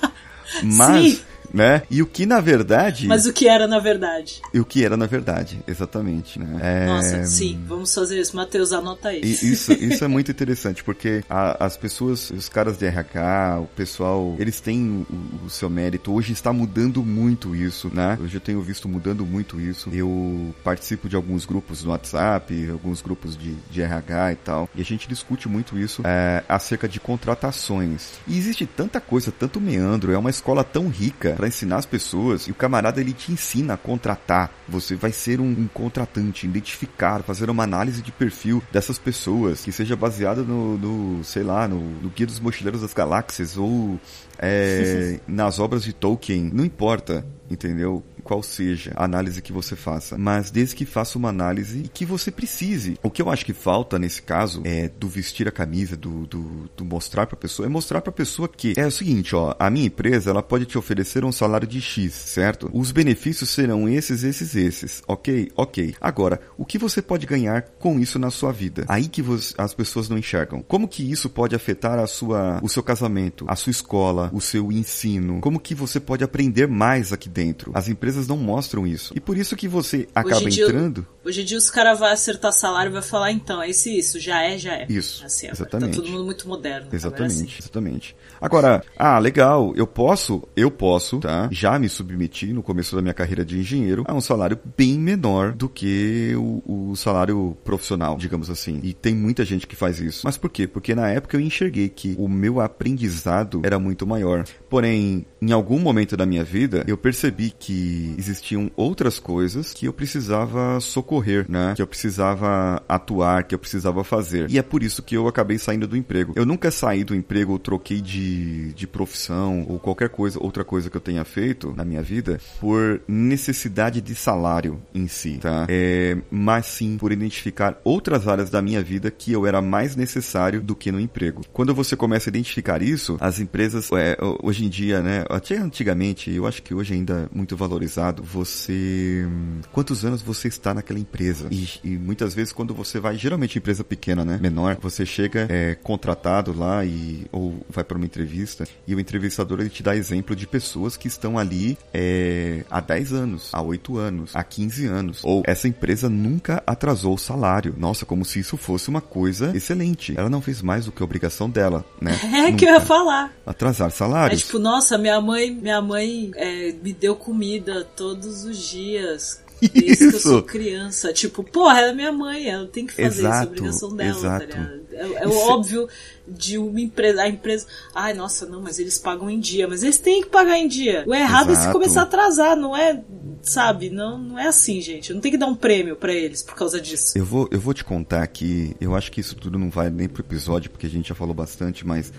[0.62, 1.82] Mas Sim né?
[1.90, 3.06] E o que na verdade.
[3.06, 4.40] Mas o que era na verdade?
[4.52, 6.58] E o que era na verdade, exatamente, né?
[6.60, 6.86] É...
[6.86, 8.34] Nossa, sim, vamos fazer isso.
[8.36, 9.44] Matheus, anota isso.
[9.44, 9.72] isso.
[9.82, 14.60] Isso é muito interessante, porque a, as pessoas, os caras de RH, o pessoal, eles
[14.60, 16.12] têm o, o, seu mérito.
[16.12, 18.18] Hoje está mudando muito isso, né?
[18.20, 19.90] Hoje eu tenho visto mudando muito isso.
[19.92, 24.80] Eu participo de alguns grupos no WhatsApp, alguns grupos de, de RH e tal, e
[24.80, 28.12] a gente discute muito isso é, acerca de contratações.
[28.26, 32.46] E existe tanta coisa, tanto meandro, é uma escola tão rica para ensinar as pessoas
[32.46, 34.48] e o camarada ele te ensina a contratar.
[34.68, 39.72] Você vai ser um, um contratante, identificar, fazer uma análise de perfil dessas pessoas que
[39.72, 43.98] seja baseada no, no sei lá, no, no Guia dos Mochileiros das Galáxias ou
[44.38, 46.48] é, nas obras de Tolkien.
[46.54, 48.02] Não importa, entendeu?
[48.22, 52.30] qual seja a análise que você faça, mas desde que faça uma análise que você
[52.30, 52.98] precise.
[53.02, 56.70] O que eu acho que falta nesse caso é do vestir a camisa, do, do,
[56.76, 59.54] do mostrar para a pessoa, é mostrar para a pessoa que é o seguinte, ó,
[59.58, 62.70] a minha empresa ela pode te oferecer um salário de X, certo?
[62.72, 65.50] Os benefícios serão esses, esses, esses, ok?
[65.56, 65.94] Ok.
[66.00, 68.84] Agora, o que você pode ganhar com isso na sua vida?
[68.88, 70.62] Aí que você, as pessoas não enxergam.
[70.62, 74.70] Como que isso pode afetar a sua, o seu casamento, a sua escola, o seu
[74.70, 75.40] ensino?
[75.40, 77.41] Como que você pode aprender mais aqui dentro?
[77.74, 79.12] As empresas empresas não mostram isso.
[79.16, 81.02] E por isso que você acaba hoje entrando.
[81.02, 83.88] Dia, hoje em dia os caras vão acertar salário e vai falar, então, é isso,
[83.88, 84.86] isso, já é, já é.
[84.88, 85.24] Isso.
[85.24, 85.96] Assim, exatamente.
[85.96, 86.88] Tá todo mundo muito moderno.
[86.92, 87.56] Exatamente, assim.
[87.58, 88.16] exatamente.
[88.40, 91.48] Agora, ah, legal, eu posso, eu posso, tá?
[91.50, 95.52] Já me submeti no começo da minha carreira de engenheiro a um salário bem menor
[95.52, 98.80] do que o, o salário profissional, digamos assim.
[98.82, 100.22] E tem muita gente que faz isso.
[100.24, 100.66] Mas por quê?
[100.66, 104.44] Porque na época eu enxerguei que o meu aprendizado era muito maior.
[104.68, 109.92] Porém, em algum momento da minha vida, eu percebi que existiam outras coisas que eu
[109.92, 111.74] precisava socorrer, né?
[111.74, 114.50] Que eu precisava atuar, que eu precisava fazer.
[114.50, 116.32] E é por isso que eu acabei saindo do emprego.
[116.36, 120.90] Eu nunca saí do emprego ou troquei de, de profissão ou qualquer coisa, outra coisa
[120.90, 125.66] que eu tenha feito na minha vida por necessidade de salário em si, tá?
[125.68, 130.60] É, mas sim por identificar outras áreas da minha vida que eu era mais necessário
[130.60, 131.42] do que no emprego.
[131.52, 135.24] Quando você começa a identificar isso, as empresas, é, hoje em dia, né?
[135.28, 139.26] Até antigamente, eu acho que hoje ainda é muito valorizado você.
[139.72, 141.48] Quantos anos você está naquela empresa?
[141.50, 144.38] E, e muitas vezes, quando você vai, geralmente empresa pequena, né?
[144.40, 149.60] Menor, você chega é, contratado lá e ou vai para uma entrevista e o entrevistador
[149.60, 153.98] ele te dá exemplo de pessoas que estão ali é, há 10 anos, há 8
[153.98, 155.20] anos, há 15 anos.
[155.22, 157.74] Ou essa empresa nunca atrasou o salário.
[157.76, 160.14] Nossa, como se isso fosse uma coisa excelente.
[160.16, 162.12] Ela não fez mais do que a obrigação dela, né?
[162.32, 162.56] É nunca.
[162.56, 163.32] que eu ia falar.
[163.46, 164.40] Atrasar salários.
[164.40, 169.42] É tipo, nossa, minha mãe, minha mãe é, me deu comida todos os dias.
[169.60, 171.12] Desde que eu sou criança.
[171.12, 173.96] Tipo, porra, ela é minha mãe, ela tem que fazer Exato, isso, é a obrigação
[173.96, 174.46] dela, tá exato.
[174.46, 174.82] ligado?
[174.92, 175.88] É, é o óbvio
[176.26, 177.22] de uma empresa.
[177.22, 177.66] A empresa.
[177.94, 179.68] Ai, nossa, não, mas eles pagam em dia.
[179.68, 181.04] Mas eles têm que pagar em dia.
[181.06, 181.72] O errado é se Exato.
[181.72, 183.02] começar a atrasar, não é.
[183.40, 183.90] Sabe?
[183.90, 185.12] Não, não é assim, gente.
[185.12, 187.16] Não tem que dar um prêmio pra eles por causa disso.
[187.16, 190.08] Eu vou, eu vou te contar aqui, eu acho que isso tudo não vai nem
[190.08, 192.12] pro episódio, porque a gente já falou bastante, mas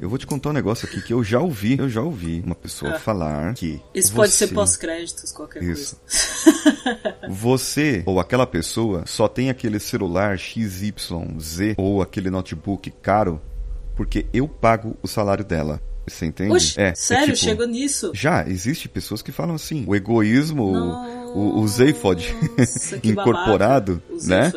[0.00, 2.54] eu vou te contar um negócio aqui que eu já ouvi, eu já ouvi uma
[2.54, 2.98] pessoa Ah.
[2.98, 3.80] falar que.
[3.94, 5.96] Isso pode ser você- pós-créditos, qualquer Isso.
[5.96, 7.10] coisa.
[7.28, 13.40] Você ou aquela pessoa só tem aquele celular XYZ ou aquele notebook caro
[13.96, 15.80] porque eu pago o salário dela.
[16.08, 16.74] Você entende?
[16.76, 18.10] É, é sério, tipo, chegou nisso?
[18.14, 19.84] Já, existe pessoas que falam assim.
[19.86, 24.02] O egoísmo, o, o, o Nossa, que incorporado.
[24.10, 24.50] O né?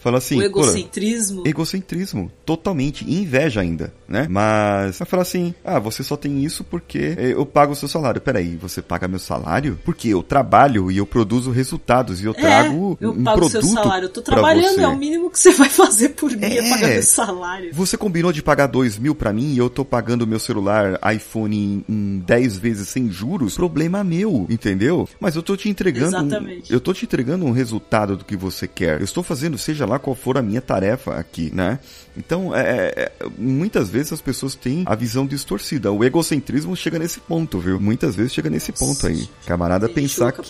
[0.00, 1.42] Fala assim, o "Pô, egocentrismo.
[1.46, 4.26] egocentrismo, totalmente, e inveja ainda, né?
[4.30, 8.20] Mas vai falar assim, ah, você só tem isso porque eu pago o seu salário.
[8.20, 9.78] Peraí, você paga meu salário?
[9.84, 13.62] Porque eu trabalho e eu produzo resultados e eu trago é, eu um pago produto
[13.62, 14.06] seu salário.
[14.06, 16.70] Eu tô trabalhando, é o mínimo que você vai fazer por mim, é, É.
[16.70, 17.70] pagar meu salário.
[17.74, 21.56] Você combinou de pagar dois mil pra mim e eu tô pagando meu celular iPhone
[21.56, 23.54] em, em 10 vezes sem juros?
[23.54, 25.08] Problema meu, entendeu?
[25.20, 26.16] Mas eu tô te entregando.
[26.16, 26.72] um- Exatamente.
[26.72, 28.98] eu tô te entregando um resultado do que você quer.
[28.98, 31.78] Eu estou fazendo, seja lá qual for a minha tarefa aqui, né?
[32.16, 35.90] Então, é, é, muitas vezes as pessoas têm a visão distorcida.
[35.92, 37.80] O egocentrismo chega nesse ponto, viu?
[37.80, 39.28] Muitas vezes chega nesse ponto aí.
[39.46, 40.42] Camarada pensar que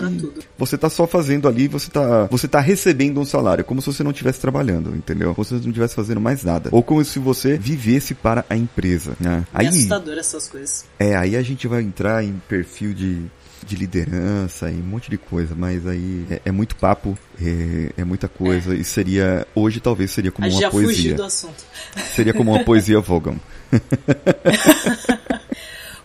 [0.59, 4.03] você tá só fazendo ali, você tá, você tá recebendo um salário, como se você
[4.03, 5.35] não estivesse trabalhando, entendeu?
[5.35, 6.71] Como se você não estivesse fazendo mais nada.
[6.73, 9.45] Ou como se você vivesse para a empresa, né?
[9.55, 10.85] É Aí, assustador essas coisas.
[10.99, 13.23] é, aí a gente vai entrar em perfil de,
[13.66, 18.05] de liderança e um monte de coisa, mas aí é, é muito papo, é, é
[18.05, 21.15] muita coisa, e seria, hoje talvez seria como uma já poesia.
[21.15, 21.65] do assunto.
[22.15, 23.37] Seria como uma poesia Vogan.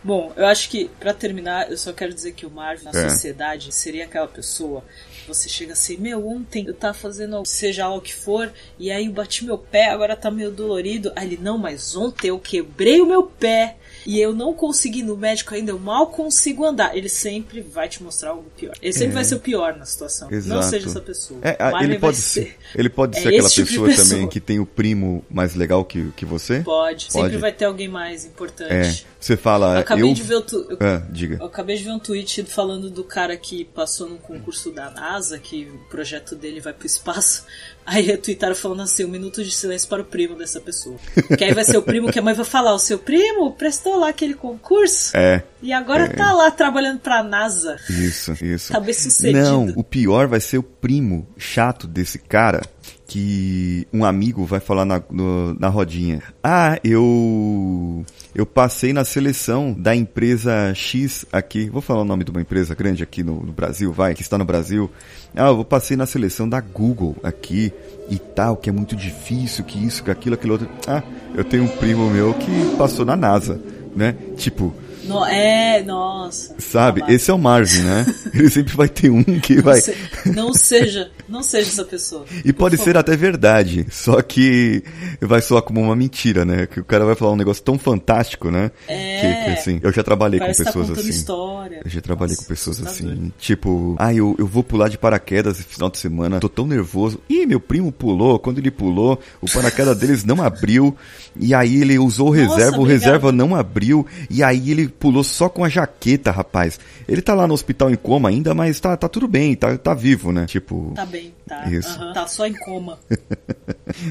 [0.04, 3.10] Bom, eu acho que, pra terminar, eu só quero dizer que o Marvin, na É.
[3.10, 7.96] sociedade, seria aquela pessoa que você chega assim, meu, ontem eu tava fazendo seja lá
[7.96, 11.12] o que for, e aí eu bati meu pé, agora tá meio dolorido.
[11.16, 13.78] Aí ele, não, mas ontem eu quebrei o meu pé.
[14.06, 16.96] E eu não consegui no médico ainda, eu mal consigo andar.
[16.96, 18.76] Ele sempre vai te mostrar algo pior.
[18.82, 19.16] Ele sempre É.
[19.16, 20.30] vai ser o pior na situação.
[20.30, 20.64] Não Exato.
[20.68, 21.40] seja essa pessoa.
[21.44, 22.44] É, ele pode ser.
[22.44, 24.08] ser, ele pode É ser aquela tipo pessoa, pessoa.
[24.10, 26.60] também que tem o primo mais legal que, que você?
[26.60, 27.06] Pode.
[27.06, 27.38] Sempre Pode.
[27.38, 28.72] vai ter alguém mais importante.
[28.72, 30.14] É, você fala, Eu acabei eu...
[30.14, 30.68] de ver o tu...
[30.70, 31.38] eu- Ah, diga.
[31.40, 35.40] Eu acabei de ver um tweet falando do cara que passou num concurso da NASA,
[35.40, 37.44] que o projeto dele vai pro espaço.
[37.86, 40.96] Aí retweetaram falando assim, um minuto de silêncio para o primo dessa pessoa.
[41.38, 43.98] Que aí vai ser o primo que a mãe vai falar, o seu primo prestou
[44.00, 47.78] lá aquele concurso É, e agora tá lá trabalhando pra NASA.
[47.90, 48.74] isso, isso.
[48.74, 49.40] Tá bem sucedido.
[49.40, 52.62] Não, o pior vai ser o primo chato desse cara
[53.08, 56.24] que um amigo vai falar na, no- na rodinha.
[56.44, 58.04] Ah, eu
[58.36, 61.70] eu passei na seleção da empresa X aqui.
[61.70, 64.38] Vou falar o nome de uma empresa grande aqui no, no Brasil, vai, que está
[64.38, 64.92] no Brasil.
[65.34, 67.72] Ah, eu passei na seleção da Google aqui
[68.10, 70.70] e tal, que é muito difícil, que isso, que aquilo, aquilo outro.
[70.86, 71.02] Ah,
[71.34, 73.58] eu tenho um primo meu que passou na NASA,
[73.96, 74.14] né?
[74.36, 74.76] Tipo,
[75.08, 76.56] No- é, nossa.
[76.58, 77.04] Sabe?
[77.08, 78.06] Esse é o Marvin, né?
[78.34, 79.76] Ele sempre vai ter um que vai.
[79.76, 79.96] Não, se-
[80.34, 82.26] não seja, não seja essa pessoa.
[82.44, 84.84] E pode Por ser até verdade, só que
[85.22, 86.66] vai soar como uma mentira, né?
[86.66, 88.72] Que o cara vai falar um negócio tão fantástico, né?
[88.88, 89.20] É.
[89.22, 91.10] Que, que, assim, eu já trabalhei com tá pessoas contando assim.
[91.10, 91.82] história.
[91.84, 93.14] Eu já trabalhei Nossa, com pessoas assustador.
[93.14, 96.66] assim, tipo, ah, eu, eu vou pular de paraquedas esse final de semana, tô tão
[96.66, 97.20] nervoso.
[97.30, 100.96] Ih, meu primo pulou, quando ele pulou, o paraquedas deles não abriu,
[101.36, 103.06] e aí ele usou o Nossa, reserva, o obrigada.
[103.06, 106.80] reserva não abriu, e aí ele pulou só com a jaqueta, rapaz.
[107.08, 109.94] Ele tá lá no hospital em coma ainda, mas tá, tá tudo bem, tá, tá
[109.94, 110.46] vivo, né?
[110.46, 111.68] Tipo, Tá bem, tá.
[111.70, 111.90] Isso.
[112.00, 112.98] Aham, Tá só em coma.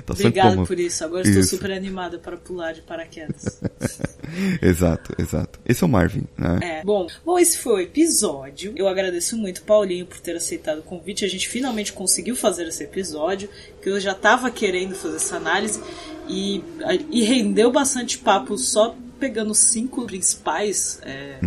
[0.06, 0.66] tá só em Obrigado coma.
[0.66, 1.04] por isso.
[1.04, 1.50] Agora estou Isso.
[1.56, 3.60] super animada para pular de paraquedas.
[4.60, 5.60] Exato, exato.
[5.66, 6.58] Esse é o Marvin, né?
[6.62, 6.82] É.
[6.84, 8.72] Bom, bom, esse foi o episódio.
[8.76, 11.24] Eu agradeço muito Paulinho por ter aceitado o convite.
[11.24, 13.48] A gente finalmente conseguiu fazer esse episódio,
[13.82, 15.80] que eu já tava querendo fazer essa análise
[16.28, 16.62] e,
[17.10, 21.38] e rendeu bastante papo só pegando cinco principais é,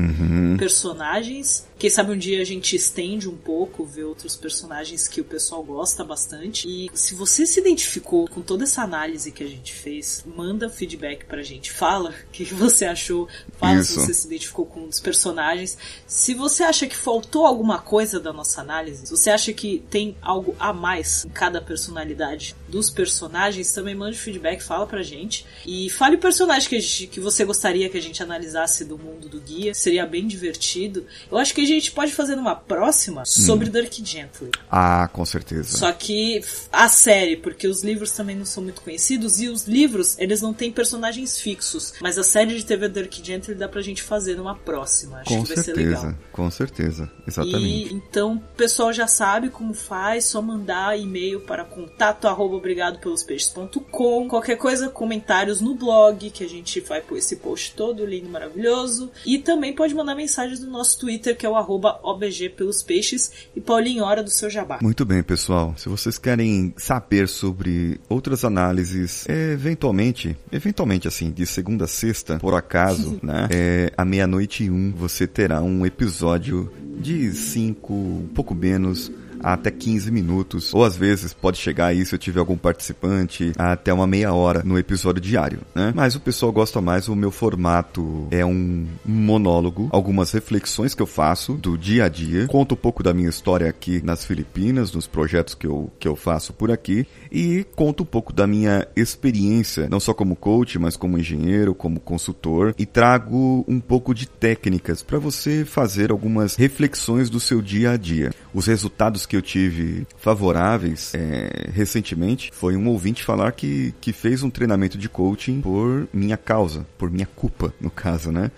[0.57, 1.66] personagens.
[1.78, 5.64] Quem sabe um dia a gente estende um pouco, vê outros personagens que o pessoal
[5.64, 6.68] gosta bastante.
[6.68, 11.26] E se você se identificou com toda essa análise que a gente fez, manda feedback
[11.26, 11.72] pra gente.
[11.72, 13.28] Fala o que você achou,
[13.60, 14.02] fala se Isso.
[14.02, 15.78] você se identificou com um dos personagens.
[16.08, 20.18] Se você acha que faltou alguma coisa da nossa análise, se você acha que tem
[20.20, 25.45] algo a mais em cada personalidade, dos personagens, também mande feedback, fala pra gente.
[25.64, 29.30] E fale o personagem que, gente, que você gostaria que a gente analisasse do mundo
[29.30, 29.76] do guia.
[29.76, 31.06] Seria bem divertido.
[31.32, 33.72] Eu acho que a gente pode fazer numa próxima sobre hum.
[33.72, 34.52] Dirk Gently.
[34.72, 35.77] Ah, com certeza.
[35.77, 36.41] Só que
[36.72, 40.53] a série, porque os livros também não são muito conhecidos, e os livros, eles não
[40.53, 41.94] têm personagens fixos.
[42.02, 45.19] Mas a série de TV Dirk Gently dá pra gente fazer numa próxima.
[45.19, 46.19] Acho com que vai certeza, ser legal.
[46.31, 47.94] Com certeza, exatamente.
[47.94, 52.99] E, então, o pessoal já sabe como faz, só mandar e-mail para contato arroba obrigado
[52.99, 54.27] pelos peixes.com.
[54.27, 59.11] Qualquer coisa, comentários no blog, que a gente vai pôr esse post todo lindo, maravilhoso.
[59.26, 63.32] E também pode mandar mensagens no nosso Twitter, que é o arroba OBG pelos peixes.
[63.56, 64.80] E Paulinho, hora do seu jabá.
[64.82, 65.74] Muito bem, pessoal.
[65.78, 72.54] Se vocês querem saber sobre outras análises, eventualmente, eventualmente assim, de segunda a sexta, por
[72.54, 73.48] acaso, né?
[73.52, 79.72] É, à meia-noite e um, você terá um episódio de cinco, um pouco menos até
[79.72, 84.07] 15 minutos, ou às vezes pode chegar aí se eu tiver algum participante até uma
[84.07, 85.91] meia hora no episódio diário, né?
[85.95, 91.07] Mas o pessoal gosta mais, o meu formato é um monólogo, algumas reflexões que eu
[91.07, 95.07] faço do dia a dia, conto um pouco da minha história aqui nas Filipinas, nos
[95.07, 99.88] projetos que eu, que eu faço por aqui e conto um pouco da minha experiência,
[99.89, 105.03] não só como coach, mas como engenheiro, como consultor e trago um pouco de técnicas
[105.03, 108.31] para você fazer algumas reflexões do seu dia a dia.
[108.53, 114.44] Os resultados que eu tive favoráveis é, recentemente foi um ouvinte falar que, que fez
[114.44, 118.52] um treinamento de coaching por minha causa, por minha culpa, no caso, né?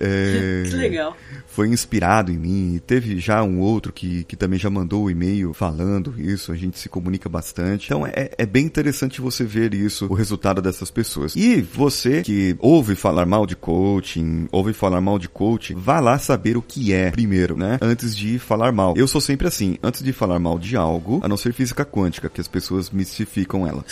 [0.00, 1.16] É, que legal.
[1.46, 2.80] Foi inspirado em mim.
[2.86, 6.52] Teve já um outro que, que também já mandou o um e-mail falando isso.
[6.52, 7.86] A gente se comunica bastante.
[7.86, 11.34] Então é, é bem interessante você ver isso, o resultado dessas pessoas.
[11.34, 16.18] E você que ouve falar mal de coaching, ouve falar mal de coaching, vá lá
[16.18, 17.78] saber o que é primeiro, né?
[17.80, 18.94] Antes de falar mal.
[18.96, 19.78] Eu sou sempre assim.
[19.82, 23.66] Antes de falar mal de algo, a não ser física quântica, que as pessoas mistificam
[23.66, 23.84] ela.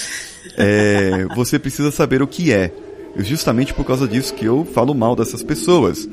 [0.57, 2.73] É, você precisa saber o que é
[3.17, 6.09] justamente por causa disso que eu falo mal dessas pessoas.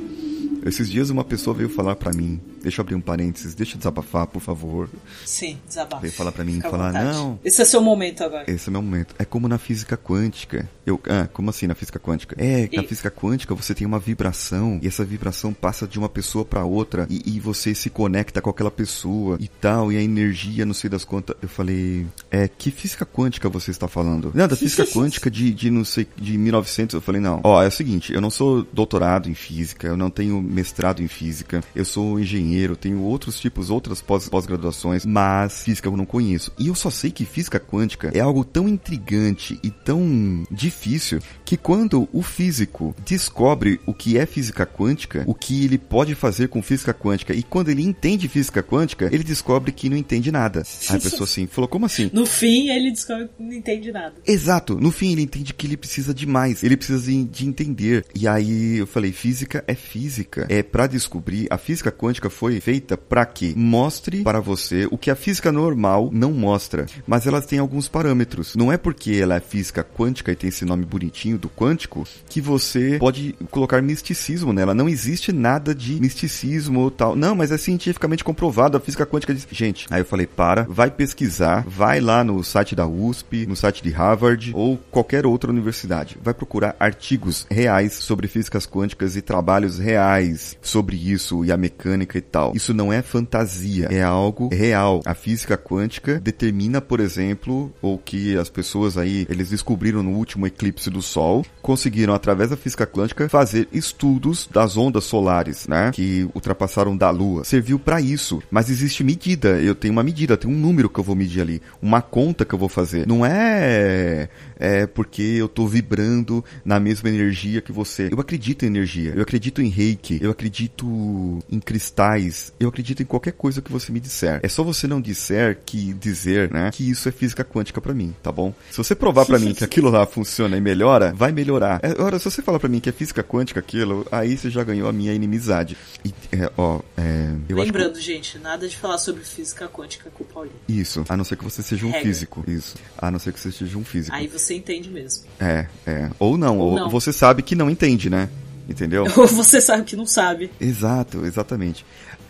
[0.66, 3.78] Esses dias uma pessoa veio falar para mim Deixa eu abrir um parênteses, deixa eu
[3.78, 4.90] desabafar, por favor.
[5.26, 6.02] Sim, desabafa.
[6.02, 7.40] Veio falar pra mim, Fica falar, não.
[7.44, 8.50] Esse é seu momento agora.
[8.50, 9.16] Esse é meu momento.
[9.18, 10.70] É como na física quântica.
[10.86, 12.36] Eu, ah, como assim na física quântica?
[12.38, 12.76] É, e...
[12.76, 16.64] na física quântica você tem uma vibração e essa vibração passa de uma pessoa para
[16.64, 20.74] outra e, e, você se conecta com aquela pessoa e tal, e a energia, não
[20.74, 21.36] sei das contas.
[21.42, 24.32] Eu falei, é, que física quântica você está falando?
[24.34, 26.96] Não, da física quântica de, de não sei, de 1900.
[26.96, 27.42] Eu falei, não.
[27.44, 31.08] Ó, é o seguinte, eu não sou doutorado em física, eu não tenho mestrado em
[31.08, 36.52] física, eu sou engenheiro engenheiro, tenho outros tipos, outras pós-graduações, mas física eu não conheço.
[36.60, 41.56] E eu só sei que física quântica é algo tão intrigante e tão difícil que
[41.58, 46.62] quando o físico descobre o que é física quântica, o que ele pode fazer com
[46.62, 50.64] física quântica, e quando ele entende física quântica, ele descobre que não entende nada.
[50.90, 52.10] Aí a pessoa assim, falou, como assim?
[52.14, 54.16] No fim, ele descobre que não entende nada.
[54.26, 58.06] Exato, no fim ele entende que ele precisa de mais, ele precisa de, de entender.
[58.16, 60.46] E aí eu falei, física é física.
[60.50, 65.12] É para descobrir, a física quântica foi feita para que mostre para você o que
[65.12, 68.56] a física normal não mostra, mas ela tem alguns parâmetros.
[68.56, 72.42] Não é porque ela é física quântica e tem esse nome bonitinho do quântico que
[72.42, 74.74] você pode colocar misticismo nela.
[74.74, 77.16] Não existe nada de misticismo ou tal.
[77.16, 78.76] Não, mas é cientificamente comprovado.
[78.76, 79.48] A física quântica diz.
[79.52, 83.84] Gente, aí eu falei: para, vai pesquisar, vai lá no site da USP, no site
[83.84, 86.18] de Harvard ou qualquer outra universidade.
[86.24, 92.18] Vai procurar artigos reais sobre físicas quânticas e trabalhos reais sobre isso e a mecânica
[92.18, 95.02] e Isso não é fantasia, é algo real.
[95.06, 100.48] A física quântica determina, por exemplo, o que as pessoas aí, eles descobriram no último
[100.48, 106.30] eclipse do Sol, conseguiram através da física quântica fazer estudos das ondas solares, né, que
[106.34, 107.44] ultrapassaram da Lua.
[107.44, 109.60] Serviu para isso, mas existe medida.
[109.62, 112.54] Eu tenho uma medida, tem um número que eu vou medir ali, uma conta que
[112.54, 113.08] eu vou fazer.
[113.08, 114.30] Não é
[114.62, 118.10] é porque eu tô vibrando na mesma energia que você.
[118.12, 122.21] Eu acredito em energia, eu acredito em reiki, eu acredito em cristais,
[122.60, 124.40] eu acredito em qualquer coisa que você me disser.
[124.44, 128.14] É só você não disser que dizer, né, que isso é física quântica para mim,
[128.22, 128.54] tá bom?
[128.70, 131.80] Se você provar para mim que aquilo lá funciona e melhora, vai melhorar.
[131.82, 134.64] É, agora, se você falar para mim que é física quântica aquilo, aí você já
[134.64, 135.78] ganhou a minha inimizade.
[136.04, 138.02] E, é, ó, é, Lembrando, que...
[138.02, 140.56] gente, nada de falar sobre física quântica com o Paulinho.
[140.68, 142.08] Isso, a não ser que você seja um Regra.
[142.08, 142.44] físico.
[142.48, 144.16] Isso, a não ser que você seja um físico.
[144.16, 145.24] Aí você você entende mesmo.
[145.40, 146.10] É, é.
[146.20, 146.90] Ou não, ou, ou não.
[146.90, 148.30] você sabe que não entende, né?
[148.70, 149.04] Entendeu?
[149.18, 150.50] Ou você sabe que não sabe.
[150.62, 151.84] Exato, exatamente.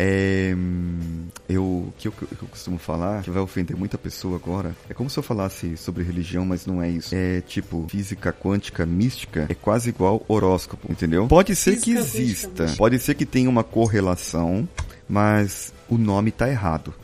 [0.03, 0.55] É,
[1.47, 5.11] eu, o que eu, eu, costumo falar, que vai ofender muita pessoa agora, é como
[5.11, 7.13] se eu falasse sobre religião, mas não é isso.
[7.13, 11.27] É tipo, física quântica mística é quase igual horóscopo, entendeu?
[11.27, 14.67] Pode ser física que exista, pode ser que tenha uma correlação,
[15.07, 16.95] mas o nome tá errado.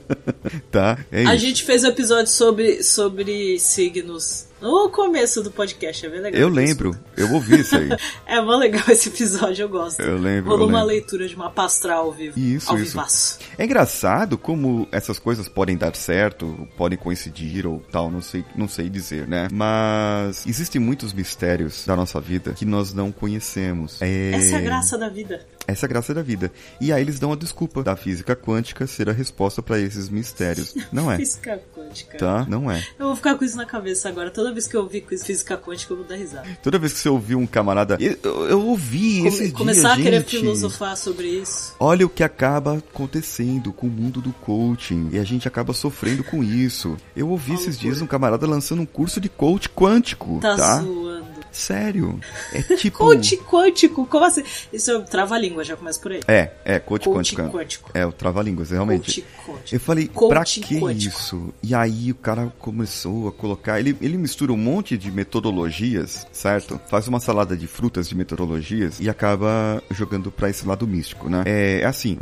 [0.72, 0.98] tá?
[1.10, 1.44] É a isso.
[1.44, 6.40] gente fez um episódio sobre, sobre signos no começo do podcast, é bem legal.
[6.40, 7.88] Eu lembro, eu ouvi isso aí.
[8.26, 10.00] é bom legal esse episódio, eu gosto.
[10.00, 10.50] Eu lembro.
[10.50, 10.94] Rolou eu uma lembro.
[10.94, 12.38] leitura de uma pastral ao vivo.
[12.38, 12.92] Isso, ao isso.
[12.92, 13.38] vivaço.
[13.58, 18.68] É engraçado como essas coisas podem dar certo, podem coincidir ou tal, não sei, não
[18.68, 19.48] sei dizer, né?
[19.52, 24.00] Mas existem muitos mistérios da nossa vida que nós não conhecemos.
[24.00, 24.30] É...
[24.30, 25.44] Essa é a graça da vida.
[25.66, 26.52] Essa é a graça da vida.
[26.80, 30.74] E aí eles dão a desculpa da física quântica ser a resposta para esses mistérios.
[30.92, 31.16] Não é.
[31.16, 31.81] Física quântica.
[32.18, 32.46] Tá?
[32.48, 32.84] Não é.
[32.98, 34.30] Eu vou ficar com isso na cabeça agora.
[34.30, 36.46] Toda vez que eu ouvir física quântica, eu vou dar risada.
[36.62, 37.96] Toda vez que você ouvir um camarada.
[38.00, 40.38] Eu, eu- eu ouvi Come- começar a querer gente.
[40.38, 41.74] filosofar sobre isso.
[41.78, 45.08] Olha o que acaba acontecendo com o mundo do coaching.
[45.12, 46.96] E a gente acaba sofrendo com isso.
[47.16, 50.38] Eu ouvi esses dias um camarada lançando um curso de coach quântico.
[50.40, 50.80] Tá, Tá?
[50.82, 51.11] zoando.
[51.52, 52.18] Sério.
[52.52, 52.98] É tipo.
[52.98, 54.06] Coach quântico?
[54.06, 54.42] Como assim?
[54.72, 56.20] Isso é trava-língua, já começa por aí.
[56.26, 57.56] É, é, coach, Coach quântico.
[57.58, 57.90] quântico.
[57.94, 59.22] É, o trava-línguas, realmente.
[59.22, 59.74] Coach quântico.
[59.74, 61.16] Eu falei, Coaching pra que quântico.
[61.18, 61.54] isso?
[61.62, 63.78] E aí o cara começou a colocar.
[63.78, 66.80] Ele, ele mistura um monte de metodologias, certo?
[66.88, 71.42] Faz uma salada de frutas de metodologias e acaba jogando pra esse lado místico, né?
[71.46, 72.18] É, é assim,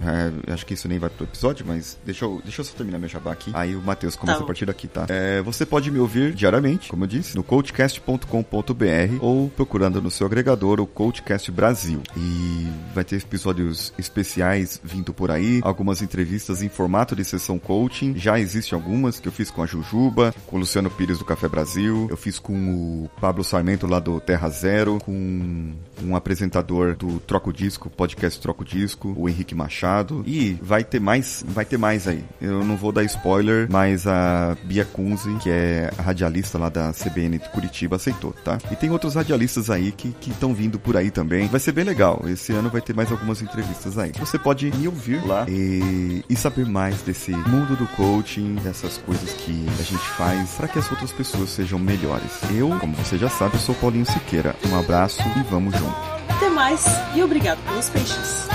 [0.47, 2.99] é, acho que isso nem vai pro episódio, mas deixa eu, deixa eu só terminar
[2.99, 3.51] meu jabá aqui.
[3.55, 5.07] Aí o Matheus começa Tá a partir daqui, tá?
[5.09, 10.27] É, você pode me ouvir diariamente, como eu disse, no coachcast.com.br ou procurando no seu
[10.27, 12.03] agregador o Coachcast Brasil.
[12.17, 18.15] E vai ter episódios especiais vindo por aí, algumas entrevistas em formato de sessão coaching.
[18.17, 21.49] Já existem algumas que eu fiz com a Jujuba, com o Luciano Pires do Café
[21.49, 25.73] Brasil, eu fiz com o Pablo Sarmento lá do Terra Zero, com
[26.03, 30.23] um apresentador do Troco Disco, podcast Troco Disco, o Henrique Machado.
[30.27, 32.25] E vai ter mais, vai ter mais aí.
[32.41, 36.93] Eu não vou dar spoiler, mas a Bia Kunze, que é a radialista lá da
[36.93, 38.59] CBN de Curitiba, aceitou, tá?
[38.71, 41.49] E tem outros radialistas aí que estão vindo por aí também.
[41.49, 42.23] Vai ser bem legal.
[42.27, 44.13] Esse ano vai ter mais algumas entrevistas aí.
[44.19, 49.33] Você pode me ouvir lá e, e saber mais desse mundo do coaching, dessas coisas
[49.33, 52.41] que a gente faz para que as outras pessoas sejam melhores.
[52.55, 54.55] Eu, como você já sabe, sou Paulinho Siqueira.
[54.71, 55.97] Um abraço e vamos junto.
[56.29, 56.85] Até mais
[57.15, 58.49] e obrigado pelos peixes.